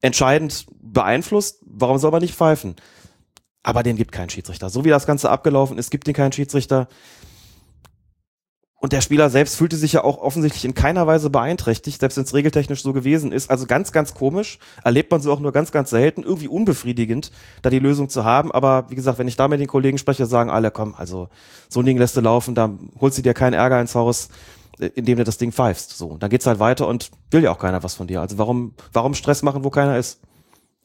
[0.00, 1.62] entscheidend beeinflusst.
[1.64, 2.74] Warum soll man nicht pfeifen?
[3.62, 4.68] Aber den gibt keinen Schiedsrichter.
[4.68, 6.88] So wie das Ganze abgelaufen ist, gibt den keinen Schiedsrichter.
[8.84, 12.24] Und der Spieler selbst fühlte sich ja auch offensichtlich in keiner Weise beeinträchtigt, selbst wenn
[12.24, 13.48] es regeltechnisch so gewesen ist.
[13.48, 14.58] Also ganz, ganz komisch.
[14.84, 16.22] Erlebt man so auch nur ganz, ganz selten.
[16.22, 17.30] Irgendwie unbefriedigend,
[17.62, 18.52] da die Lösung zu haben.
[18.52, 21.30] Aber wie gesagt, wenn ich da mit den Kollegen spreche, sagen alle, komm, also
[21.70, 24.28] so ein Ding lässt du laufen, da holst du dir keinen Ärger ins Haus,
[24.78, 25.96] äh, indem du das Ding pfeifst.
[25.96, 28.20] So, dann geht's halt weiter und will ja auch keiner was von dir.
[28.20, 30.20] Also warum, warum Stress machen, wo keiner ist?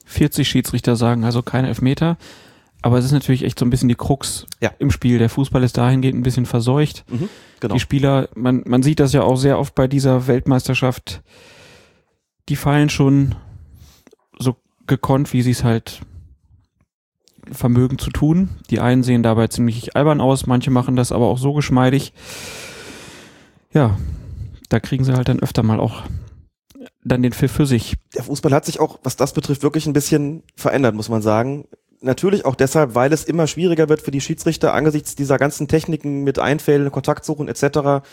[0.05, 2.17] 40 Schiedsrichter sagen also keine Elfmeter.
[2.81, 4.71] Aber es ist natürlich echt so ein bisschen die Krux Ja.
[4.79, 5.19] im Spiel.
[5.19, 7.03] Der Fußball ist dahingehend ein bisschen verseucht.
[7.09, 7.27] Mhm,
[7.59, 7.73] genau.
[7.73, 11.21] Die Spieler, man, man sieht das ja auch sehr oft bei dieser Weltmeisterschaft,
[12.47, 13.35] die fallen schon
[14.39, 14.55] so
[14.87, 16.01] gekonnt, wie sie es halt
[17.51, 18.49] vermögen zu tun.
[18.69, 22.13] Die einen sehen dabei ziemlich albern aus, manche machen das aber auch so geschmeidig.
[23.73, 23.97] Ja,
[24.69, 26.03] da kriegen sie halt dann öfter mal auch
[27.03, 27.95] dann den Pfiff für sich.
[28.15, 31.65] der Fußball hat sich auch, was das betrifft, wirklich ein bisschen verändert, muss man sagen.
[32.01, 36.23] Natürlich auch deshalb, weil es immer schwieriger wird für die Schiedsrichter angesichts dieser ganzen Techniken
[36.23, 38.05] mit Einfällen, Kontaktsuchen etc.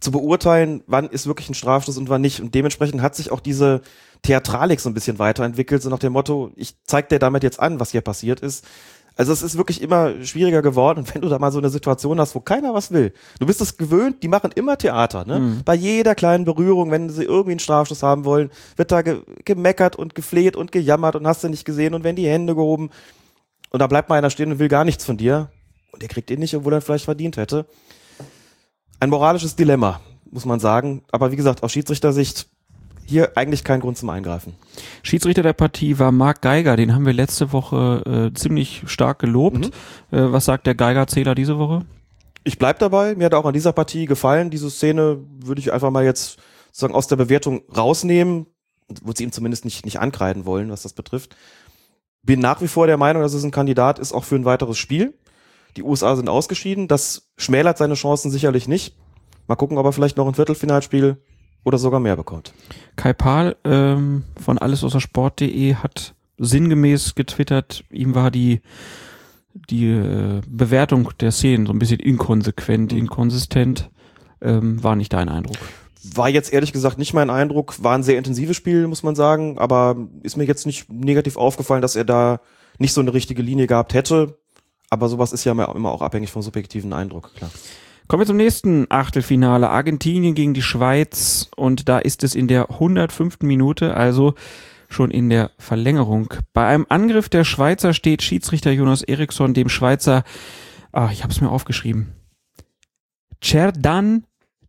[0.00, 2.40] zu beurteilen, wann ist wirklich ein Strafstoß und wann nicht.
[2.40, 3.80] Und dementsprechend hat sich auch diese
[4.22, 7.80] Theatralik so ein bisschen weiterentwickelt, so nach dem Motto, ich zeig dir damit jetzt an,
[7.80, 8.66] was hier passiert ist.
[9.16, 12.18] Also es ist wirklich immer schwieriger geworden und wenn du da mal so eine Situation
[12.20, 15.38] hast, wo keiner was will, du bist es gewöhnt, die machen immer Theater, ne?
[15.38, 15.62] Mhm.
[15.64, 19.96] Bei jeder kleinen Berührung, wenn sie irgendwie einen Strafstoß haben wollen, wird da ge gemeckert
[19.96, 22.90] und gefleht und gejammert und hast du nicht gesehen und wenn die Hände gehoben
[23.70, 25.50] und da bleibt mal einer stehen und will gar nichts von dir
[25.92, 27.66] und der kriegt ihn nicht, obwohl er vielleicht verdient hätte.
[29.00, 30.00] Ein moralisches Dilemma,
[30.30, 32.48] muss man sagen, aber wie gesagt, aus Schiedsrichtersicht
[33.06, 34.54] hier eigentlich kein Grund zum Eingreifen.
[35.02, 39.66] Schiedsrichter der Partie war Marc Geiger, den haben wir letzte Woche äh, ziemlich stark gelobt.
[39.66, 39.70] Äh,
[40.10, 41.84] was sagt der Geiger-Zähler diese Woche?
[42.44, 43.14] ich bleib dabei.
[43.16, 44.50] Mir hat auch an dieser Partie gefallen.
[44.50, 48.46] Diese Szene würde ich einfach mal jetzt sozusagen aus der Bewertung rausnehmen.
[49.02, 51.34] Würde sie ihm zumindest nicht, nicht ankreiden wollen, was das betrifft.
[52.22, 54.78] Bin nach wie vor der Meinung, dass es ein Kandidat ist, auch für ein weiteres
[54.78, 55.14] Spiel.
[55.76, 56.86] Die USA sind ausgeschieden.
[56.86, 58.96] Das schmälert seine Chancen sicherlich nicht.
[59.48, 61.22] Mal gucken, ob er vielleicht noch ein Viertelfinalspiel
[61.64, 62.52] oder sogar mehr bekommt.
[62.96, 68.60] Kai Pahl ähm, von allesaußersport.de hat sinngemäß getwittert, ihm war die
[69.70, 73.90] die äh, Bewertung der Szenen so ein bisschen inkonsequent, inkonsistent.
[74.42, 75.58] Ähm, war nicht dein Eindruck.
[76.02, 77.82] War jetzt ehrlich gesagt nicht mein Eindruck.
[77.82, 79.58] War ein sehr intensives Spiel, muss man sagen.
[79.58, 82.40] Aber ist mir jetzt nicht negativ aufgefallen, dass er da
[82.78, 84.38] nicht so eine richtige Linie gehabt hätte.
[84.90, 87.50] Aber sowas ist ja immer immer auch abhängig vom subjektiven Eindruck, klar.
[88.06, 89.70] Kommen wir zum nächsten Achtelfinale.
[89.70, 93.38] Argentinien gegen die Schweiz und da ist es in der 105.
[93.40, 94.34] Minute, also
[94.88, 96.32] schon in der Verlängerung.
[96.52, 100.22] Bei einem Angriff der Schweizer steht Schiedsrichter Jonas Eriksson dem Schweizer,
[100.92, 102.12] ah, ich habe es mir aufgeschrieben,
[103.42, 104.24] Cerdan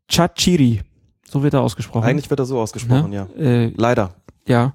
[0.09, 0.81] Chachiri.
[1.27, 2.05] So wird er ausgesprochen.
[2.05, 3.15] Eigentlich wird er so ausgesprochen, Ne?
[3.37, 3.41] ja.
[3.41, 4.15] Äh, Leider.
[4.47, 4.73] ja,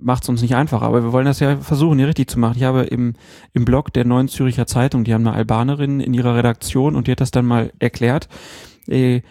[0.00, 2.56] macht es uns nicht einfacher, aber wir wollen das ja versuchen, hier richtig zu machen.
[2.56, 3.14] Ich habe im,
[3.52, 7.12] im Blog der Neuen Züricher Zeitung, die haben eine Albanerin in ihrer Redaktion und die
[7.12, 8.28] hat das dann mal erklärt.
[8.86, 9.22] Äh,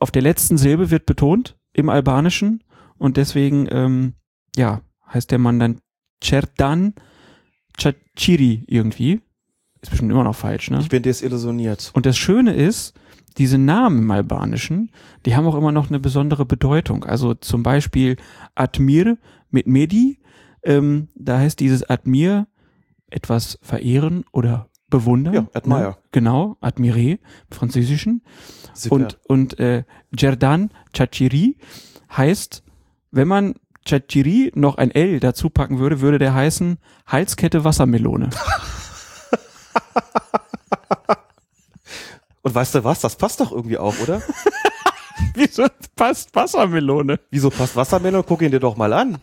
[0.00, 2.62] auf der letzten Silbe wird betont im Albanischen
[2.98, 4.14] und deswegen, ähm,
[4.56, 4.82] ja,
[5.12, 5.80] heißt der Mann dann
[6.22, 6.94] Cerdan
[7.78, 9.20] Chachiri irgendwie.
[9.80, 10.80] Ist bestimmt immer noch falsch, ne?
[10.80, 11.92] Ich bin desillusioniert.
[11.94, 12.94] Und das Schöne ist,
[13.38, 14.90] diese Namen im Albanischen,
[15.24, 17.04] die haben auch immer noch eine besondere Bedeutung.
[17.04, 18.16] Also zum Beispiel
[18.56, 19.16] Admir
[19.50, 20.20] mit Medi,
[20.62, 22.46] ähm, da heißt dieses Admir
[23.10, 25.34] etwas verehren oder bewundern.
[25.34, 25.80] Ja, admire.
[25.80, 25.96] Ne?
[26.12, 27.18] Genau, admirer im
[27.50, 28.22] Französischen.
[28.74, 28.94] Super.
[28.94, 29.84] Und, und äh,
[30.16, 31.56] Jerdan Chachiri
[32.16, 32.62] heißt,
[33.10, 33.54] wenn man
[33.86, 38.30] Chachiri noch ein L dazu packen würde, würde der heißen Halskette Wassermelone.
[42.42, 43.00] Und weißt du was?
[43.00, 44.22] Das passt doch irgendwie auch, oder?
[45.34, 47.20] Wieso passt Wassermelone?
[47.30, 48.24] Wieso passt Wassermelone?
[48.26, 49.18] Guck ihn dir doch mal an.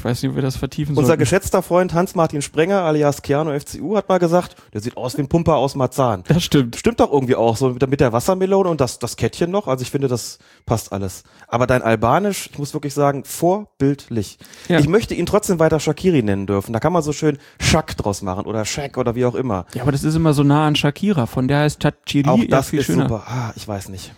[0.00, 1.18] Ich weiß nicht, ob wir das vertiefen Unser sollten.
[1.20, 5.28] geschätzter Freund Hans-Martin Sprenger alias Keanu FCU hat mal gesagt, der sieht aus wie ein
[5.28, 6.24] Pumper aus Marzahn.
[6.26, 6.76] Das stimmt.
[6.76, 9.68] Stimmt doch irgendwie auch, so mit der- Wassermelone und das, das Kettchen noch.
[9.68, 11.22] Also ich finde, das passt alles.
[11.48, 14.38] Aber dein Albanisch, ich muss wirklich sagen, vorbildlich.
[14.68, 14.78] Ja.
[14.78, 16.72] Ich möchte ihn trotzdem weiter Shakiri nennen dürfen.
[16.72, 19.66] Da kann man so schön Shak draus machen oder Shak oder wie auch immer.
[19.74, 21.26] Ja, aber das ist immer so nah an Shakira.
[21.26, 23.02] Von der heißt Tachiri Auch ja das viel ist schöner.
[23.06, 23.24] super.
[23.26, 24.14] Ah, ich weiß nicht.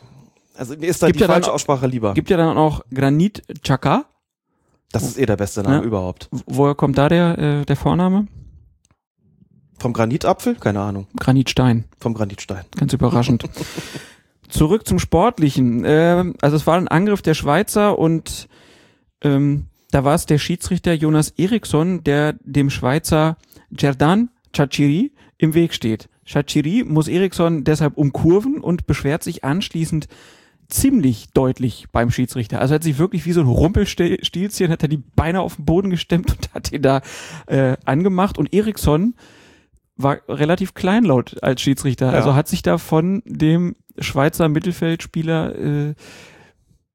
[0.56, 2.14] Also mir ist da Gibt die ja dann falsche auch- Aussprache lieber.
[2.14, 4.04] Gibt ja dann auch Granit Chaka.
[4.92, 5.82] Das ist eh der beste Name Ja.
[5.82, 6.28] überhaupt.
[6.46, 8.26] Woher kommt da der, äh, der Vorname?
[9.78, 10.54] Vom Granitapfel?
[10.56, 11.06] Keine Ahnung.
[11.18, 11.84] Granitstein.
[11.98, 12.64] Vom Granitstein.
[12.76, 13.44] Ganz überraschend.
[14.48, 15.82] Zurück zum Sportlichen.
[15.84, 18.48] Ähm, also es war ein Angriff der Schweizer und
[19.22, 23.36] ähm, da war es der Schiedsrichter Jonas Eriksson, der dem Schweizer
[23.76, 26.08] Jerdan Chachiri im Weg steht.
[26.24, 30.06] Chachiri muss Eriksson deshalb umkurven und beschwert sich anschließend
[30.72, 32.60] ziemlich deutlich beim Schiedsrichter.
[32.60, 35.90] Also hat sich wirklich wie so ein Rumpelstilzchen, hat er die Beine auf den Boden
[35.90, 37.02] gestemmt und hat ihn da
[37.46, 38.38] äh, angemacht.
[38.38, 39.14] Und Eriksson
[39.96, 42.06] war relativ kleinlaut als Schiedsrichter.
[42.06, 42.12] Ja.
[42.12, 45.94] Also hat sich da von dem Schweizer Mittelfeldspieler äh,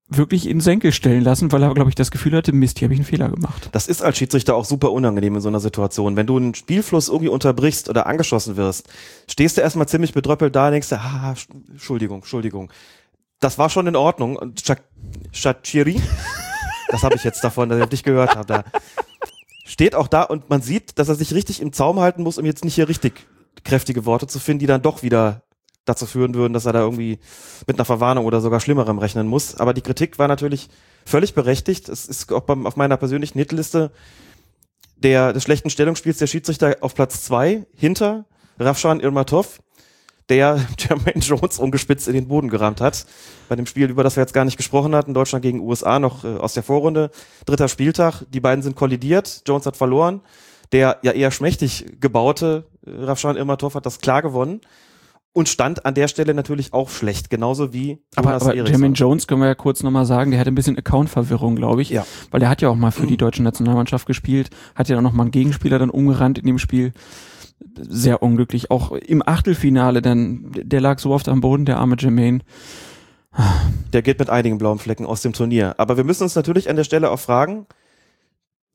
[0.09, 2.93] wirklich in Senkel stellen lassen, weil er, glaube ich, das Gefühl hatte, Mist, hier habe
[2.93, 3.69] ich einen Fehler gemacht.
[3.73, 6.15] Das ist als Schiedsrichter auch super unangenehm in so einer Situation.
[6.15, 8.87] Wenn du einen Spielfluss irgendwie unterbrichst oder angeschossen wirst,
[9.29, 12.71] stehst du erstmal ziemlich bedröppelt da und denkst, dir, ah, Sch- Entschuldigung, Entschuldigung.
[13.39, 14.35] Das war schon in Ordnung.
[14.35, 14.64] Und
[15.31, 16.01] Shachiri,
[16.89, 18.64] das habe ich jetzt davon, dass ich dich gehört habe, da
[19.65, 22.45] steht auch da und man sieht, dass er sich richtig im Zaum halten muss, um
[22.45, 23.27] jetzt nicht hier richtig
[23.64, 25.43] kräftige Worte zu finden, die dann doch wieder
[25.85, 27.19] dazu führen würden, dass er da irgendwie
[27.65, 29.55] mit einer Verwarnung oder sogar Schlimmerem rechnen muss.
[29.55, 30.69] Aber die Kritik war natürlich
[31.05, 31.89] völlig berechtigt.
[31.89, 33.91] Es ist auch beim, auf meiner persönlichen Hitliste
[34.97, 38.26] der, des schlechten Stellungsspiels der Schiedsrichter auf Platz zwei hinter
[38.59, 39.59] Rafshan Irmatov,
[40.29, 43.05] der Jermaine Jones ungespitzt in den Boden gerammt hat.
[43.49, 46.23] Bei dem Spiel, über das wir jetzt gar nicht gesprochen hatten, Deutschland gegen USA, noch
[46.23, 47.11] äh, aus der Vorrunde.
[47.45, 50.21] Dritter Spieltag, die beiden sind kollidiert, Jones hat verloren.
[50.73, 54.61] Der ja eher schmächtig gebaute äh, Rafshan Irmatov hat das klar gewonnen
[55.37, 58.73] und stand an der Stelle natürlich auch schlecht, genauso wie Aber, Jonas aber Eriksson.
[58.73, 61.91] Jermaine Jones können wir ja kurz nochmal sagen, der hatte ein bisschen Account-Verwirrung, glaube ich.
[61.91, 62.07] Ja.
[62.31, 65.13] Weil der hat ja auch mal für die deutsche Nationalmannschaft gespielt, hat ja auch noch
[65.13, 66.91] mal einen Gegenspieler dann umgerannt in dem Spiel.
[67.81, 68.71] Sehr unglücklich.
[68.71, 72.39] Auch im Achtelfinale dann, der lag so oft am Boden, der arme Jermaine.
[73.93, 75.75] der geht mit einigen blauen Flecken aus dem Turnier.
[75.77, 77.67] Aber wir müssen uns natürlich an der Stelle auch fragen,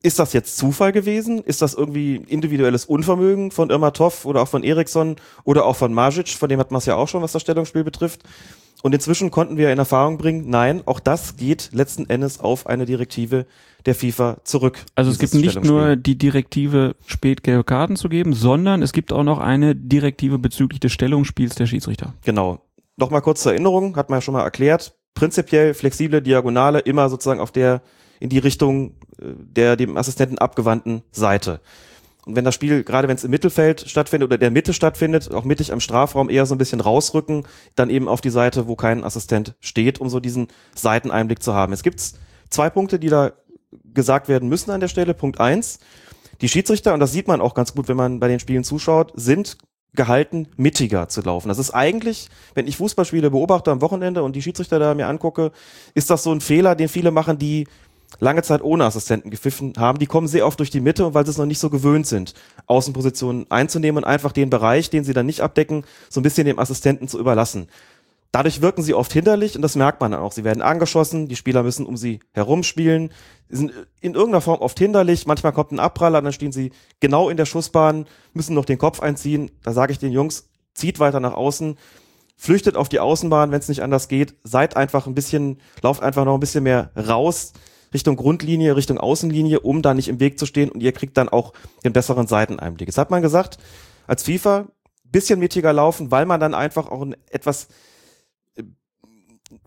[0.01, 1.41] ist das jetzt Zufall gewesen?
[1.43, 5.15] Ist das irgendwie individuelles Unvermögen von Irmatov oder auch von Eriksson
[5.45, 6.29] oder auch von Majic?
[6.29, 8.23] Von dem hat man es ja auch schon, was das Stellungsspiel betrifft.
[8.83, 12.85] Und inzwischen konnten wir in Erfahrung bringen, nein, auch das geht letzten Endes auf eine
[12.85, 13.45] Direktive
[13.85, 14.83] der FIFA zurück.
[14.93, 19.13] Also es gibt nicht nur die Direktive, spät gelbe Karten zu geben, sondern es gibt
[19.13, 22.13] auch noch eine Direktive bezüglich des Stellungsspiels der Schiedsrichter.
[22.25, 22.59] Genau.
[22.97, 24.93] Nochmal kurz zur Erinnerung, hat man ja schon mal erklärt.
[25.13, 27.83] Prinzipiell flexible Diagonale immer sozusagen auf der,
[28.19, 31.61] in die Richtung äh, der dem Assistenten abgewandten Seite.
[32.25, 35.43] Und wenn das Spiel, gerade wenn es im Mittelfeld stattfindet oder der Mitte stattfindet, auch
[35.43, 37.45] mittig am Strafraum eher so ein bisschen rausrücken,
[37.75, 41.73] dann eben auf die Seite, wo kein Assistent steht, um so diesen Seiteneinblick zu haben.
[41.73, 42.01] Es gibt
[42.49, 43.33] zwei Punkte, die da
[43.93, 45.13] gesagt werden müssen an der Stelle.
[45.13, 45.79] Punkt eins:
[46.41, 49.11] Die Schiedsrichter, und das sieht man auch ganz gut, wenn man bei den Spielen zuschaut,
[49.15, 49.57] sind
[49.95, 51.49] gehalten, mittiger zu laufen.
[51.49, 55.51] Das ist eigentlich, wenn ich Fußballspiele beobachte am Wochenende und die Schiedsrichter da mir angucke,
[55.93, 57.67] ist das so ein Fehler, den viele machen, die
[58.19, 59.99] lange Zeit ohne Assistenten gepfiffen haben.
[59.99, 62.07] Die kommen sehr oft durch die Mitte und weil sie es noch nicht so gewöhnt
[62.07, 62.33] sind,
[62.67, 66.59] Außenpositionen einzunehmen und einfach den Bereich, den sie dann nicht abdecken, so ein bisschen dem
[66.59, 67.67] Assistenten zu überlassen.
[68.31, 70.31] Dadurch wirken sie oft hinderlich und das merkt man dann auch.
[70.31, 73.11] Sie werden angeschossen, die Spieler müssen um sie herumspielen,
[73.47, 75.27] sie sind in irgendeiner Form oft hinderlich.
[75.27, 79.01] Manchmal kommt ein Abpraller, dann stehen sie genau in der Schussbahn, müssen noch den Kopf
[79.01, 79.51] einziehen.
[79.61, 81.77] Da sage ich den Jungs, zieht weiter nach außen,
[82.35, 84.33] flüchtet auf die Außenbahn, wenn es nicht anders geht.
[84.43, 87.53] Seid einfach ein bisschen, lauft einfach noch ein bisschen mehr raus
[87.93, 91.29] Richtung Grundlinie, Richtung Außenlinie, um da nicht im Weg zu stehen und ihr kriegt dann
[91.29, 91.53] auch
[91.83, 92.87] den besseren Seiteneinblick.
[92.87, 93.57] Jetzt hat man gesagt,
[94.07, 94.67] als FIFA
[95.03, 97.67] bisschen mittiger laufen, weil man dann einfach auch ein etwas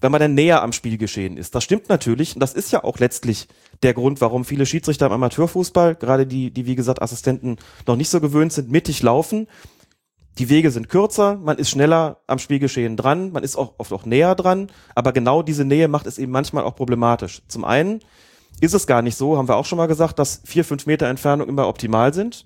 [0.01, 1.55] wenn man dann näher am Spielgeschehen ist.
[1.55, 3.48] Das stimmt natürlich und das ist ja auch letztlich
[3.82, 8.11] der Grund, warum viele Schiedsrichter im Amateurfußball, gerade die, die wie gesagt Assistenten noch nicht
[8.11, 9.47] so gewöhnt sind, mittig laufen.
[10.38, 14.04] Die Wege sind kürzer, man ist schneller am Spielgeschehen dran, man ist auch oft auch
[14.04, 17.42] näher dran, aber genau diese Nähe macht es eben manchmal auch problematisch.
[17.48, 18.00] Zum einen
[18.60, 21.06] ist es gar nicht so, haben wir auch schon mal gesagt, dass vier, fünf Meter
[21.06, 22.44] Entfernung immer optimal sind.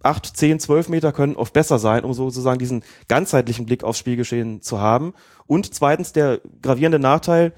[0.00, 4.62] Acht, zehn, zwölf Meter können oft besser sein, um sozusagen diesen ganzheitlichen Blick aufs Spielgeschehen
[4.62, 5.12] zu haben.
[5.48, 7.52] Und zweitens, der gravierende Nachteil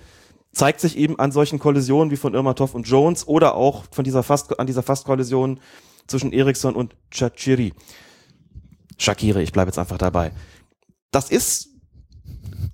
[0.52, 4.22] zeigt sich eben an solchen Kollisionen wie von Irmatov und Jones oder auch von dieser
[4.22, 5.60] Fast, an dieser Fastkollision
[6.06, 7.74] zwischen Eriksson und Chachiri.
[9.00, 10.32] Shakiri, ich bleibe jetzt einfach dabei.
[11.10, 11.68] Das ist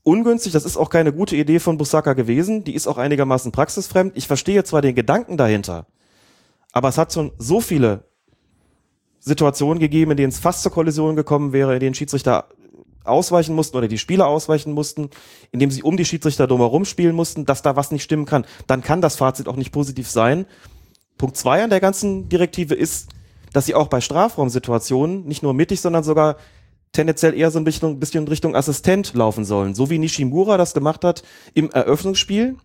[0.02, 4.16] ungünstig, das ist auch keine gute Idee von Busaka gewesen, die ist auch einigermaßen praxisfremd.
[4.16, 5.86] Ich verstehe zwar den Gedanken dahinter,
[6.72, 8.04] Aber es hat schon so viele
[9.20, 12.48] Situationen gegeben, in denen es fast zur Kollision gekommen wäre, in denen Schiedsrichter
[13.04, 15.10] ausweichen mussten oder die Spieler ausweichen mussten,
[15.52, 18.82] indem sie um die Schiedsrichter drumherum spielen mussten, dass da was nicht stimmen kann, dann
[18.82, 20.44] kann das Fazit auch nicht positiv sein.
[21.18, 23.08] Punkt zwei an der ganzen Direktive ist,
[23.56, 26.36] dass sie auch bei Strafraumsituationen nicht nur mittig, sondern sogar
[26.92, 29.74] tendenziell eher so ein bisschen, bisschen in Richtung Assistent laufen sollen.
[29.74, 31.22] So wie Nishimura das gemacht hat
[31.54, 32.56] im Eröffnungsspiel,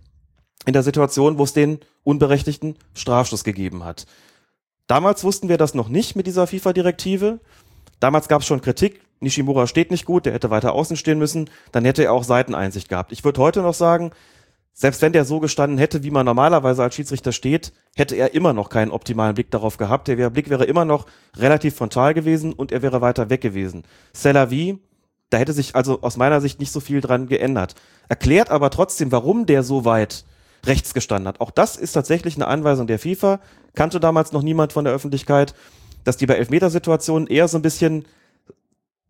[0.65, 4.05] in der Situation, wo es den unberechtigten Strafstoß gegeben hat.
[4.87, 7.39] Damals wussten wir das noch nicht mit dieser FIFA-Direktive.
[8.01, 11.49] Damals gab es schon Kritik, Nishimura steht nicht gut, der hätte weiter außen stehen müssen,
[11.71, 13.13] dann hätte er auch Seiteneinsicht gehabt.
[13.13, 14.11] Ich würde heute noch sagen,
[14.73, 18.53] selbst wenn der so gestanden hätte, wie man normalerweise als Schiedsrichter steht, hätte er immer
[18.53, 20.07] noch keinen optimalen Blick darauf gehabt.
[20.07, 21.05] Der Blick wäre immer noch
[21.37, 23.83] relativ frontal gewesen und er wäre weiter weg gewesen.
[24.13, 24.79] Celavi,
[25.29, 27.75] da hätte sich also aus meiner Sicht nicht so viel dran geändert.
[28.09, 30.25] Erklärt aber trotzdem, warum der so weit
[30.65, 31.41] rechts gestanden hat.
[31.41, 33.39] Auch das ist tatsächlich eine Anweisung der FIFA.
[33.73, 35.53] Kannte damals noch niemand von der Öffentlichkeit,
[36.03, 38.05] dass die bei Elfmetersituationen eher so ein bisschen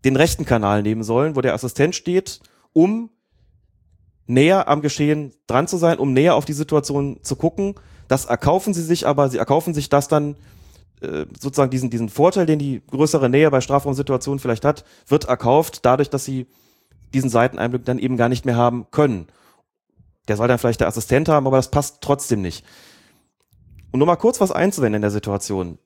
[0.05, 2.39] den rechten Kanal nehmen sollen, wo der Assistent steht,
[2.73, 3.09] um
[4.31, 7.75] näher am Geschehen dran zu sein, um näher auf die Situation zu gucken.
[8.07, 10.35] Das erkaufen sie sich aber, sie erkaufen sich das dann
[11.01, 15.85] äh, sozusagen diesen, diesen Vorteil, den die größere Nähe bei Strafraumsituationen vielleicht hat, wird erkauft
[15.85, 16.47] dadurch, dass sie
[17.13, 19.27] diesen Seiteneinblick dann eben gar nicht mehr haben können.
[20.27, 22.65] Der soll dann vielleicht der Assistent haben, aber das passt trotzdem nicht.
[23.91, 25.77] Und nur mal kurz was einzuwenden in der Situation.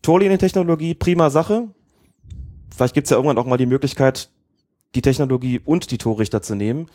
[0.00, 1.68] Torlinientechnologie, prima Sache.
[2.74, 4.30] Vielleicht gibt's ja irgendwann auch mal die Möglichkeit,
[4.94, 6.86] die Technologie und die Torrichter zu nehmen.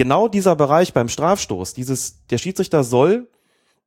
[0.00, 3.28] Genau dieser Bereich beim Strafstoß, dieses, der Schiedsrichter soll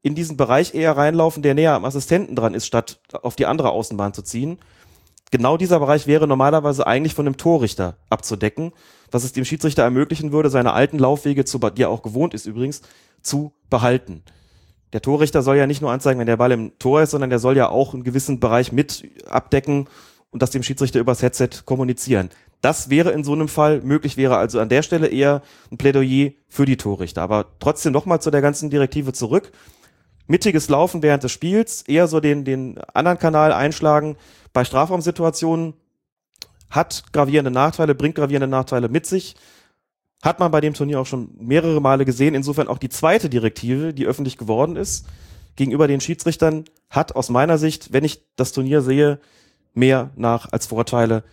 [0.03, 3.71] in diesen Bereich eher reinlaufen, der näher am Assistenten dran ist, statt auf die andere
[3.71, 4.59] Außenbahn zu ziehen.
[5.31, 8.73] Genau dieser Bereich wäre normalerweise eigentlich von einem Torrichter abzudecken,
[9.09, 12.45] was es dem Schiedsrichter ermöglichen würde, seine alten Laufwege, zu, die er auch gewohnt ist
[12.45, 12.83] übrigens,
[13.23, 14.21] zu behalten
[14.93, 17.39] der Torrichter soll ja nicht nur anzeigen, wenn der Ball im Tor ist, sondern der
[17.39, 19.87] soll ja auch einen gewissen Bereich mit abdecken
[20.33, 22.29] und das dem Schiedsrichter übers Headset kommunizieren.
[22.61, 25.41] Das wäre in so einem Fall möglich, wäre also an der Stelle eher
[25.71, 27.21] ein Plädoyer für die Torrichter.
[27.21, 29.51] Aber trotzdem nochmal zu der ganzen Direktive zurück.
[30.27, 34.15] Mittiges Laufen während des Spiels, eher so den, den anderen Kanal einschlagen.
[34.53, 35.73] Bei Strafraumsituationen
[36.69, 39.35] hat gravierende Nachteile, bringt gravierende Nachteile mit sich.
[40.23, 42.33] Hat man bei dem Turnier auch schon mehrere Male gesehen.
[42.33, 45.05] Insofern auch die zweite Direktive, die öffentlich geworden ist,
[45.57, 49.19] gegenüber den Schiedsrichtern, hat aus meiner Sicht, wenn ich das Turnier sehe,
[49.73, 51.23] mehr nach als Vorteile.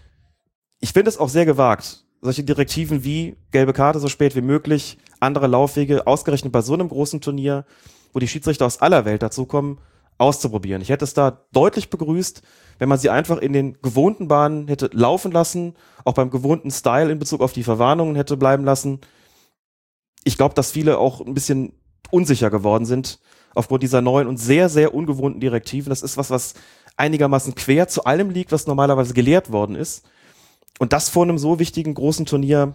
[0.81, 4.99] Ich finde es auch sehr gewagt, solche Direktiven wie gelbe Karte so spät wie möglich,
[5.21, 7.65] andere Laufwege, ausgerechnet bei so einem großen Turnier,
[8.13, 9.79] wo die Schiedsrichter aus aller Welt dazukommen,
[10.19, 10.83] auszuprobieren.
[10.83, 12.43] Ich hätte es da deutlich begrüßt,
[12.79, 17.11] wenn man sie einfach in den gewohnten Bahnen hätte laufen lassen, auch beim gewohnten Style
[17.11, 19.01] in Bezug auf die Verwarnungen hätte bleiben lassen.
[20.25, 21.73] Ich glaube, dass viele auch ein bisschen
[22.11, 23.19] unsicher geworden sind
[23.55, 25.91] aufgrund dieser neuen und sehr, sehr ungewohnten Direktiven.
[25.91, 26.55] Das ist was, was
[27.01, 30.05] einigermaßen quer zu allem liegt, was normalerweise gelehrt worden ist.
[30.79, 32.75] Und das vor einem so wichtigen großen Turnier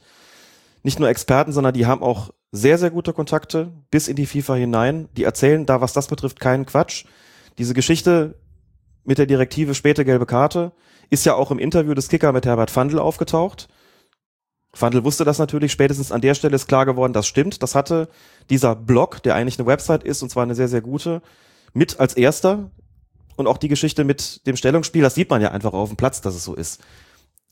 [0.83, 4.55] nicht nur Experten, sondern die haben auch sehr, sehr gute Kontakte bis in die FIFA
[4.55, 5.09] hinein.
[5.16, 7.07] Die erzählen da, was das betrifft, keinen Quatsch.
[7.59, 8.39] Diese Geschichte
[9.05, 10.73] mit der Direktive späte gelbe Karte
[11.11, 13.69] ist ja auch im Interview des Kicker mit Herbert Fandl aufgetaucht.
[14.74, 17.62] Fandl wusste das natürlich, spätestens an der Stelle ist klar geworden, das stimmt.
[17.62, 18.09] Das hatte
[18.49, 21.23] dieser Blog, der eigentlich eine Website ist, und zwar eine sehr, sehr gute,
[21.74, 22.70] mit als erster.
[23.37, 26.20] Und auch die Geschichte mit dem Stellungsspiel, das sieht man ja einfach auf dem Platz,
[26.20, 26.83] dass es so ist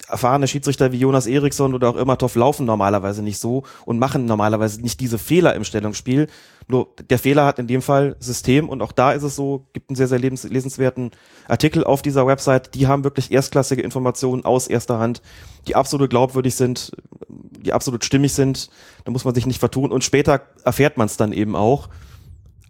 [0.09, 4.81] erfahrene Schiedsrichter wie Jonas Eriksson oder auch Irmatov laufen normalerweise nicht so und machen normalerweise
[4.81, 6.27] nicht diese Fehler im Stellungsspiel.
[6.68, 9.90] Nur der Fehler hat in dem Fall System und auch da ist es so, gibt
[9.90, 11.10] einen sehr, sehr lesenswerten
[11.48, 12.74] Artikel auf dieser Website.
[12.74, 15.22] Die haben wirklich erstklassige Informationen aus erster Hand,
[15.66, 16.93] die absolut glaubwürdig sind,
[17.28, 18.70] die absolut stimmig sind.
[19.05, 21.89] Da muss man sich nicht vertun und später erfährt man es dann eben auch.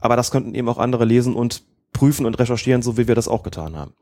[0.01, 1.63] Aber das könnten eben auch andere lesen und
[1.93, 3.93] prüfen und recherchieren, so wie wir das auch getan haben.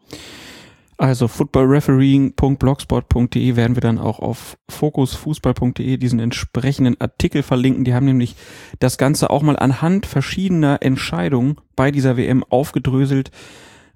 [0.99, 7.85] Also footballrefereeing.blogspot.de werden wir dann auch auf fokusfußball.de diesen entsprechenden Artikel verlinken.
[7.85, 8.35] Die haben nämlich
[8.81, 13.31] das Ganze auch mal anhand verschiedener Entscheidungen bei dieser WM aufgedröselt,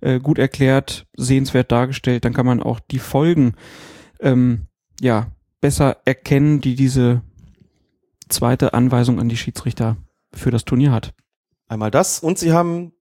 [0.00, 2.24] äh, gut erklärt, sehenswert dargestellt.
[2.24, 3.54] Dann kann man auch die Folgen
[4.20, 4.68] ähm,
[5.00, 7.22] ja besser erkennen, die diese
[8.28, 9.96] zweite Anweisung an die Schiedsrichter
[10.32, 11.14] für das Turnier hat.
[11.66, 12.92] Einmal das und sie haben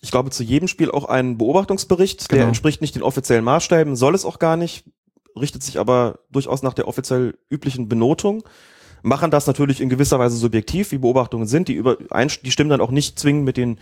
[0.00, 2.28] ich glaube, zu jedem Spiel auch einen Beobachtungsbericht.
[2.28, 2.40] Genau.
[2.40, 4.84] Der entspricht nicht den offiziellen Maßstäben, soll es auch gar nicht,
[5.38, 8.42] richtet sich aber durchaus nach der offiziell üblichen Benotung.
[9.02, 11.68] Machen das natürlich in gewisser Weise subjektiv, wie Beobachtungen sind.
[11.68, 13.78] Die, über, die stimmen dann auch nicht zwingend mit den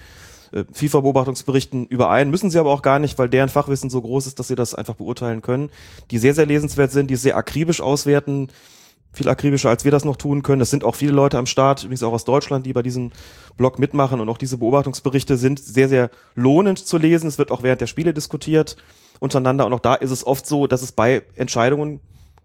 [0.53, 4.39] äh, FIFA-Beobachtungsberichten überein, müssen sie aber auch gar nicht, weil deren Fachwissen so groß ist,
[4.39, 5.71] dass sie das einfach beurteilen können.
[6.11, 8.49] Die sehr, sehr lesenswert sind, die sehr akribisch auswerten,
[9.13, 10.61] viel akribischer, als wir das noch tun können.
[10.61, 13.11] Es sind auch viele Leute am Start, übrigens auch aus Deutschland, die bei diesem
[13.57, 17.27] Blog mitmachen und auch diese Beobachtungsberichte sind sehr, sehr lohnend zu lesen.
[17.27, 18.77] Es wird auch während der Spiele diskutiert
[19.21, 22.01] untereinander und auch da ist es oft so, dass es bei Entscheidungen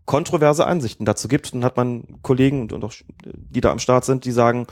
[0.06, 1.54] kontroverse Ansichten dazu gibt.
[1.54, 4.68] Dann hat man Kollegen und, und auch die da am Start sind, die sagen,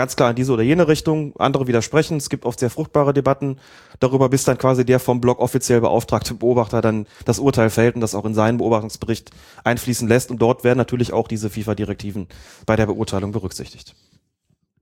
[0.00, 2.16] ganz klar in diese oder jene Richtung, andere widersprechen.
[2.16, 3.58] Es gibt oft sehr fruchtbare Debatten
[3.98, 8.00] darüber, bis dann quasi der vom Blog offiziell beauftragte Beobachter dann das Urteil fällt und
[8.00, 9.30] das auch in seinen Beobachtungsbericht
[9.62, 10.30] einfließen lässt.
[10.30, 12.28] Und dort werden natürlich auch diese FIFA-Direktiven
[12.64, 13.94] bei der Beurteilung berücksichtigt.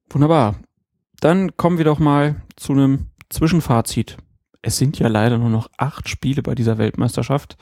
[0.08, 0.54] Wunderbar.
[1.18, 4.18] Dann kommen wir doch mal zu einem Zwischenfazit.
[4.62, 7.56] Es sind ja leider nur noch acht Spiele bei dieser Weltmeisterschaft.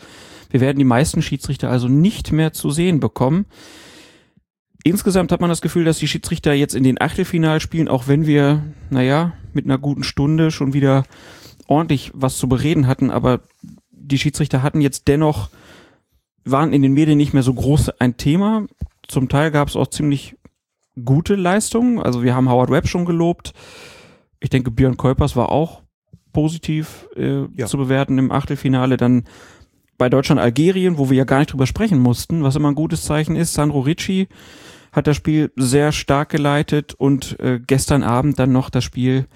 [0.51, 3.47] Wir werden die meisten Schiedsrichter also nicht mehr zu sehen bekommen.
[4.87, 8.63] Insgesamt hat man das Gefühl, dass die Schiedsrichter jetzt in den Achtelfinalspielen, auch wenn wir,
[8.89, 11.03] naja, mit einer guten Stunde schon wieder
[11.67, 13.41] ordentlich was zu bereden hatten, aber
[13.91, 15.51] die Schiedsrichter hatten jetzt dennoch,
[16.45, 18.69] waren in den Medien nicht mehr so groß ein Thema.
[19.09, 20.37] Zum Teil gab es auch ziemlich
[21.05, 21.99] gute Leistungen.
[21.99, 23.55] Also wir haben Howard Webb schon gelobt.
[24.39, 25.83] Ich denke, Björn Kolpers war auch
[26.33, 27.67] positiv äh, ja.
[27.67, 28.99] zu bewerten im Achtelfinale.
[28.99, 29.25] Dann
[29.99, 33.35] bei Deutschland-Algerien, wo wir ja gar nicht drüber sprechen mussten, was immer ein gutes Zeichen
[33.35, 33.53] ist.
[33.53, 34.29] Sandro Ricci
[34.97, 39.27] hat das Spiel sehr stark geleitet und äh, gestern Abend dann noch das Spiel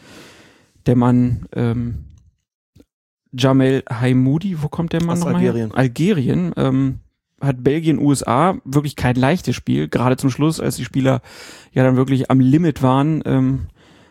[0.86, 2.06] der Mann ähm,
[3.30, 5.68] Jamel Haimoudi, wo kommt der Mann nochmal Algerien.
[5.68, 5.78] Her?
[5.78, 6.52] Algerien.
[6.56, 7.00] Ähm,
[7.42, 9.88] hat Belgien, USA wirklich kein leichtes Spiel.
[9.88, 11.20] Gerade zum Schluss, als die Spieler
[11.72, 13.68] ja dann wirklich am Limit waren, ähm,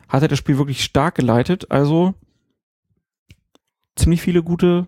[0.08, 1.72] hat er das Spiel wirklich stark geleitet.
[1.72, 2.14] Also
[3.96, 4.88] ziemlich viele gute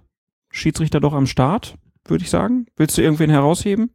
[0.52, 1.76] Schiedsrichter doch am Start,
[2.06, 2.68] würde ich sagen.
[2.78, 3.92] Willst du irgendwen herausheben?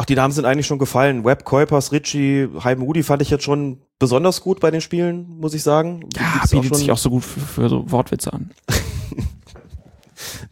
[0.00, 1.24] Ach, die Namen sind eigentlich schon gefallen.
[1.24, 5.54] Webb, Kuipers, Ritchie, Heim Moody fand ich jetzt schon besonders gut bei den Spielen, muss
[5.54, 6.08] ich sagen.
[6.16, 8.52] Ja, bietet auch sich auch so gut für, für so Wortwitze an.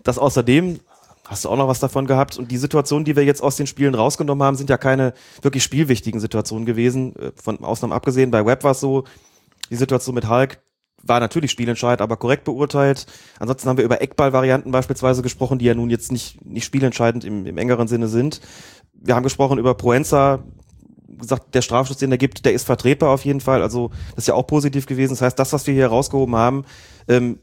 [0.02, 0.80] das außerdem
[1.24, 2.38] hast du auch noch was davon gehabt.
[2.38, 5.62] Und die Situationen, die wir jetzt aus den Spielen rausgenommen haben, sind ja keine wirklich
[5.62, 7.14] spielwichtigen Situationen gewesen.
[7.14, 9.04] Äh, von Ausnahmen abgesehen, bei Webb war es so,
[9.70, 10.58] die Situation mit Hulk
[11.02, 13.06] war natürlich spielentscheidend, aber korrekt beurteilt.
[13.38, 17.46] Ansonsten haben wir über Eckball-Varianten beispielsweise gesprochen, die ja nun jetzt nicht, nicht spielentscheidend im,
[17.46, 18.40] im engeren Sinne sind
[19.06, 20.42] wir haben gesprochen über Proenza,
[21.18, 23.62] gesagt, der Strafschuss, den er gibt, der ist vertretbar auf jeden Fall.
[23.62, 25.12] Also das ist ja auch positiv gewesen.
[25.12, 26.64] Das heißt, das, was wir hier rausgehoben haben,
[27.08, 27.38] ähm,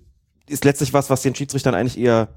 [0.48, 2.30] ist letztlich was, was den Schiedsrichtern eigentlich eher,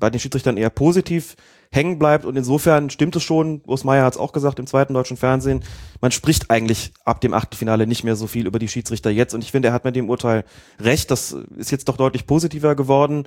[0.00, 1.36] bei den Schiedsrichtern eher positiv
[1.70, 2.24] hängen bleibt.
[2.24, 5.62] Und insofern stimmt es schon, Urs Meier hat es auch gesagt im zweiten deutschen Fernsehen,
[6.00, 9.34] man spricht eigentlich ab dem Achtelfinale nicht mehr so viel über die Schiedsrichter jetzt.
[9.34, 10.44] Und ich finde, er hat mit dem Urteil
[10.80, 11.10] recht.
[11.10, 13.26] Das ist jetzt doch deutlich positiver geworden.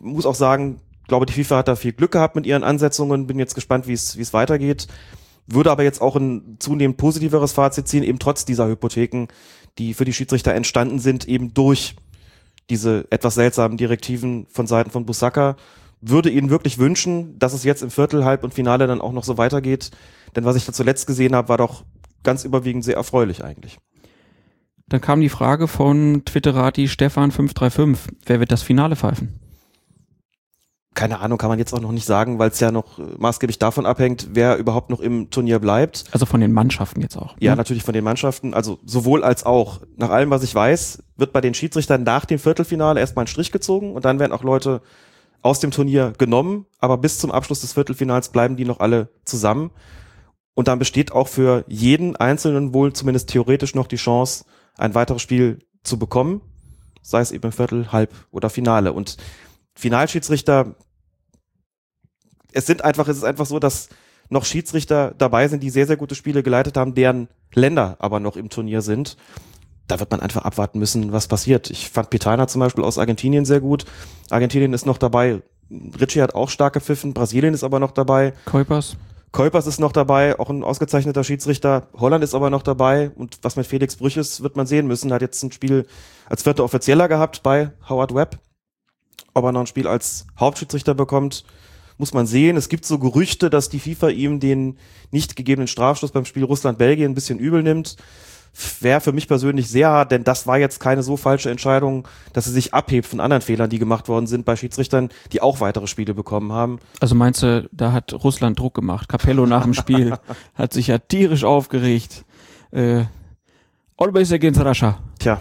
[0.00, 3.26] Muss auch sagen, glaube, die FIFA hat da viel Glück gehabt mit ihren Ansetzungen.
[3.26, 4.86] Bin jetzt gespannt, wie es wie es weitergeht.
[5.46, 9.28] Würde aber jetzt auch ein zunehmend positiveres Fazit ziehen, eben trotz dieser Hypotheken,
[9.78, 11.96] die für die Schiedsrichter entstanden sind, eben durch
[12.68, 15.56] diese etwas seltsamen Direktiven von Seiten von Busaka.
[16.00, 19.24] Würde ihnen wirklich wünschen, dass es jetzt im Viertel, Halb und Finale dann auch noch
[19.24, 19.90] so weitergeht.
[20.36, 21.84] Denn was ich da zuletzt gesehen habe, war doch
[22.22, 23.78] ganz überwiegend sehr erfreulich eigentlich.
[24.88, 27.96] Dann kam die Frage von Twitterati Stefan535.
[28.26, 29.47] Wer wird das Finale pfeifen?
[30.98, 33.60] Keine Ahnung, kann man jetzt auch noch nicht sagen, weil es ja noch äh, maßgeblich
[33.60, 36.06] davon abhängt, wer überhaupt noch im Turnier bleibt.
[36.10, 37.36] Also von den Mannschaften jetzt auch.
[37.38, 37.56] Ja, ne?
[37.56, 39.80] natürlich von den Mannschaften, also sowohl als auch.
[39.96, 43.52] Nach allem, was ich weiß, wird bei den Schiedsrichtern nach dem Viertelfinale erstmal ein Strich
[43.52, 44.82] gezogen und dann werden auch Leute
[45.40, 49.70] aus dem Turnier genommen, aber bis zum Abschluss des Viertelfinals bleiben die noch alle zusammen.
[50.54, 54.46] Und dann besteht auch für jeden Einzelnen wohl zumindest theoretisch noch die Chance,
[54.76, 56.40] ein weiteres Spiel zu bekommen,
[57.02, 58.92] sei es eben im Viertel, Halb oder Finale.
[58.92, 59.16] Und
[59.76, 60.74] Finalschiedsrichter,
[62.52, 63.88] es sind einfach, es ist einfach so, dass
[64.30, 68.36] noch Schiedsrichter dabei sind, die sehr, sehr gute Spiele geleitet haben, deren Länder aber noch
[68.36, 69.16] im Turnier sind.
[69.86, 71.70] Da wird man einfach abwarten müssen, was passiert.
[71.70, 73.86] Ich fand Pitana zum Beispiel aus Argentinien sehr gut.
[74.28, 75.42] Argentinien ist noch dabei.
[75.70, 77.14] Ritchie hat auch stark gepfiffen.
[77.14, 78.34] Brasilien ist aber noch dabei.
[78.44, 78.96] Kuipers.
[79.32, 81.88] Kuipers ist noch dabei, auch ein ausgezeichneter Schiedsrichter.
[81.94, 83.10] Holland ist aber noch dabei.
[83.14, 85.10] Und was mit Felix Brüch ist, wird man sehen müssen.
[85.10, 85.86] Er hat jetzt ein Spiel
[86.28, 88.38] als vierter Offizieller gehabt bei Howard Webb.
[89.34, 91.44] Ob er noch ein Spiel als Hauptschiedsrichter bekommt,
[91.98, 92.56] muss man sehen.
[92.56, 94.78] Es gibt so Gerüchte, dass die FIFA ihm den
[95.10, 97.96] nicht gegebenen Strafstoß beim Spiel Russland-Belgien ein bisschen übel nimmt.
[98.80, 102.46] Wäre für mich persönlich sehr hart, denn das war jetzt keine so falsche Entscheidung, dass
[102.46, 105.86] sie sich abhebt von anderen Fehlern, die gemacht worden sind bei Schiedsrichtern, die auch weitere
[105.86, 106.80] Spiele bekommen haben.
[106.98, 109.08] Also meinst du, da hat Russland Druck gemacht?
[109.08, 110.14] Capello nach dem Spiel
[110.54, 112.24] hat sich ja tierisch aufgeregt.
[112.70, 113.04] Äh,
[113.96, 114.98] Always against Russia.
[115.18, 115.40] Tja,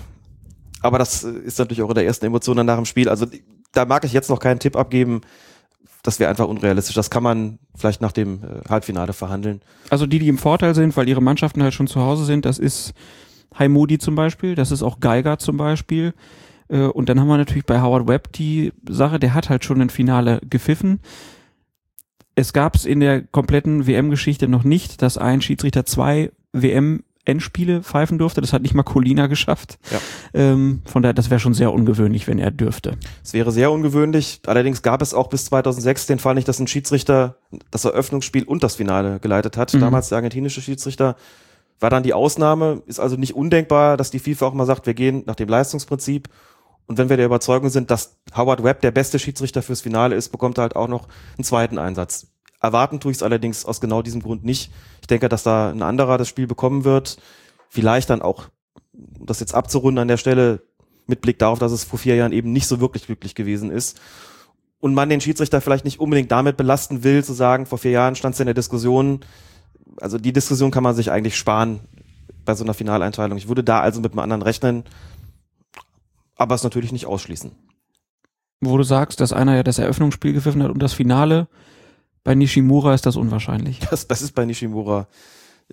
[0.82, 3.10] aber das äh, ist natürlich auch in der ersten Emotion dann nach dem Spiel.
[3.10, 3.28] Also
[3.72, 5.22] da mag ich jetzt noch keinen Tipp abgeben.
[6.04, 6.96] Das wäre einfach unrealistisch.
[6.96, 9.62] Das kann man vielleicht nach dem äh, Halbfinale verhandeln.
[9.90, 12.60] Also die, die im Vorteil sind, weil ihre Mannschaften halt schon zu Hause sind, das
[12.60, 12.94] ist
[13.58, 16.14] Haimudi zum Beispiel, das ist auch Geiger zum Beispiel.
[16.70, 19.82] Äh, Und dann haben wir natürlich bei Howard Webb die Sache, der hat halt schon
[19.82, 21.00] ein Finale gepfiffen.
[22.36, 26.32] Es gab es in der kompletten WM-Geschichte noch nicht, dass ein Schiedsrichter zwei
[27.28, 28.42] WM-Endspiele pfeifen durfte.
[28.42, 29.78] Das hat nicht mal Colina geschafft.
[29.92, 30.00] Ja.
[30.34, 32.98] Ähm, von daher, das wäre schon sehr ungewöhnlich, wenn er dürfte.
[33.24, 34.42] Es wäre sehr ungewöhnlich.
[34.46, 37.38] Allerdings gab es auch bis 2006 den Fall nicht, dass ein Schiedsrichter
[37.72, 39.74] das Eröffnungsspiel und das Finale geleitet hat.
[39.74, 39.82] Mhm.
[39.82, 41.16] Damals der argentinische Schiedsrichter
[41.80, 42.82] war dann die Ausnahme.
[42.86, 46.30] Ist also nicht undenkbar, dass die FIFA auch mal sagt, wir gehen nach dem Leistungsprinzip.
[46.88, 50.30] Und wenn wir der Überzeugung sind, dass Howard Webb der beste Schiedsrichter fürs Finale ist,
[50.30, 52.28] bekommt er halt auch noch einen zweiten Einsatz.
[52.60, 54.72] Erwarten tue ich es allerdings aus genau diesem Grund nicht.
[55.02, 57.18] Ich denke, dass da ein anderer das Spiel bekommen wird.
[57.70, 58.46] Vielleicht dann auch,
[58.94, 60.62] um das jetzt abzurunden an der Stelle,
[61.06, 64.00] mit Blick darauf, dass es vor vier Jahren eben nicht so wirklich glücklich gewesen ist.
[64.80, 68.16] Und man den Schiedsrichter vielleicht nicht unbedingt damit belasten will, zu sagen, vor vier Jahren
[68.16, 69.22] stand es in der Diskussion.
[70.00, 71.80] Also die Diskussion kann man sich eigentlich sparen
[72.46, 73.38] bei so einer Finaleinteilung.
[73.38, 74.84] Ich würde da also mit einem anderen rechnen,
[76.36, 77.52] aber es natürlich nicht ausschließen.
[78.62, 81.48] Wo du sagst, dass einer ja das Eröffnungsspiel gepfiffen hat und das Finale.
[82.28, 83.80] Bei Nishimura ist das unwahrscheinlich.
[83.90, 85.08] Das, das ist bei Nishimura,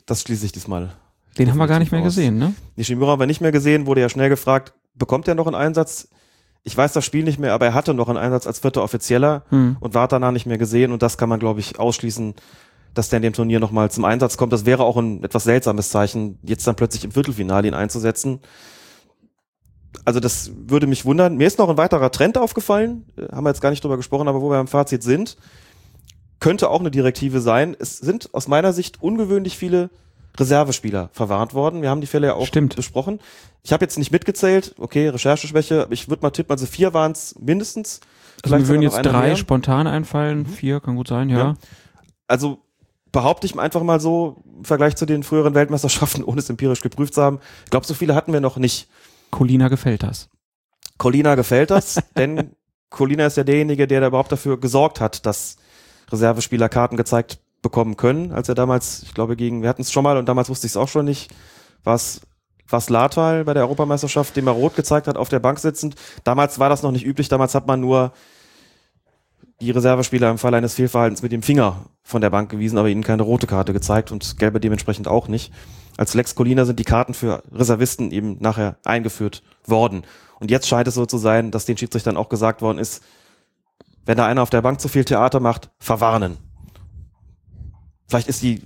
[0.07, 0.93] das schließe ich diesmal.
[1.37, 2.07] Den haben wir gar nicht mehr aus.
[2.07, 2.55] gesehen, ne?
[2.77, 6.07] Nishimura haben wir nicht mehr gesehen, wurde ja schnell gefragt, bekommt er noch einen Einsatz?
[6.63, 9.43] Ich weiß das Spiel nicht mehr, aber er hatte noch einen Einsatz als vierter Offizieller
[9.49, 9.79] Hm.
[9.81, 12.35] und war danach nicht mehr gesehen und das kann man, glaube ich, ausschließen,
[12.95, 14.53] dass der in dem Turnier nochmal zum Einsatz kommt.
[14.53, 18.39] Das wäre auch ein etwas seltsames Zeichen, jetzt dann plötzlich im Viertelfinale ihn einzusetzen.
[20.05, 21.37] Also das würde mich wundern.
[21.37, 24.29] Mir ist noch ein weiterer Trend aufgefallen, äh, haben wir jetzt gar nicht drüber gesprochen,
[24.29, 25.37] aber wo wir am Fazit sind,
[26.45, 27.75] könnte auch eine Direktive sein.
[27.79, 29.89] Es sind aus meiner Sicht ungewöhnlich viele
[30.39, 31.81] Reservespieler verwarnt worden.
[31.81, 32.77] Wir haben die Fälle ja auch Stimmt.
[32.77, 33.19] besprochen.
[33.63, 37.35] Ich habe jetzt nicht mitgezählt, okay, Rechercheschwäche, ich würde mal tippen, also vier waren es
[37.41, 38.01] mindestens.
[38.43, 39.37] Also mir Vielleicht würden sogar noch jetzt drei mehr.
[39.37, 41.39] spontan einfallen, vier kann gut sein, ja.
[41.39, 41.55] Ja.
[42.29, 42.59] Also
[43.11, 47.15] behaupte ich einfach mal so, im Vergleich zu den früheren Weltmeisterschaften, ohne es empirisch geprüft
[47.15, 48.91] zu haben, ich glaube, so viele hatten wir noch nicht.
[49.31, 50.29] Colina gefällt das.
[50.99, 52.51] Colina gefällt das, denn
[52.91, 55.57] Colina ist ja derjenige, der da überhaupt dafür gesorgt hat, dass
[56.15, 60.05] Reservespieler Karten gezeigt bekommen können, als er damals, ich glaube, gegen, wir hatten es schon
[60.05, 61.35] mal und damals wusste ich es auch schon nicht,
[61.83, 62.21] war es
[62.69, 65.97] was Latal bei der Europameisterschaft, dem er rot gezeigt hat, auf der Bank sitzend.
[66.25, 68.13] Damals war das noch nicht üblich, damals hat man nur
[69.61, 73.03] die Reservespieler im Fall eines Fehlverhaltens mit dem Finger von der Bank gewiesen, aber ihnen
[73.05, 75.53] keine rote Karte gezeigt und gelbe dementsprechend auch nicht.
[75.97, 80.03] Als Lex Colina sind die Karten für Reservisten eben nachher eingeführt worden.
[80.41, 83.03] Und jetzt scheint es so zu sein, dass den Schiedsrichtern auch gesagt worden ist,
[84.07, 86.37] wenn da einer auf der Bank zu viel Theater macht, verwarnen.
[88.07, 88.63] Vielleicht ist die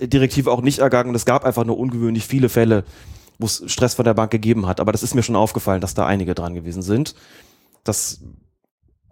[0.00, 2.84] Direktive auch nicht ergangen und es gab einfach nur ungewöhnlich viele Fälle,
[3.38, 4.80] wo es Stress von der Bank gegeben hat.
[4.80, 7.14] Aber das ist mir schon aufgefallen, dass da einige dran gewesen sind.
[7.82, 8.20] Dass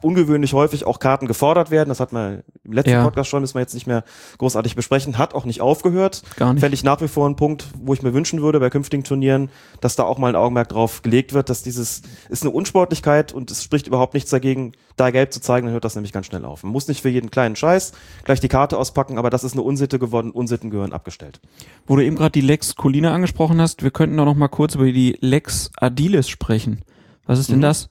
[0.03, 1.89] ungewöhnlich häufig auch Karten gefordert werden.
[1.89, 3.03] Das hat man im letzten Ja.
[3.05, 4.05] Podcast schon, müssen wir jetzt nicht mehr
[4.39, 5.19] großartig besprechen.
[5.19, 6.23] Hat auch nicht aufgehört.
[6.37, 6.61] Gar nicht.
[6.61, 9.49] Fände ich nach wie vor ein Punkt, wo ich mir wünschen würde bei künftigen Turnieren,
[9.81, 13.51] dass da auch mal ein Augenmerk drauf gelegt wird, dass dieses ist eine Unsportlichkeit und
[13.51, 16.45] es spricht überhaupt nichts dagegen, da gelb zu zeigen, dann hört das nämlich ganz schnell
[16.45, 16.63] auf.
[16.63, 17.93] Man muss nicht für jeden kleinen Scheiß
[18.25, 21.41] gleich die Karte auspacken, aber das ist eine Unsitte geworden, Unsitten gehören abgestellt.
[21.87, 24.75] Wo du eben gerade die Lex Colina angesprochen hast, wir könnten auch noch mal kurz
[24.75, 26.83] über die Lex Adilis sprechen.
[27.27, 27.63] Was ist denn Mhm.
[27.63, 27.89] das?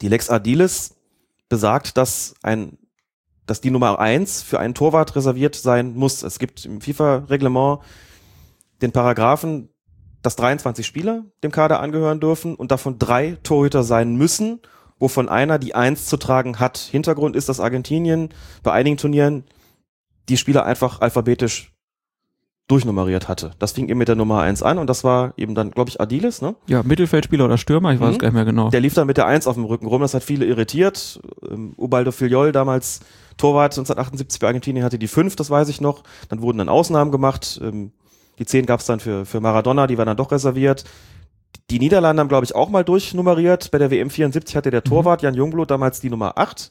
[0.00, 0.96] Die Lex Adilis
[1.48, 2.78] besagt, dass ein
[3.50, 6.22] dass die Nummer eins für einen Torwart reserviert sein muss.
[6.22, 7.80] Es gibt im FIFA-Reglement
[8.80, 9.70] den Paragraphen,
[10.22, 14.60] dass 23 Spieler dem Kader angehören dürfen und davon drei Torhüter sein müssen,
[15.00, 16.78] wovon einer die Eins zu tragen hat.
[16.78, 18.28] Hintergrund ist, dass Argentinien
[18.62, 19.42] bei einigen Turnieren
[20.28, 21.72] die Spieler einfach alphabetisch
[22.70, 23.52] durchnummeriert hatte.
[23.58, 26.00] Das fing eben mit der Nummer eins an und das war eben dann, glaube ich,
[26.00, 26.54] Adiles, ne?
[26.66, 28.12] Ja, Mittelfeldspieler oder Stürmer, ich weiß Mhm.
[28.12, 28.70] es gar nicht mehr genau.
[28.70, 31.20] Der lief dann mit der Eins auf dem Rücken rum, das hat viele irritiert.
[31.50, 33.00] Ähm, Ubaldo Filiol, damals
[33.36, 36.02] Torwart 1978 bei Argentinien, hatte die fünf, das weiß ich noch.
[36.28, 37.60] Dann wurden dann Ausnahmen gemacht.
[37.62, 37.92] Ähm,
[38.38, 40.84] die zehn gab es dann für, für Maradona, die war dann doch reserviert.
[41.70, 43.70] Die Niederlande haben, glaube ich, auch mal durchnummeriert.
[43.70, 46.70] Bei der WM 74 hatte der Torwart Jan Jungblut damals die Nummer 8.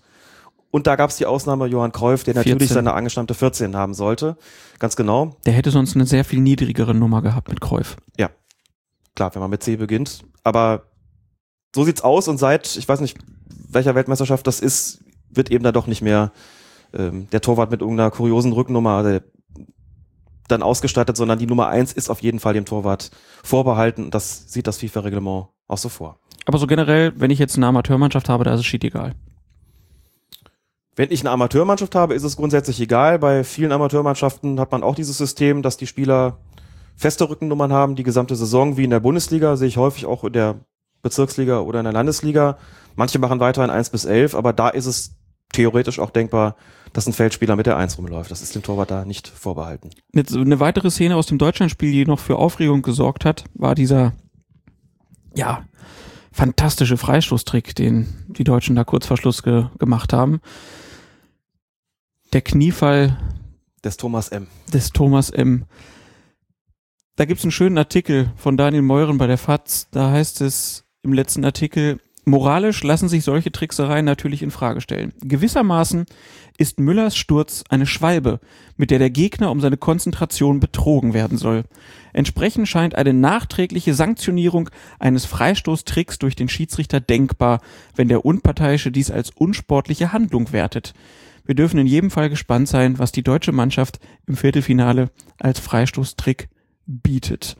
[0.71, 2.75] Und da gab es die Ausnahme Johann Cruyff, der natürlich 14.
[2.75, 4.37] seine angestammte 14 haben sollte.
[4.77, 5.35] Ganz genau.
[5.45, 7.97] Der hätte sonst eine sehr viel niedrigere Nummer gehabt mit Kräuf.
[9.15, 10.23] Klar, wenn man mit C beginnt.
[10.43, 10.83] Aber
[11.75, 13.17] so sieht's aus und seit, ich weiß nicht,
[13.69, 16.31] welcher Weltmeisterschaft das ist, wird eben da doch nicht mehr
[16.93, 19.21] ähm, der Torwart mit irgendeiner kuriosen Rückennummer äh,
[20.47, 23.11] dann ausgestattet, sondern die Nummer eins ist auf jeden Fall dem Torwart
[23.43, 24.05] vorbehalten.
[24.05, 26.19] Und Das sieht das FIFA-Reglement auch so vor.
[26.45, 29.15] Aber so generell, wenn ich jetzt eine Amateurmannschaft habe, da ist es schied egal.
[30.99, 33.19] Wenn ich eine Amateurmannschaft habe, ist es grundsätzlich egal.
[33.19, 36.39] Bei vielen Amateurmannschaften hat man auch dieses System, dass die Spieler
[36.97, 40.34] feste Rückennummern haben, die gesamte Saison, wie in der Bundesliga, sehe ich häufig auch in
[40.34, 40.59] der
[41.01, 42.57] Bezirksliga oder in der Landesliga.
[42.97, 45.15] Manche machen weiterhin 1 bis 11, aber da ist es
[45.53, 46.57] theoretisch auch denkbar,
[46.91, 48.30] dass ein Feldspieler mit der 1 rumläuft.
[48.30, 49.91] Das ist dem Torwart da nicht vorbehalten.
[50.13, 54.11] Eine weitere Szene aus dem Deutschlandspiel, die noch für Aufregung gesorgt hat, war dieser,
[55.34, 55.63] ja,
[56.34, 60.41] fantastische Freistoßtrick, den die Deutschen da kurz vor Schluss ge gemacht haben.
[62.31, 63.18] Der Kniefall
[63.84, 64.45] Des Thomas M.
[64.72, 65.65] des Thomas M.
[67.15, 69.88] Da gibt's einen schönen Artikel von Daniel Meuren bei der FAZ.
[69.89, 75.11] Da heißt es im letzten Artikel, moralisch lassen sich solche Tricksereien natürlich in Frage stellen.
[75.22, 76.06] Gewissermaßen
[76.60, 78.39] ist Müllers Sturz eine Schwalbe,
[78.77, 81.64] mit der der Gegner um seine Konzentration betrogen werden soll.
[82.14, 84.69] Entsprechend scheint eine nachträgliche Sanktionierung
[84.99, 87.60] eines Freistoßtricks durch den Schiedsrichter denkbar,
[87.95, 90.93] wenn der Unparteiische dies als unsportliche Handlung wertet.
[91.49, 95.09] Wir dürfen in jedem Fall gespannt sein, was die deutsche Mannschaft im Viertelfinale
[95.39, 96.47] als Freistoßtrick
[96.85, 97.57] bietet.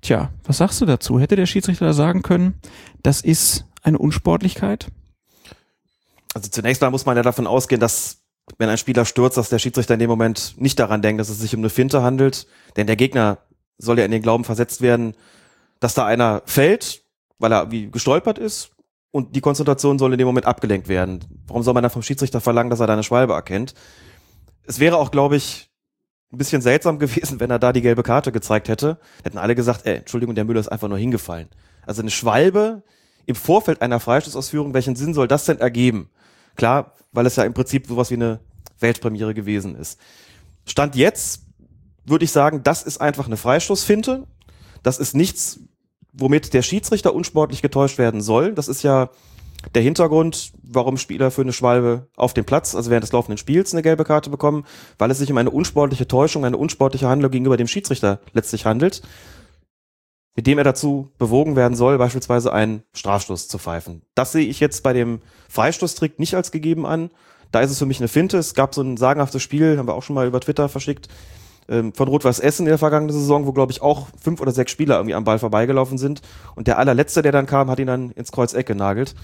[0.00, 1.20] Tja, was sagst du dazu?
[1.20, 2.54] Hätte der Schiedsrichter da sagen können,
[3.02, 4.86] das ist eine Unsportlichkeit?
[6.32, 8.22] Also zunächst mal muss man ja davon ausgehen, dass
[8.56, 11.40] wenn ein Spieler stürzt, dass der Schiedsrichter in dem Moment nicht daran denkt, dass es
[11.40, 12.46] sich um eine Finte handelt.
[12.76, 13.36] Denn der Gegner
[13.76, 15.14] soll ja in den Glauben versetzt werden,
[15.78, 17.02] dass da einer fällt,
[17.38, 18.70] weil er wie gestolpert ist
[19.10, 21.20] und die Konzentration soll in dem Moment abgelenkt werden.
[21.46, 23.74] Warum soll man dann vom Schiedsrichter verlangen, dass er da eine Schwalbe erkennt?
[24.64, 25.70] Es wäre auch, glaube ich,
[26.32, 28.98] ein bisschen seltsam gewesen, wenn er da die gelbe Karte gezeigt hätte.
[29.24, 31.48] Hätten alle gesagt, ey, Entschuldigung, der Müller ist einfach nur hingefallen.
[31.86, 32.82] Also eine Schwalbe
[33.26, 36.10] im Vorfeld einer Freistoßausführung, welchen Sinn soll das denn ergeben?
[36.56, 38.40] Klar, weil es ja im Prinzip sowas wie eine
[38.78, 39.98] Weltpremiere gewesen ist.
[40.66, 41.42] Stand jetzt
[42.04, 44.26] würde ich sagen, das ist einfach eine Freistoßfinte.
[44.82, 45.60] Das ist nichts,
[46.12, 48.52] womit der Schiedsrichter unsportlich getäuscht werden soll.
[48.54, 49.10] Das ist ja
[49.74, 53.72] der Hintergrund, warum Spieler für eine Schwalbe auf dem Platz, also während des laufenden Spiels,
[53.72, 54.64] eine gelbe Karte bekommen,
[54.98, 59.02] weil es sich um eine unsportliche Täuschung, eine unsportliche Handlung gegenüber dem Schiedsrichter letztlich handelt,
[60.34, 64.02] mit dem er dazu bewogen werden soll, beispielsweise einen Strafstoß zu pfeifen.
[64.14, 67.10] Das sehe ich jetzt bei dem Freistoßtrick nicht als gegeben an.
[67.52, 68.38] Da ist es für mich eine Finte.
[68.38, 71.08] Es gab so ein sagenhaftes Spiel, haben wir auch schon mal über Twitter verschickt,
[71.70, 74.72] ähm, von Rot-Weiß Essen in der vergangenen Saison, wo, glaube ich, auch fünf oder sechs
[74.72, 76.20] Spieler irgendwie am Ball vorbeigelaufen sind.
[76.56, 79.14] Und der allerletzte, der dann kam, hat ihn dann ins Kreuzeck genagelt.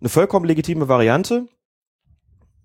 [0.00, 1.46] Eine vollkommen legitime Variante.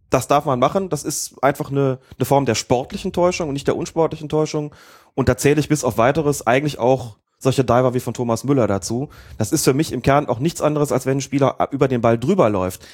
[0.09, 0.89] Das darf man machen.
[0.89, 4.75] Das ist einfach eine, eine Form der sportlichen Täuschung und nicht der unsportlichen Täuschung.
[5.15, 8.67] Und da zähle ich bis auf weiteres eigentlich auch solche Diver wie von Thomas Müller
[8.67, 9.09] dazu.
[9.37, 12.01] Das ist für mich im Kern auch nichts anderes, als wenn ein Spieler über den
[12.01, 12.85] Ball drüber läuft.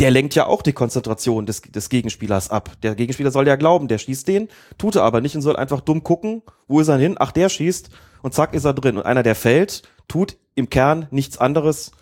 [0.00, 2.72] Der lenkt ja auch die Konzentration des, des Gegenspielers ab.
[2.82, 4.48] Der Gegenspieler soll ja glauben, der schießt den,
[4.78, 7.16] tut er aber nicht und soll einfach dumm gucken, wo ist er hin?
[7.18, 7.90] Ach, der schießt
[8.22, 8.96] und zack ist er drin.
[8.96, 11.92] Und einer, der fällt, tut im Kern nichts anderes.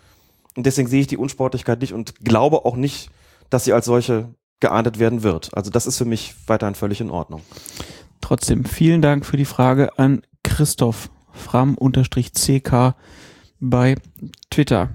[0.55, 3.09] Und deswegen sehe ich die Unsportlichkeit nicht und glaube auch nicht,
[3.49, 5.49] dass sie als solche geahndet werden wird.
[5.53, 7.41] Also das ist für mich weiterhin völlig in Ordnung.
[8.21, 12.95] Trotzdem, vielen Dank für die Frage an Christoph Fram-CK
[13.59, 13.95] bei
[14.49, 14.89] Twitter.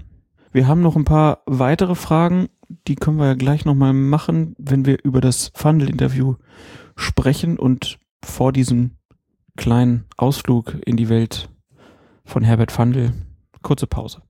[0.52, 4.85] Wir haben noch ein paar weitere Fragen, die können wir ja gleich nochmal machen, wenn
[4.85, 6.36] wir über das Fundel-Interview
[6.97, 8.99] sprechen und vor diesem
[9.57, 11.51] kleinen Ausflug in die Welt
[12.24, 13.12] von Herbert Fundel.
[13.62, 14.23] Kurze Pause.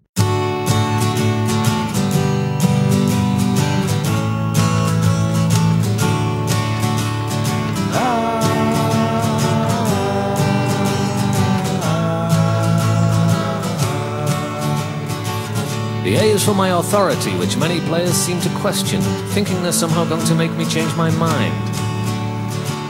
[16.05, 19.01] The A is for my authority, which many players seem to question,
[19.33, 21.55] thinking they're somehow going to make me change my mind.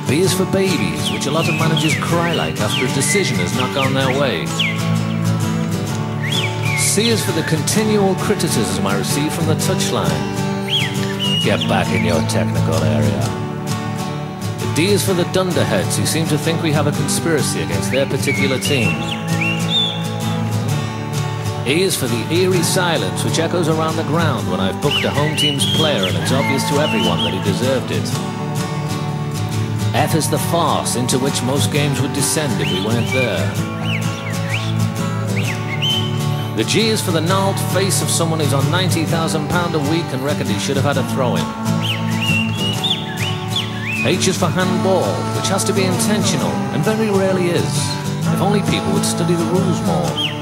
[0.08, 3.54] B is for babies, which a lot of managers cry like after a decision has
[3.54, 4.46] not gone their way.
[6.76, 10.10] C is for the continual criticism I receive from the touchline.
[11.44, 13.22] Get back in your technical area.
[14.58, 17.92] The D is for the dunderheads who seem to think we have a conspiracy against
[17.92, 18.90] their particular team.
[21.66, 25.10] E is for the eerie silence which echoes around the ground when I've booked a
[25.10, 28.04] home team's player and it's obvious to everyone that he deserved it.
[29.96, 33.40] F is the farce into which most games would descend if we weren't there.
[36.54, 40.22] The G is for the gnarled face of someone who's on £90,000 a week and
[40.22, 41.46] reckoned he should have had a throw in.
[44.06, 47.74] H is for handball, which has to be intentional and very rarely is.
[48.34, 50.33] If only people would study the rules more.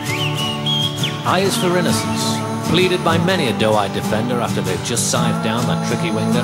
[1.25, 2.37] I is for innocence,
[2.69, 6.43] pleaded by many a doe-eyed defender after they've just scythed down that tricky winger.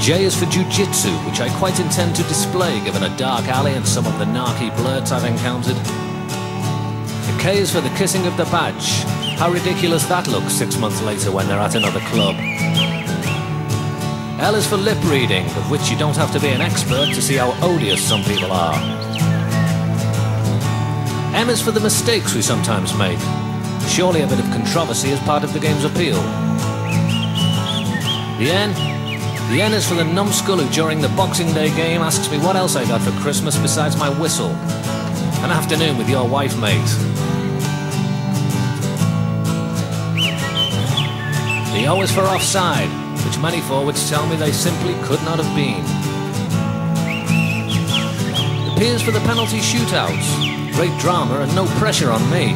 [0.00, 3.86] J is for jiu-jitsu, which I quite intend to display given a dark alley and
[3.86, 5.76] some of the narky blurts I've encountered.
[5.76, 9.02] The K is for the kissing of the badge.
[9.38, 12.36] How ridiculous that looks six months later when they're at another club.
[14.40, 17.20] L is for lip reading, of which you don't have to be an expert to
[17.20, 19.31] see how odious some people are.
[21.34, 23.18] M is for the mistakes we sometimes make.
[23.88, 26.20] Surely a bit of controversy is part of the game's appeal.
[28.38, 28.72] The N?
[29.50, 32.54] The N is for the numbskull who during the Boxing Day game asks me what
[32.54, 34.50] else I got for Christmas besides my whistle.
[35.42, 36.78] An afternoon with your wife, mate.
[41.72, 42.90] The O is for offside,
[43.24, 45.82] which many forwards tell me they simply could not have been.
[48.66, 50.61] The P is for the penalty shootouts.
[50.74, 52.54] Great drama and no pressure on me.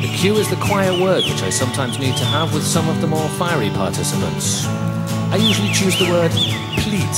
[0.00, 3.00] The Q is the quiet word which I sometimes need to have with some of
[3.00, 4.66] the more fiery participants.
[5.30, 6.32] I usually choose the word
[6.78, 7.16] pleat.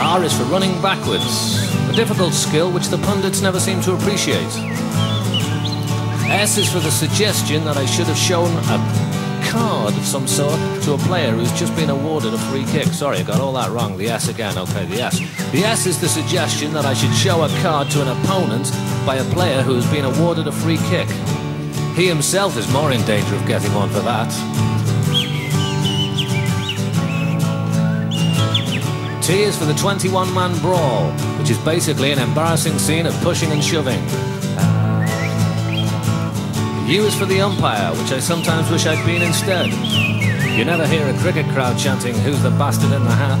[0.00, 4.52] R is for running backwards, a difficult skill which the pundits never seem to appreciate.
[6.30, 9.09] S is for the suggestion that I should have shown a
[9.50, 12.86] card of some sort to a player who's just been awarded a free kick.
[12.86, 13.98] Sorry, I got all that wrong.
[13.98, 14.56] The S again.
[14.56, 15.18] Okay, the S.
[15.50, 18.70] The S is the suggestion that I should show a card to an opponent
[19.04, 21.08] by a player who has been awarded a free kick.
[21.96, 24.30] He himself is more in danger of getting one for that.
[29.22, 33.50] T is for the 21 man brawl, which is basically an embarrassing scene of pushing
[33.50, 34.29] and shoving.
[36.90, 39.68] U is for the umpire, which I sometimes wish I'd been instead.
[40.58, 43.38] You never hear a cricket crowd chanting, Who's the bastard in the hat?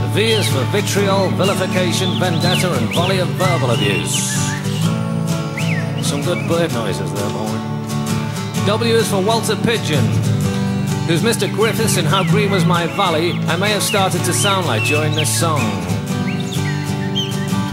[0.00, 4.32] The V is for vitriol, vilification, vendetta, and volley of verbal abuse.
[6.02, 7.58] Some good bird noises there, boy.
[8.64, 10.06] W is for Walter Pigeon,
[11.06, 11.52] who's Mr.
[11.52, 15.14] Griffiths in How Green Was My Valley, I may have started to sound like during
[15.14, 15.60] this song.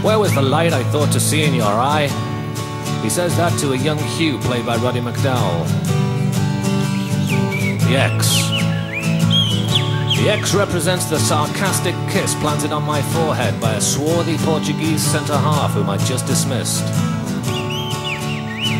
[0.02, 2.10] Where was the light I thought to see in your eye?
[3.04, 5.66] He says that to a young Hugh played by Roddy McDowell.
[7.86, 8.48] The X.
[10.18, 15.36] The X represents the sarcastic kiss planted on my forehead by a swarthy Portuguese centre
[15.36, 16.82] half whom I just dismissed.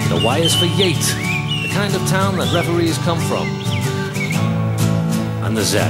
[0.09, 0.97] The Y is for Yate,
[1.63, 3.47] the kind of town that referees come from.
[5.45, 5.81] And the Z.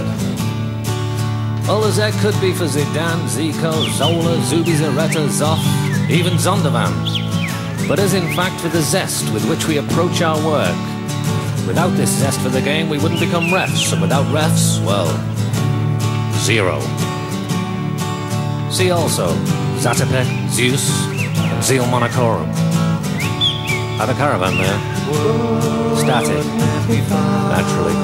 [1.69, 7.14] Well, the Z could be for Zidane, Zico, Zola, Zubi, Zubizarreta, Zoff, even Zondervan
[7.89, 10.77] but as in fact for the zest with which we approach our work.
[11.67, 15.07] Without this zest for the game, we wouldn't become refs, and without refs, well,
[16.45, 16.81] zero.
[18.71, 19.29] See also
[19.79, 21.85] Zatopek, Zeus, and Zeal.
[21.85, 22.03] Have
[24.09, 24.79] a caravan there.
[25.97, 26.45] Static.
[27.55, 27.95] Naturally.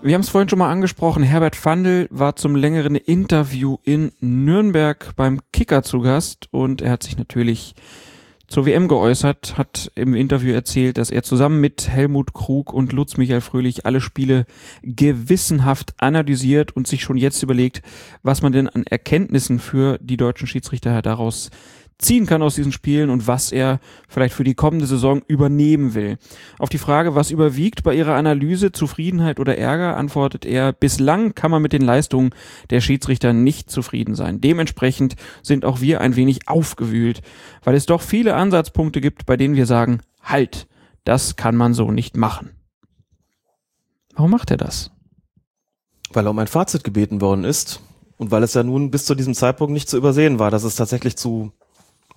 [0.00, 5.12] Wir haben es vorhin schon mal angesprochen, Herbert Fandl war zum längeren Interview in Nürnberg
[5.16, 7.74] beim Kicker zu Gast und er hat sich natürlich
[8.46, 13.16] zur WM geäußert, hat im Interview erzählt, dass er zusammen mit Helmut Krug und Lutz
[13.16, 14.46] Michael Fröhlich alle Spiele
[14.82, 17.82] gewissenhaft analysiert und sich schon jetzt überlegt,
[18.22, 21.50] was man denn an Erkenntnissen für die deutschen Schiedsrichter daraus
[21.98, 26.18] ziehen kann aus diesen Spielen und was er vielleicht für die kommende Saison übernehmen will.
[26.58, 31.50] Auf die Frage, was überwiegt bei ihrer Analyse, Zufriedenheit oder Ärger, antwortet er, bislang kann
[31.50, 32.30] man mit den Leistungen
[32.70, 34.40] der Schiedsrichter nicht zufrieden sein.
[34.40, 37.20] Dementsprechend sind auch wir ein wenig aufgewühlt,
[37.64, 40.68] weil es doch viele Ansatzpunkte gibt, bei denen wir sagen, halt,
[41.04, 42.50] das kann man so nicht machen.
[44.14, 44.92] Warum macht er das?
[46.12, 47.80] Weil er um ein Fazit gebeten worden ist
[48.18, 50.76] und weil es ja nun bis zu diesem Zeitpunkt nicht zu übersehen war, dass es
[50.76, 51.52] tatsächlich zu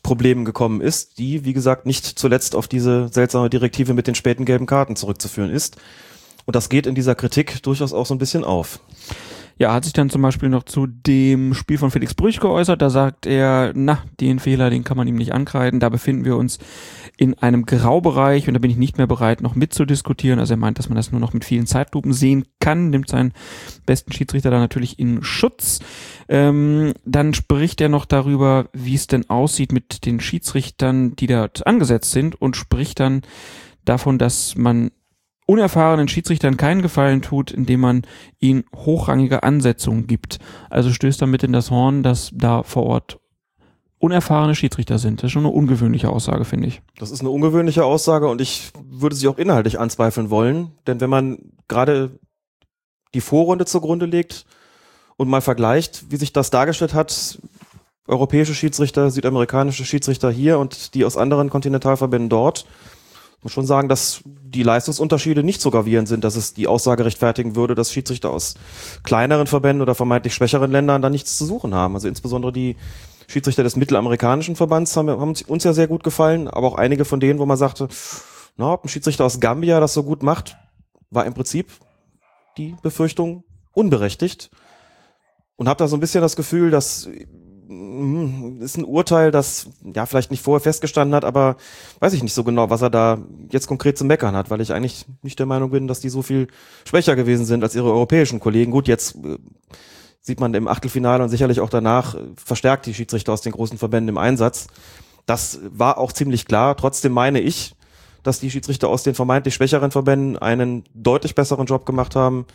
[0.04, 4.46] Problemen gekommen ist, die, wie gesagt, nicht zuletzt auf diese seltsame Direktive mit den späten
[4.46, 5.78] gelben Karten zurückzuführen ist.
[6.46, 8.80] Und das geht in dieser Kritik durchaus auch so ein bisschen auf.
[9.62, 12.82] Ja, hat sich dann zum Beispiel noch zu dem Spiel von Felix Brüch geäußert.
[12.82, 15.80] Da sagt er, na, den Fehler, den kann man ihm nicht ankreiden.
[15.80, 16.58] Da befinden wir uns
[17.16, 20.40] in einem Graubereich und da bin ich nicht mehr bereit, noch mitzudiskutieren.
[20.40, 23.34] Also er meint, dass man das nur noch mit vielen Zeitlupen sehen kann, nimmt seinen
[23.86, 25.80] besten Schiedsrichter da natürlich in Schutz.
[26.28, 31.68] Ähm, dann spricht er noch darüber, wie es denn aussieht mit den Schiedsrichtern, die dort
[31.68, 33.22] angesetzt sind und spricht dann
[33.86, 34.90] davon, dass man
[35.52, 38.02] unerfahrenen Schiedsrichtern keinen Gefallen tut, indem man
[38.40, 40.40] ihnen hochrangige Ansetzungen gibt.
[40.70, 43.20] Also stößt damit in das Horn, dass da vor Ort
[44.00, 45.20] unerfahrene Schiedsrichter sind.
[45.20, 46.82] Das ist schon eine ungewöhnliche Aussage, finde ich.
[46.98, 51.10] Das ist eine ungewöhnliche Aussage und ich würde sie auch inhaltlich anzweifeln wollen, denn wenn
[51.10, 51.38] man
[51.68, 52.18] gerade
[53.14, 54.46] die Vorrunde zugrunde legt
[55.18, 57.40] und mal vergleicht, wie sich das dargestellt hat,
[58.08, 62.66] europäische Schiedsrichter, südamerikanische Schiedsrichter hier und die aus anderen Kontinentalverbänden dort,
[63.44, 67.56] muss schon sagen, dass die Leistungsunterschiede nicht so gravierend sind, dass es die Aussage rechtfertigen
[67.56, 68.56] würde, dass Schiedsrichter aus
[69.04, 71.96] kleineren Verbänden oder vermeintlich schwächeren Ländern da nichts zu suchen haben.
[71.96, 72.76] Also insbesondere die
[73.28, 77.20] Schiedsrichter des mittelamerikanischen Verbands haben, haben uns ja sehr gut gefallen, aber auch einige von
[77.20, 77.88] denen, wo man sagte,
[78.58, 80.58] na, ob ein Schiedsrichter aus Gambia das so gut macht,
[81.10, 81.72] war im Prinzip
[82.58, 83.44] die Befürchtung
[83.74, 84.52] unberechtigt.
[85.56, 87.08] Und habe da so ein bisschen das Gefühl, dass
[88.60, 91.56] ist ein Urteil, das ja vielleicht nicht vorher festgestanden hat, aber
[92.00, 93.20] weiß ich nicht so genau, was er da
[93.50, 96.22] jetzt konkret zu meckern hat, weil ich eigentlich nicht der Meinung bin, dass die so
[96.22, 96.48] viel
[96.86, 98.72] schwächer gewesen sind als ihre europäischen Kollegen.
[98.72, 99.38] Gut, jetzt äh,
[100.22, 103.78] sieht man im Achtelfinale und sicherlich auch danach äh, verstärkt die Schiedsrichter aus den großen
[103.78, 104.68] Verbänden im Einsatz.
[105.26, 106.76] Das war auch ziemlich klar.
[106.76, 107.76] Trotzdem meine ich,
[108.24, 112.46] dass die Schiedsrichter aus den vermeintlich schwächeren Verbänden einen deutlich besseren Job gemacht haben,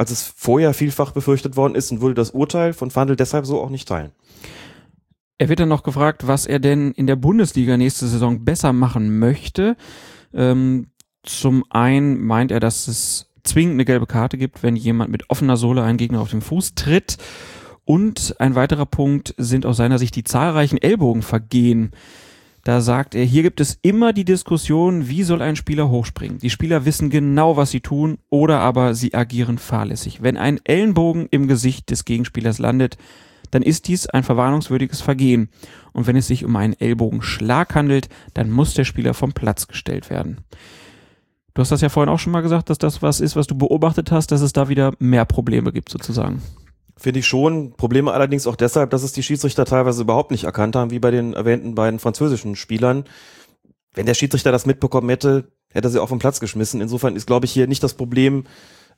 [0.00, 3.60] als es vorher vielfach befürchtet worden ist und würde das Urteil von Fandel deshalb so
[3.60, 4.12] auch nicht teilen.
[5.36, 9.18] Er wird dann noch gefragt, was er denn in der Bundesliga nächste Saison besser machen
[9.18, 9.76] möchte.
[10.32, 10.86] Ähm,
[11.22, 15.58] zum einen meint er, dass es zwingend eine gelbe Karte gibt, wenn jemand mit offener
[15.58, 17.18] Sohle einen Gegner auf den Fuß tritt.
[17.84, 21.90] Und ein weiterer Punkt sind aus seiner Sicht die zahlreichen Ellbogenvergehen.
[22.64, 26.38] Da sagt er, hier gibt es immer die Diskussion, wie soll ein Spieler hochspringen.
[26.38, 30.22] Die Spieler wissen genau, was sie tun, oder aber sie agieren fahrlässig.
[30.22, 32.98] Wenn ein Ellenbogen im Gesicht des Gegenspielers landet,
[33.50, 35.48] dann ist dies ein verwarnungswürdiges Vergehen.
[35.92, 40.10] Und wenn es sich um einen Ellbogenschlag handelt, dann muss der Spieler vom Platz gestellt
[40.10, 40.38] werden.
[41.54, 43.56] Du hast das ja vorhin auch schon mal gesagt, dass das was ist, was du
[43.56, 46.42] beobachtet hast, dass es da wieder mehr Probleme gibt sozusagen.
[47.00, 47.72] Finde ich schon.
[47.72, 51.10] Probleme allerdings auch deshalb, dass es die Schiedsrichter teilweise überhaupt nicht erkannt haben, wie bei
[51.10, 53.04] den erwähnten beiden französischen Spielern.
[53.94, 56.82] Wenn der Schiedsrichter das mitbekommen hätte, hätte er sie auch vom Platz geschmissen.
[56.82, 58.44] Insofern ist, glaube ich, hier nicht das Problem,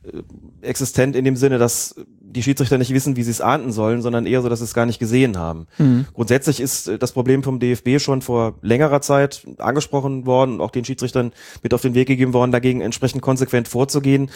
[0.03, 0.23] äh,
[0.63, 4.27] existent in dem Sinne, dass die Schiedsrichter nicht wissen, wie sie es ahnden sollen, sondern
[4.27, 5.69] eher so, dass sie es gar nicht gesehen haben.
[5.79, 6.07] Mhm.
[6.13, 10.73] Grundsätzlich ist äh, das Problem vom DFB schon vor längerer Zeit angesprochen worden und auch
[10.73, 14.29] den Schiedsrichtern mit auf den Weg gegeben worden, dagegen entsprechend konsequent vorzugehen.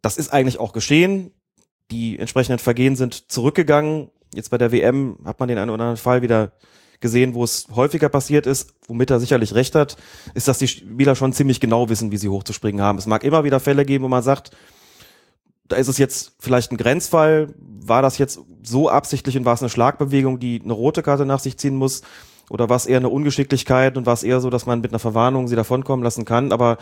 [0.00, 1.30] Das ist eigentlich auch geschehen.
[1.90, 4.10] Die entsprechenden Vergehen sind zurückgegangen.
[4.34, 6.52] Jetzt bei der WM hat man den einen oder anderen Fall wieder
[7.00, 9.96] gesehen, wo es häufiger passiert ist, womit er sicherlich recht hat,
[10.32, 12.98] ist, dass die Spieler schon ziemlich genau wissen, wie sie hochzuspringen haben.
[12.98, 14.52] Es mag immer wieder Fälle geben, wo man sagt,
[15.68, 19.60] da ist es jetzt vielleicht ein Grenzfall, war das jetzt so absichtlich und war es
[19.60, 22.02] eine Schlagbewegung, die eine rote Karte nach sich ziehen muss,
[22.50, 24.98] oder war es eher eine Ungeschicklichkeit und war es eher so, dass man mit einer
[24.98, 26.78] Verwarnung sie davonkommen lassen kann, aber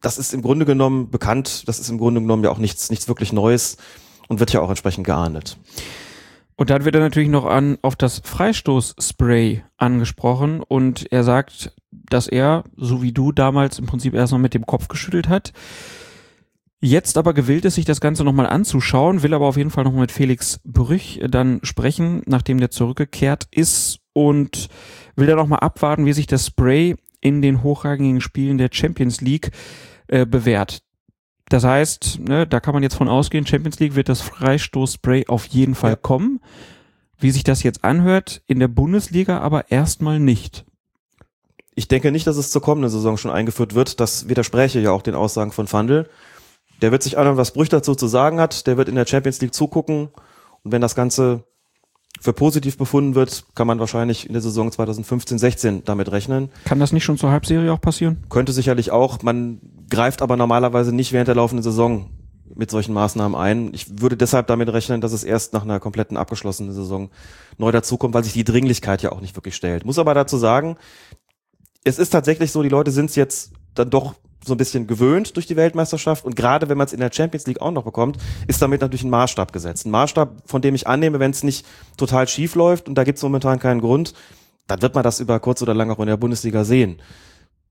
[0.00, 3.08] das ist im Grunde genommen bekannt, das ist im Grunde genommen ja auch nichts, nichts
[3.08, 3.78] wirklich Neues
[4.28, 5.58] und wird ja auch entsprechend geahndet.
[6.56, 12.28] Und dann wird er natürlich noch an auf das Freistoßspray angesprochen und er sagt, dass
[12.28, 15.52] er, so wie du damals im Prinzip erst noch mit dem Kopf geschüttelt hat,
[16.80, 19.92] jetzt aber gewillt ist, sich das Ganze nochmal anzuschauen, will aber auf jeden Fall noch
[19.92, 24.68] mit Felix Brüch dann sprechen, nachdem der zurückgekehrt ist und
[25.16, 29.50] will dann nochmal abwarten, wie sich das Spray in den hochrangigen Spielen der Champions League
[30.08, 30.82] äh, bewährt.
[31.48, 35.46] Das heißt, ne, da kann man jetzt von ausgehen, Champions League wird das Freistoßspray auf
[35.46, 35.96] jeden Fall ja.
[35.96, 36.40] kommen.
[37.18, 40.64] Wie sich das jetzt anhört, in der Bundesliga aber erstmal nicht.
[41.74, 44.00] Ich denke nicht, dass es zur kommenden Saison schon eingeführt wird.
[44.00, 46.08] Das widerspräche ja auch den Aussagen von Fandel.
[46.82, 48.66] Der wird sich anhören, was Brüch dazu zu sagen hat.
[48.66, 50.08] Der wird in der Champions League zugucken.
[50.62, 51.44] Und wenn das Ganze
[52.20, 56.50] für positiv befunden wird, kann man wahrscheinlich in der Saison 2015-16 damit rechnen.
[56.64, 58.24] Kann das nicht schon zur Halbserie auch passieren?
[58.30, 59.22] Könnte sicherlich auch.
[59.22, 59.60] Man
[59.94, 62.10] greift aber normalerweise nicht während der laufenden Saison
[62.54, 63.72] mit solchen Maßnahmen ein.
[63.72, 67.10] Ich würde deshalb damit rechnen, dass es erst nach einer kompletten abgeschlossenen Saison
[67.58, 69.84] neu dazukommt, weil sich die Dringlichkeit ja auch nicht wirklich stellt.
[69.84, 70.76] Muss aber dazu sagen,
[71.84, 74.14] es ist tatsächlich so, die Leute sind es jetzt dann doch
[74.44, 77.46] so ein bisschen gewöhnt durch die Weltmeisterschaft und gerade wenn man es in der Champions
[77.46, 79.86] League auch noch bekommt, ist damit natürlich ein Maßstab gesetzt.
[79.86, 81.66] Ein Maßstab, von dem ich annehme, wenn es nicht
[81.96, 84.12] total schief läuft und da gibt es momentan keinen Grund,
[84.66, 87.00] dann wird man das über kurz oder lang auch in der Bundesliga sehen.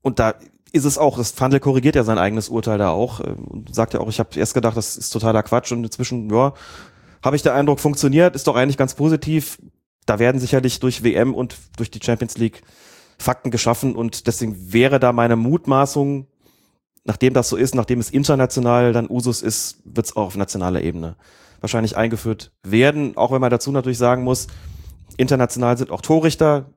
[0.01, 0.35] Und da
[0.73, 3.93] ist es auch, das Fandel korrigiert ja sein eigenes Urteil da auch äh, und sagt
[3.93, 6.53] ja auch, ich habe erst gedacht, das ist totaler Quatsch und inzwischen, ja,
[7.23, 9.59] habe ich den Eindruck, funktioniert, ist doch eigentlich ganz positiv.
[10.05, 12.63] Da werden sicherlich durch WM und durch die Champions League
[13.17, 16.27] Fakten geschaffen und deswegen wäre da meine Mutmaßung,
[17.05, 20.81] nachdem das so ist, nachdem es international dann Usus ist, wird es auch auf nationaler
[20.81, 21.15] Ebene
[21.61, 24.47] wahrscheinlich eingeführt werden, auch wenn man dazu natürlich sagen muss,
[25.15, 26.73] international sind auch Torrichter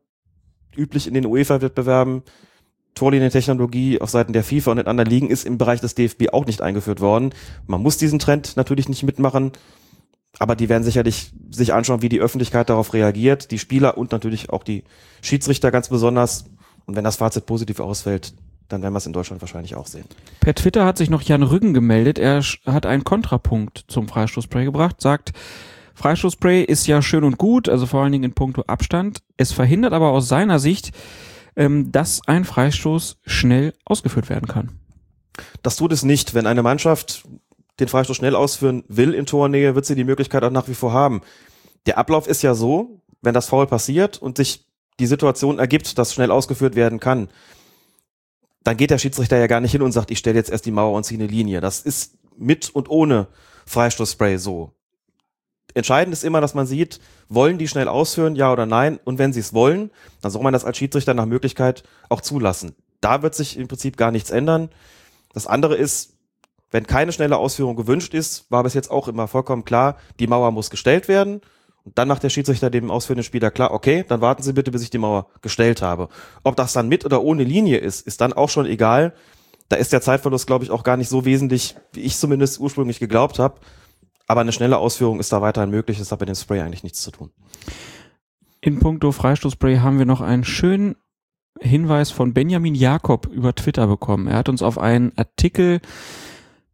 [0.76, 2.22] üblich in den UEFA-Wettbewerben.
[2.96, 6.46] Torlinientechnologie auf Seiten der FIFA und in anderen Ligen ist im Bereich des DFB auch
[6.46, 7.30] nicht eingeführt worden.
[7.66, 9.52] Man muss diesen Trend natürlich nicht mitmachen,
[10.38, 14.50] aber die werden sicherlich sich anschauen, wie die Öffentlichkeit darauf reagiert, die Spieler und natürlich
[14.50, 14.82] auch die
[15.22, 16.46] Schiedsrichter ganz besonders.
[16.86, 18.34] Und wenn das Fazit positiv ausfällt,
[18.68, 20.06] dann werden wir es in Deutschland wahrscheinlich auch sehen.
[20.40, 22.18] Per Twitter hat sich noch Jan Rüggen gemeldet.
[22.18, 25.32] Er hat einen Kontrapunkt zum Freistoßspray gebracht, sagt,
[25.94, 29.22] Freistoßspray ist ja schön und gut, also vor allen Dingen in puncto Abstand.
[29.36, 30.92] Es verhindert aber aus seiner Sicht,
[31.56, 34.78] ähm, dass ein Freistoß schnell ausgeführt werden kann.
[35.62, 36.34] Das tut es nicht.
[36.34, 37.26] Wenn eine Mannschaft
[37.80, 40.92] den Freistoß schnell ausführen will in Tornähe, wird sie die Möglichkeit auch nach wie vor
[40.92, 41.20] haben.
[41.86, 44.66] Der Ablauf ist ja so, wenn das Foul passiert und sich
[44.98, 47.28] die Situation ergibt, dass schnell ausgeführt werden kann,
[48.64, 50.70] dann geht der Schiedsrichter ja gar nicht hin und sagt, ich stelle jetzt erst die
[50.70, 51.60] Mauer und ziehe eine Linie.
[51.60, 53.28] Das ist mit und ohne
[53.66, 54.75] Freistoßspray so.
[55.76, 58.98] Entscheidend ist immer, dass man sieht, wollen die schnell ausführen, ja oder nein?
[59.04, 59.90] Und wenn sie es wollen,
[60.22, 62.74] dann soll man das als Schiedsrichter nach Möglichkeit auch zulassen.
[63.02, 64.70] Da wird sich im Prinzip gar nichts ändern.
[65.34, 66.14] Das andere ist,
[66.70, 70.50] wenn keine schnelle Ausführung gewünscht ist, war bis jetzt auch immer vollkommen klar, die Mauer
[70.50, 71.42] muss gestellt werden.
[71.84, 74.80] Und dann macht der Schiedsrichter dem ausführenden Spieler klar, okay, dann warten Sie bitte, bis
[74.80, 76.08] ich die Mauer gestellt habe.
[76.42, 79.12] Ob das dann mit oder ohne Linie ist, ist dann auch schon egal.
[79.68, 82.98] Da ist der Zeitverlust, glaube ich, auch gar nicht so wesentlich, wie ich zumindest ursprünglich
[82.98, 83.60] geglaubt habe.
[84.26, 85.98] Aber eine schnelle Ausführung ist da weiterhin möglich.
[85.98, 87.30] Das hat mit dem Spray eigentlich nichts zu tun.
[88.60, 90.96] In puncto Freistoßspray haben wir noch einen schönen
[91.60, 94.26] Hinweis von Benjamin Jakob über Twitter bekommen.
[94.26, 95.80] Er hat uns auf einen Artikel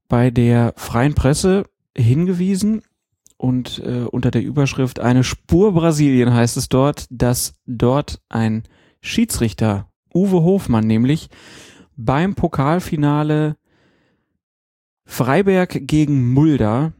[0.08, 1.64] bei der Freien Presse
[1.96, 2.82] hingewiesen
[3.36, 8.64] und äh, unter der Überschrift eine Spur Brasilien heißt es dort, dass dort ein
[9.00, 11.28] Schiedsrichter, Uwe Hofmann nämlich,
[11.96, 13.56] beim Pokalfinale
[15.04, 16.92] Freiberg gegen Mulder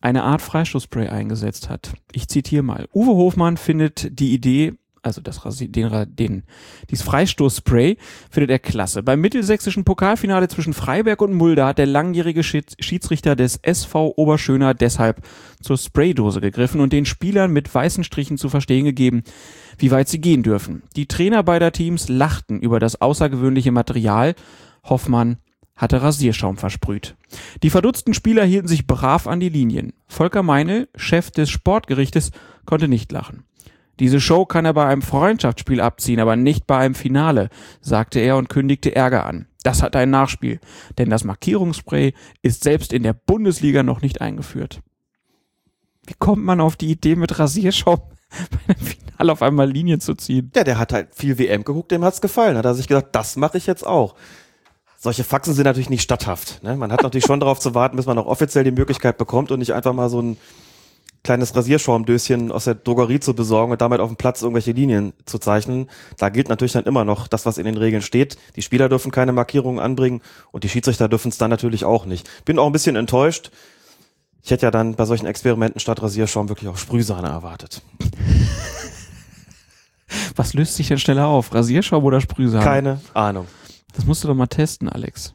[0.00, 1.94] eine Art Freistoßspray eingesetzt hat.
[2.12, 2.86] Ich zitiere mal.
[2.94, 6.42] Uwe Hofmann findet die Idee, also das den, den,
[6.90, 7.96] dieses Freistoßspray
[8.28, 9.02] findet er klasse.
[9.02, 15.22] Beim mittelsächsischen Pokalfinale zwischen Freiberg und Mulder hat der langjährige Schiedsrichter des SV Oberschöner deshalb
[15.62, 19.22] zur Spraydose gegriffen und den Spielern mit weißen Strichen zu verstehen gegeben,
[19.78, 20.82] wie weit sie gehen dürfen.
[20.96, 24.34] Die Trainer beider Teams lachten über das außergewöhnliche Material.
[24.84, 25.38] Hoffmann
[25.76, 27.16] hatte Rasierschaum versprüht.
[27.62, 29.92] Die verdutzten Spieler hielten sich brav an die Linien.
[30.08, 32.30] Volker Meinl, Chef des Sportgerichtes,
[32.64, 33.44] konnte nicht lachen.
[34.00, 37.48] Diese Show kann er bei einem Freundschaftsspiel abziehen, aber nicht bei einem Finale,
[37.80, 39.46] sagte er und kündigte Ärger an.
[39.62, 40.60] Das hat ein Nachspiel,
[40.98, 42.12] denn das Markierungsspray
[42.42, 44.80] ist selbst in der Bundesliga noch nicht eingeführt.
[46.06, 48.00] Wie kommt man auf die Idee, mit Rasierschaum
[48.50, 50.52] bei einem Finale auf einmal Linien zu ziehen?
[50.54, 52.56] Ja, der hat halt viel WM geguckt, dem hat's gefallen.
[52.56, 54.14] Hat er sich gesagt, das mache ich jetzt auch
[54.98, 56.62] solche Faxen sind natürlich nicht statthaft.
[56.62, 56.76] Ne?
[56.76, 59.58] Man hat natürlich schon darauf zu warten, bis man auch offiziell die Möglichkeit bekommt und
[59.58, 60.36] nicht einfach mal so ein
[61.26, 65.38] kleines Rasierschaumdöschen aus der Drogerie zu besorgen und damit auf dem Platz irgendwelche Linien zu
[65.38, 65.90] zeichnen.
[66.18, 68.36] Da gilt natürlich dann immer noch das, was in den Regeln steht.
[68.54, 72.28] Die Spieler dürfen keine Markierungen anbringen und die Schiedsrichter dürfen es dann natürlich auch nicht.
[72.44, 73.50] Bin auch ein bisschen enttäuscht.
[74.42, 77.82] Ich hätte ja dann bei solchen Experimenten statt Rasierschaum wirklich auch Sprühsahne erwartet.
[80.36, 81.52] Was löst sich denn schneller auf?
[81.52, 82.64] Rasierschaum oder Sprühsahne?
[82.64, 83.48] Keine Ahnung.
[83.96, 85.34] Das musst du doch mal testen, Alex.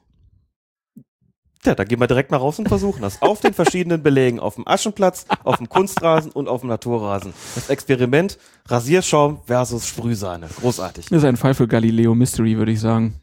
[1.64, 3.22] Ja, da gehen wir direkt mal raus und versuchen das.
[3.22, 7.34] Auf den verschiedenen Belägen, auf dem Aschenplatz, auf dem Kunstrasen und auf dem Naturrasen.
[7.54, 10.48] Das Experiment Rasierschaum versus Sprühsahne.
[10.60, 11.08] Großartig.
[11.08, 13.16] Das ist ein Fall für Galileo Mystery, würde ich sagen.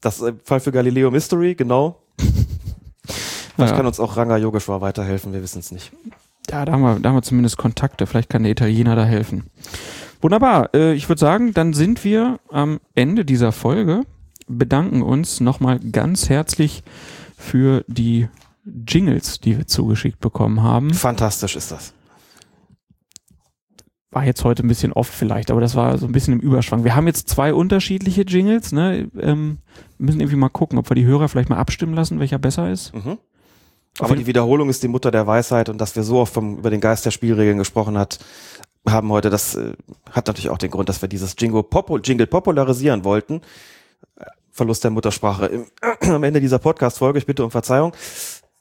[0.00, 2.00] Das ist ein Fall für Galileo Mystery, genau.
[3.56, 3.76] Vielleicht ja.
[3.76, 5.92] kann uns auch Ranga Yogeshwar weiterhelfen, wir wissen es nicht.
[6.50, 8.06] Ja, da haben, wir, da haben wir zumindest Kontakte.
[8.06, 9.50] Vielleicht kann der Italiener da helfen.
[10.20, 10.72] Wunderbar.
[10.74, 14.02] Äh, ich würde sagen, dann sind wir am Ende dieser Folge
[14.52, 16.82] bedanken uns nochmal ganz herzlich
[17.36, 18.28] für die
[18.64, 20.94] Jingles, die wir zugeschickt bekommen haben.
[20.94, 21.92] Fantastisch ist das.
[24.10, 26.84] War jetzt heute ein bisschen oft vielleicht, aber das war so ein bisschen im Überschwang.
[26.84, 29.10] Wir haben jetzt zwei unterschiedliche Jingles, ne?
[29.18, 29.58] Ähm,
[29.96, 32.94] müssen irgendwie mal gucken, ob wir die Hörer vielleicht mal abstimmen lassen, welcher besser ist.
[32.94, 33.18] Mhm.
[33.98, 36.70] Aber die Wiederholung ist die Mutter der Weisheit und dass wir so oft vom, über
[36.70, 38.18] den Geist der Spielregeln gesprochen hat,
[38.86, 39.72] haben heute, das äh,
[40.10, 43.40] hat natürlich auch den Grund, dass wir dieses Jingle, Popu Jingle popularisieren wollten
[44.52, 45.66] Verlust der Muttersprache im,
[46.00, 47.18] am Ende dieser Podcast-Folge.
[47.18, 47.92] Ich bitte um Verzeihung.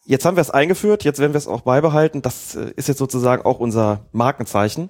[0.06, 2.22] Jetzt haben wir es eingeführt, jetzt werden wir es auch beibehalten.
[2.22, 4.90] Das äh, ist jetzt sozusagen auch unser Markenzeichen.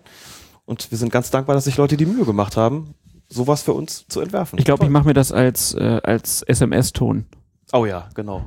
[0.65, 2.93] Und wir sind ganz dankbar, dass sich Leute die Mühe gemacht haben,
[3.27, 4.59] sowas für uns zu entwerfen.
[4.59, 7.25] Ich glaube, ich mache mir das als, äh, als SMS-Ton.
[7.73, 8.43] Oh ja, genau.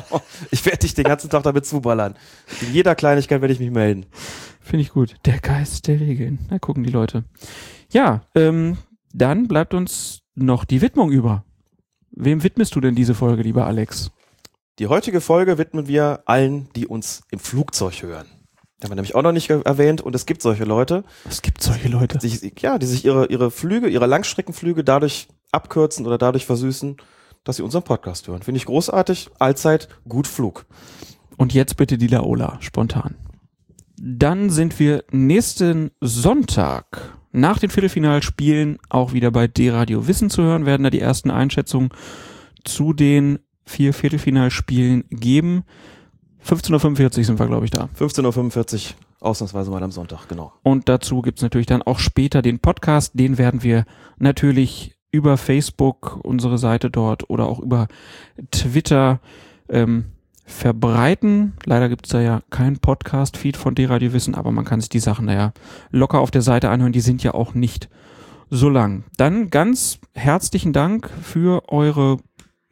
[0.50, 2.14] ich werde dich den ganzen Tag damit zuballern.
[2.60, 4.06] In jeder Kleinigkeit werde ich mich melden.
[4.60, 5.16] Finde ich gut.
[5.24, 6.46] Der Geist der Regeln.
[6.48, 7.24] Da gucken die Leute.
[7.90, 8.76] Ja, ähm,
[9.12, 11.44] dann bleibt uns noch die Widmung über.
[12.20, 14.10] Wem widmest du denn diese Folge, lieber Alex?
[14.80, 18.26] Die heutige Folge widmen wir allen, die uns im Flugzeug hören.
[18.82, 21.04] Haben wir nämlich auch noch nicht erwähnt und es gibt solche Leute.
[21.28, 22.18] Es gibt solche Leute.
[22.18, 26.96] Die sich, ja, die sich ihre, ihre Flüge, ihre Langstreckenflüge dadurch abkürzen oder dadurch versüßen,
[27.44, 28.42] dass sie unseren Podcast hören.
[28.42, 29.30] Finde ich großartig.
[29.38, 30.66] Allzeit gut Flug.
[31.36, 33.14] Und jetzt bitte die Laola, spontan.
[33.96, 40.66] Dann sind wir nächsten Sonntag nach den Viertelfinalspielen auch wieder bei D-Radio Wissen zu hören,
[40.66, 41.90] werden da die ersten Einschätzungen
[42.64, 45.64] zu den vier Viertelfinalspielen geben.
[46.44, 47.88] 15.45 Uhr sind wir, glaube ich, da.
[47.98, 50.52] 15.45 Uhr, ausnahmsweise mal am Sonntag, genau.
[50.62, 53.12] Und dazu gibt's natürlich dann auch später den Podcast.
[53.14, 53.84] Den werden wir
[54.18, 57.88] natürlich über Facebook, unsere Seite dort oder auch über
[58.50, 59.20] Twitter
[59.68, 60.06] ähm,
[60.48, 61.52] verbreiten.
[61.64, 65.26] Leider gibt's da ja keinen Podcast-Feed von D-Radio Wissen, aber man kann sich die Sachen
[65.26, 65.52] da ja
[65.90, 66.92] locker auf der Seite anhören.
[66.92, 67.88] Die sind ja auch nicht
[68.50, 69.04] so lang.
[69.18, 72.16] Dann ganz herzlichen Dank für eure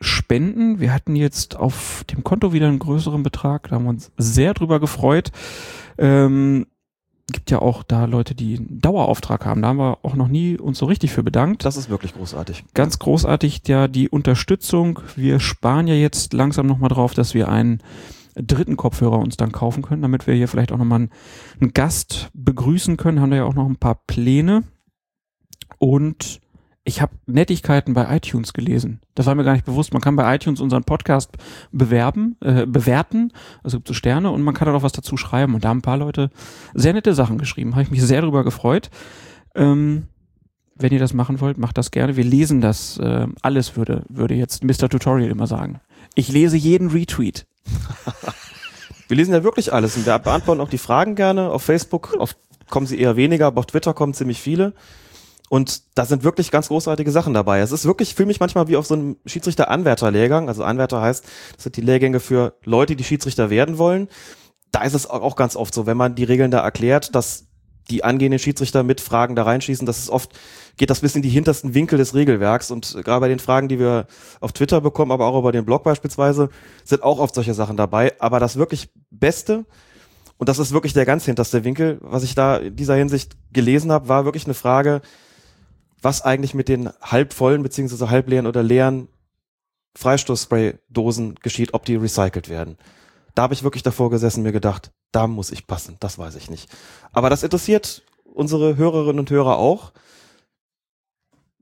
[0.01, 0.81] Spenden.
[0.81, 3.69] Wir hatten jetzt auf dem Konto wieder einen größeren Betrag.
[3.69, 5.31] Da haben wir uns sehr drüber gefreut.
[5.99, 6.67] Ähm,
[7.33, 9.63] gibt ja auch da Leute, die einen Dauerauftrag haben.
[9.63, 11.65] Da haben wir auch noch nie uns so richtig für bedankt.
[11.65, 12.65] Das ist wirklich großartig.
[12.75, 15.01] Ganz großartig ja die Unterstützung.
[15.17, 17.83] Wir sparen ja jetzt langsam nochmal drauf, dass wir einen
[18.37, 21.11] dritten Kopfhörer uns dann kaufen können, damit wir hier vielleicht auch nochmal einen,
[21.61, 23.21] einen Gast begrüßen können.
[23.21, 24.63] Haben da ja auch noch ein paar Pläne.
[25.79, 26.41] Und
[26.87, 29.01] ich habe Nettigkeiten bei iTunes gelesen.
[29.17, 29.93] Das war mir gar nicht bewusst.
[29.93, 31.33] Man kann bei iTunes unseren Podcast
[31.73, 33.33] bewerben, äh, bewerten.
[33.65, 35.57] Also gibt so Sterne und man kann da auch was dazu schreiben.
[35.57, 36.31] Und da haben ein paar Leute
[36.75, 37.73] sehr nette Sachen geschrieben.
[37.73, 38.91] Habe ich mich sehr darüber gefreut.
[39.57, 40.05] Ähm,
[40.77, 42.17] wenn ihr das machen wollt, macht das gerne.
[42.17, 44.89] Wir lesen das äh, alles, würde, würde jetzt Mr.
[44.89, 45.81] Tutorial immer sagen.
[46.15, 47.47] Ich lese jeden Retweet.
[49.09, 51.53] Wir lesen ja wirklich alles und wir beantworten auch die Fragen gerne.
[51.53, 52.35] Auf Facebook auf,
[52.69, 54.73] kommen sie eher weniger, aber auf Twitter kommen ziemlich viele.
[55.49, 57.61] Und da sind wirklich ganz großartige Sachen dabei.
[57.61, 60.49] Es ist wirklich, ich fühle mich manchmal wie auf so einem Schiedsrichter-Anwärter-Lehrgang.
[60.49, 61.25] Also Anwärter heißt,
[61.55, 64.09] das sind die Lehrgänge für Leute, die Schiedsrichter werden wollen.
[64.73, 67.47] Da ist es auch ganz oft so, wenn man die Regeln da erklärt, dass
[67.91, 70.33] die angehenden Schiedsrichter mit Fragen da reinschießen, dass es oft
[70.77, 73.79] geht das bis in die hintersten Winkel des Regelwerks und gerade bei den Fragen, die
[73.79, 74.07] wir
[74.41, 76.51] auf Twitter bekommen, aber auch über den Blog beispielsweise,
[76.85, 78.15] sind auch oft solche Sachen dabei.
[78.19, 79.65] Aber das wirklich Beste,
[80.37, 83.93] und das ist wirklich der ganz hinterste Winkel, was ich da in dieser Hinsicht gelesen
[83.93, 85.01] habe, war wirklich eine Frage,
[86.03, 89.09] was eigentlich mit den halbvollen beziehungsweise halbleeren oder leeren
[89.97, 92.77] Freistoßspray-Dosen geschieht, ob die recycelt werden.
[93.35, 96.51] Da habe ich wirklich davor gesessen, mir gedacht, da muss ich passen, das weiß ich
[96.51, 96.71] nicht.
[97.13, 99.93] Aber das interessiert unsere Hörerinnen und Hörer auch.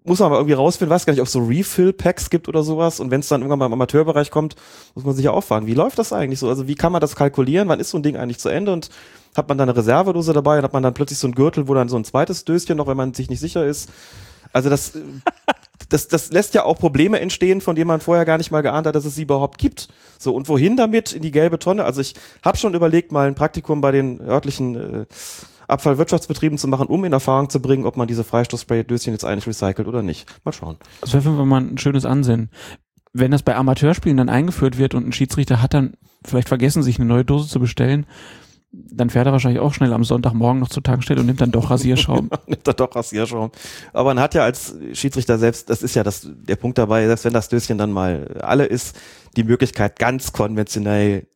[0.07, 3.01] Muss man aber irgendwie rausfinden, weiß gar nicht, ob es so Refill-Packs gibt oder sowas.
[3.01, 4.55] Und wenn es dann irgendwann mal im Amateurbereich kommt,
[4.95, 5.67] muss man sich ja auffahren.
[5.67, 6.49] Wie läuft das eigentlich so?
[6.51, 7.69] Also wie kann man das kalkulieren?
[7.69, 8.75] Wann ist so ein Ding eigentlich zu Ende?
[8.75, 8.91] Und
[9.35, 11.75] hat man dann eine Reservedose dabei und hat man dann plötzlich so ein Gürtel, wo
[11.75, 13.89] dann so ein zweites Döschen noch, wenn man sich nicht sicher ist.
[14.53, 14.93] Also das,
[15.89, 18.87] das, das lässt ja auch Probleme entstehen, von denen man vorher gar nicht mal geahnt
[18.87, 19.89] hat, dass es sie überhaupt gibt.
[20.19, 21.13] So, und wohin damit?
[21.13, 21.85] In die gelbe Tonne?
[21.85, 22.15] Also ich
[22.45, 25.07] habe schon überlegt, mal ein Praktikum bei den örtlichen äh,
[25.75, 29.87] Abfallwirtschaftsbetrieben zu machen, um in Erfahrung zu bringen, ob man diese Freistoßspray-Döschen jetzt eigentlich recycelt
[29.87, 30.27] oder nicht.
[30.45, 30.77] Mal schauen.
[31.01, 32.51] Das wäre einfach mal ein schönes Ansinnen.
[33.13, 35.95] Wenn das bei Amateurspielen dann eingeführt wird und ein Schiedsrichter hat dann
[36.25, 38.07] vielleicht vergessen, sich eine neue Dose zu bestellen,
[38.73, 41.71] dann fährt er wahrscheinlich auch schnell am Sonntagmorgen noch zur Tankstelle und nimmt dann doch
[41.71, 42.31] Rasierschaum.
[42.47, 43.53] nimmt er doch Rasierschaum.
[43.93, 47.25] Aber man hat ja als Schiedsrichter selbst, das ist ja das, der Punkt dabei, selbst
[47.25, 48.97] wenn das Döschen dann mal alle ist,
[49.37, 51.29] die Möglichkeit ganz konventionell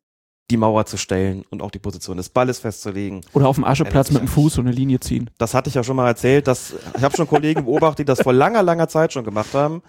[0.51, 3.21] die Mauer zu stellen und auch die Position des Balles festzulegen.
[3.35, 5.31] Oder auf dem Ascheplatz mit dem Fuß so eine Linie ziehen.
[5.39, 8.23] Das hatte ich ja schon mal erzählt, dass ich habe schon Kollegen beobachtet, die das
[8.23, 9.83] vor langer, langer Zeit schon gemacht haben,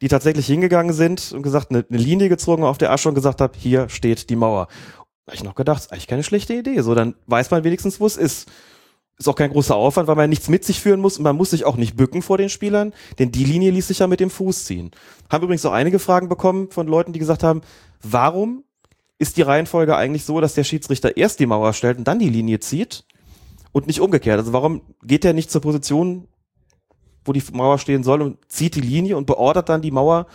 [0.00, 3.40] die tatsächlich hingegangen sind und gesagt, eine, eine Linie gezogen auf der Asche und gesagt
[3.40, 4.66] habe, hier steht die Mauer.
[5.24, 6.80] Da hab ich noch gedacht, ist eigentlich keine schlechte Idee.
[6.80, 8.48] So, dann weiß man wenigstens, wo es ist.
[9.18, 11.50] Ist auch kein großer Aufwand, weil man nichts mit sich führen muss und man muss
[11.50, 14.30] sich auch nicht bücken vor den Spielern, denn die Linie ließ sich ja mit dem
[14.30, 14.90] Fuß ziehen.
[15.30, 17.60] Haben übrigens auch einige Fragen bekommen von Leuten, die gesagt haben,
[18.02, 18.64] warum
[19.22, 22.28] ist die Reihenfolge eigentlich so, dass der Schiedsrichter erst die Mauer stellt und dann die
[22.28, 23.04] Linie zieht
[23.70, 24.40] und nicht umgekehrt?
[24.40, 26.26] Also warum geht er nicht zur Position,
[27.24, 30.26] wo die Mauer stehen soll und zieht die Linie und beordert dann die Mauer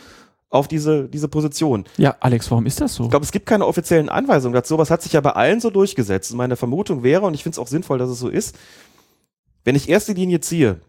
[0.50, 1.84] auf diese, diese Position.
[1.98, 3.04] Ja, Alex, warum ist das so?
[3.04, 5.60] Ich glaube, es gibt keine offiziellen Anweisungen dazu, aber es hat sich ja bei allen
[5.60, 6.32] so durchgesetzt.
[6.32, 8.58] Und meine Vermutung wäre, und ich finde es auch sinnvoll, dass es so ist,
[9.66, 10.80] wenn ich erst die Linie ziehe,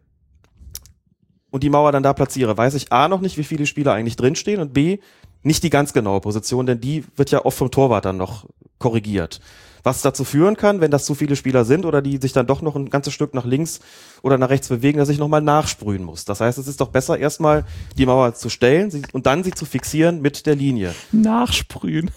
[1.51, 4.17] und die Mauer dann da platziere, weiß ich A noch nicht, wie viele Spieler eigentlich
[4.17, 4.99] drinstehen und B
[5.43, 8.47] nicht die ganz genaue Position, denn die wird ja oft vom Torwart dann noch
[8.79, 9.41] korrigiert.
[9.85, 12.63] Was dazu führen kann, wenn das zu viele Spieler sind oder die sich dann doch
[12.63, 13.81] noch ein ganzes Stück nach links
[14.23, 16.25] oder nach rechts bewegen, dass ich nochmal nachsprühen muss.
[16.25, 17.65] Das heißt, es ist doch besser, erstmal
[17.97, 20.95] die Mauer zu stellen und dann sie zu fixieren mit der Linie.
[21.13, 22.11] Nachsprühen.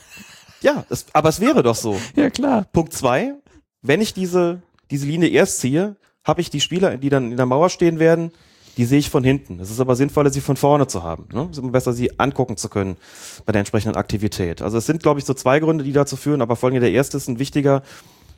[0.61, 1.99] Ja, es, aber es wäre doch so.
[2.15, 2.65] Ja, klar.
[2.73, 3.35] Punkt zwei,
[3.81, 7.45] wenn ich diese, diese Linie erst ziehe, habe ich die Spieler, die dann in der
[7.45, 8.31] Mauer stehen werden,
[8.77, 9.59] die sehe ich von hinten.
[9.59, 11.27] Es ist aber sinnvoller, sie von vorne zu haben.
[11.33, 11.47] Ne?
[11.51, 12.97] Es ist immer besser, sie angucken zu können
[13.45, 14.61] bei der entsprechenden Aktivität.
[14.61, 17.17] Also es sind, glaube ich, so zwei Gründe, die dazu führen, aber allem der erste
[17.17, 17.83] ist ein wichtiger.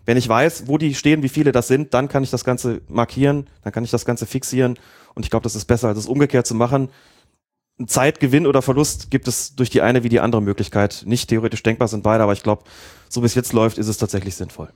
[0.05, 2.81] Wenn ich weiß, wo die stehen, wie viele das sind, dann kann ich das Ganze
[2.89, 4.77] markieren, dann kann ich das Ganze fixieren
[5.15, 6.89] und ich glaube, das ist besser, als es umgekehrt zu machen.
[7.87, 11.03] Zeitgewinn oder Verlust gibt es durch die eine wie die andere Möglichkeit.
[11.05, 12.63] Nicht theoretisch denkbar sind beide, aber ich glaube,
[13.09, 14.69] so wie es jetzt läuft, ist es tatsächlich sinnvoll.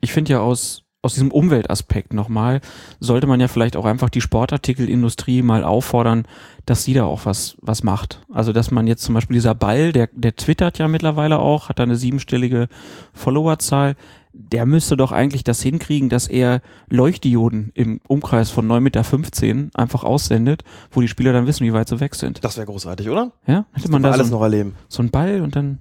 [0.00, 2.60] Ich finde ja aus aus diesem Umweltaspekt nochmal,
[3.00, 6.26] sollte man ja vielleicht auch einfach die Sportartikelindustrie mal auffordern,
[6.66, 8.22] dass sie da auch was, was macht.
[8.32, 11.78] Also, dass man jetzt zum Beispiel dieser Ball, der, der twittert ja mittlerweile auch, hat
[11.78, 12.68] da eine siebenstellige
[13.12, 13.96] Followerzahl,
[14.32, 20.02] der müsste doch eigentlich das hinkriegen, dass er Leuchtdioden im Umkreis von 9,15 Meter einfach
[20.02, 22.42] aussendet, wo die Spieler dann wissen, wie weit sie weg sind.
[22.42, 23.30] Das wäre großartig, oder?
[23.46, 24.74] Ja, hätte man da alles so, noch erleben.
[24.88, 25.78] so ein Ball und dann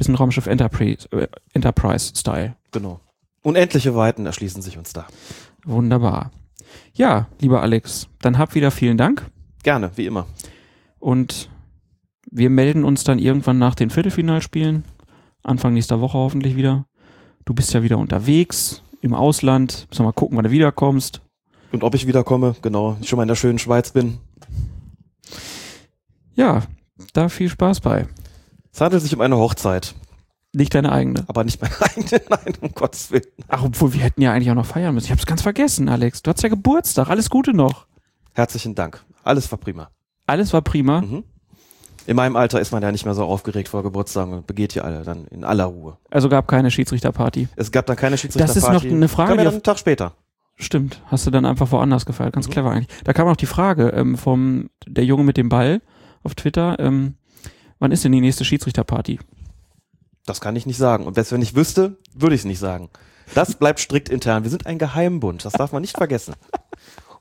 [0.00, 2.56] bisschen Raumschiff Enterprise, äh, Enterprise Style.
[2.72, 3.00] Genau.
[3.42, 5.06] Unendliche Weiten erschließen sich uns da.
[5.64, 6.30] Wunderbar.
[6.94, 9.26] Ja, lieber Alex, dann hab wieder vielen Dank.
[9.62, 10.26] Gerne, wie immer.
[10.98, 11.50] Und
[12.30, 14.84] wir melden uns dann irgendwann nach den Viertelfinalspielen.
[15.42, 16.86] Anfang nächster Woche hoffentlich wieder.
[17.44, 19.86] Du bist ja wieder unterwegs im Ausland.
[19.88, 21.22] Müssen wir mal gucken, wann du wiederkommst.
[21.72, 22.96] Und ob ich wiederkomme, genau.
[23.00, 24.18] Ich schon mal in der schönen Schweiz bin.
[26.34, 26.62] Ja,
[27.12, 28.06] da viel Spaß bei.
[28.72, 29.94] Es handelt sich um eine Hochzeit.
[30.52, 31.24] Nicht deine eigene.
[31.28, 33.24] Aber nicht meine eigene, nein, um Gottes Willen.
[33.48, 35.06] Ach, obwohl wir hätten ja eigentlich auch noch feiern müssen.
[35.06, 36.22] Ich hab's ganz vergessen, Alex.
[36.22, 37.08] Du hattest ja Geburtstag.
[37.08, 37.86] Alles Gute noch.
[38.32, 39.04] Herzlichen Dank.
[39.22, 39.90] Alles war prima.
[40.26, 41.02] Alles war prima.
[41.02, 41.24] Mhm.
[42.06, 44.84] In meinem Alter ist man ja nicht mehr so aufgeregt vor Geburtstagen und begeht hier
[44.84, 45.98] alle dann in aller Ruhe.
[46.10, 47.48] Also gab keine Schiedsrichterparty.
[47.56, 48.60] Es gab dann keine Schiedsrichterparty.
[48.60, 49.28] Das ist noch eine Frage.
[49.30, 50.14] Kam ja dann einen Tag später.
[50.56, 52.32] Stimmt, hast du dann einfach woanders gefeiert.
[52.34, 52.52] Ganz Mhm.
[52.52, 52.88] clever eigentlich.
[53.04, 55.80] Da kam auch die Frage ähm, vom der Junge mit dem Ball
[56.22, 57.14] auf Twitter, ähm,
[57.78, 59.20] wann ist denn die nächste Schiedsrichterparty?
[60.26, 61.06] Das kann ich nicht sagen.
[61.06, 62.90] Und selbst wenn ich wüsste, würde ich es nicht sagen.
[63.34, 64.42] Das bleibt strikt intern.
[64.42, 65.44] Wir sind ein Geheimbund.
[65.44, 66.34] Das darf man nicht vergessen.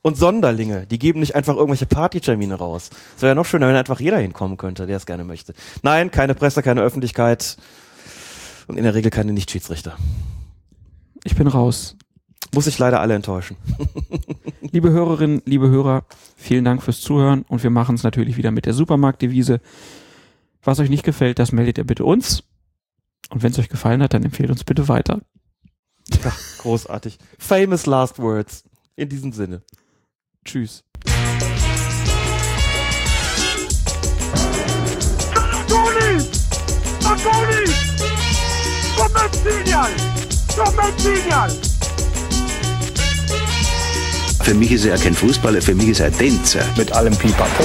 [0.02, 2.90] Und Sonderlinge, die geben nicht einfach irgendwelche Partytermine raus.
[3.16, 5.54] Es wäre ja noch schöner, wenn einfach jeder hinkommen könnte, der es gerne möchte.
[5.84, 7.58] Nein, keine Presse, keine Öffentlichkeit
[8.68, 9.98] und in der Regel keine Nichtschiedsrichter.
[11.26, 11.98] Ich bin raus.
[12.54, 13.58] Muss ich leider alle enttäuschen.
[14.62, 16.06] Liebe Hörerinnen, liebe Hörer,
[16.36, 19.62] vielen Dank fürs Zuhören und wir machen es natürlich wieder mit der Supermarktdevise.
[20.64, 22.44] Was euch nicht gefällt, das meldet ihr bitte uns.
[23.30, 25.22] Und wenn es euch gefallen hat, dann empfehlt uns bitte weiter.
[26.24, 27.18] Ja, großartig.
[27.38, 28.64] Famous last words.
[28.96, 29.62] In diesem Sinne.
[30.44, 30.84] Tschüss.
[38.98, 39.91] Com'è Zinial!
[40.56, 41.52] Com'è Zinial!
[44.44, 46.64] Für mich ist er kein Fußballer, für mich ist er Tänzer.
[46.76, 47.64] Mit allem Pipapo.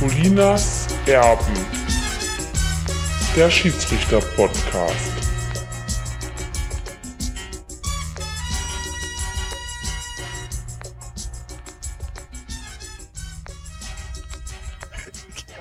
[0.00, 1.73] Colinas Erben.
[3.36, 4.94] Der Schiedsrichter-Podcast.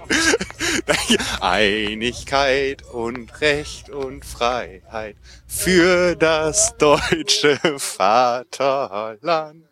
[1.41, 5.15] Einigkeit und Recht und Freiheit
[5.47, 9.65] für das deutsche Vaterland.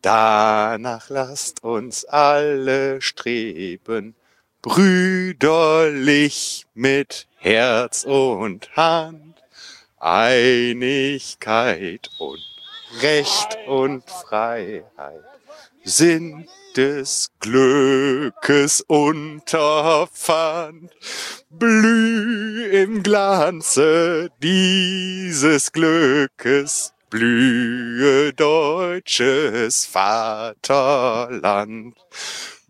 [0.00, 4.14] Danach lasst uns alle streben,
[4.62, 9.28] brüderlich mit Herz und Hand.
[10.00, 12.40] Einigkeit und
[13.02, 15.24] Recht und Freiheit
[15.84, 20.92] sind des Glückes Unterpfand.
[21.50, 31.96] Blüh im Glanze dieses Glückes, blühe deutsches Vaterland.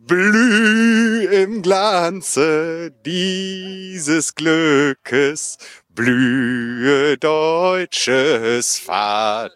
[0.08, 5.58] Blüh im Glanze dieses Glückes,
[5.90, 9.50] blühe deutsches Vaterland.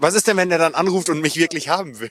[0.00, 2.06] Was ist denn, wenn der dann anruft und mich wirklich haben will?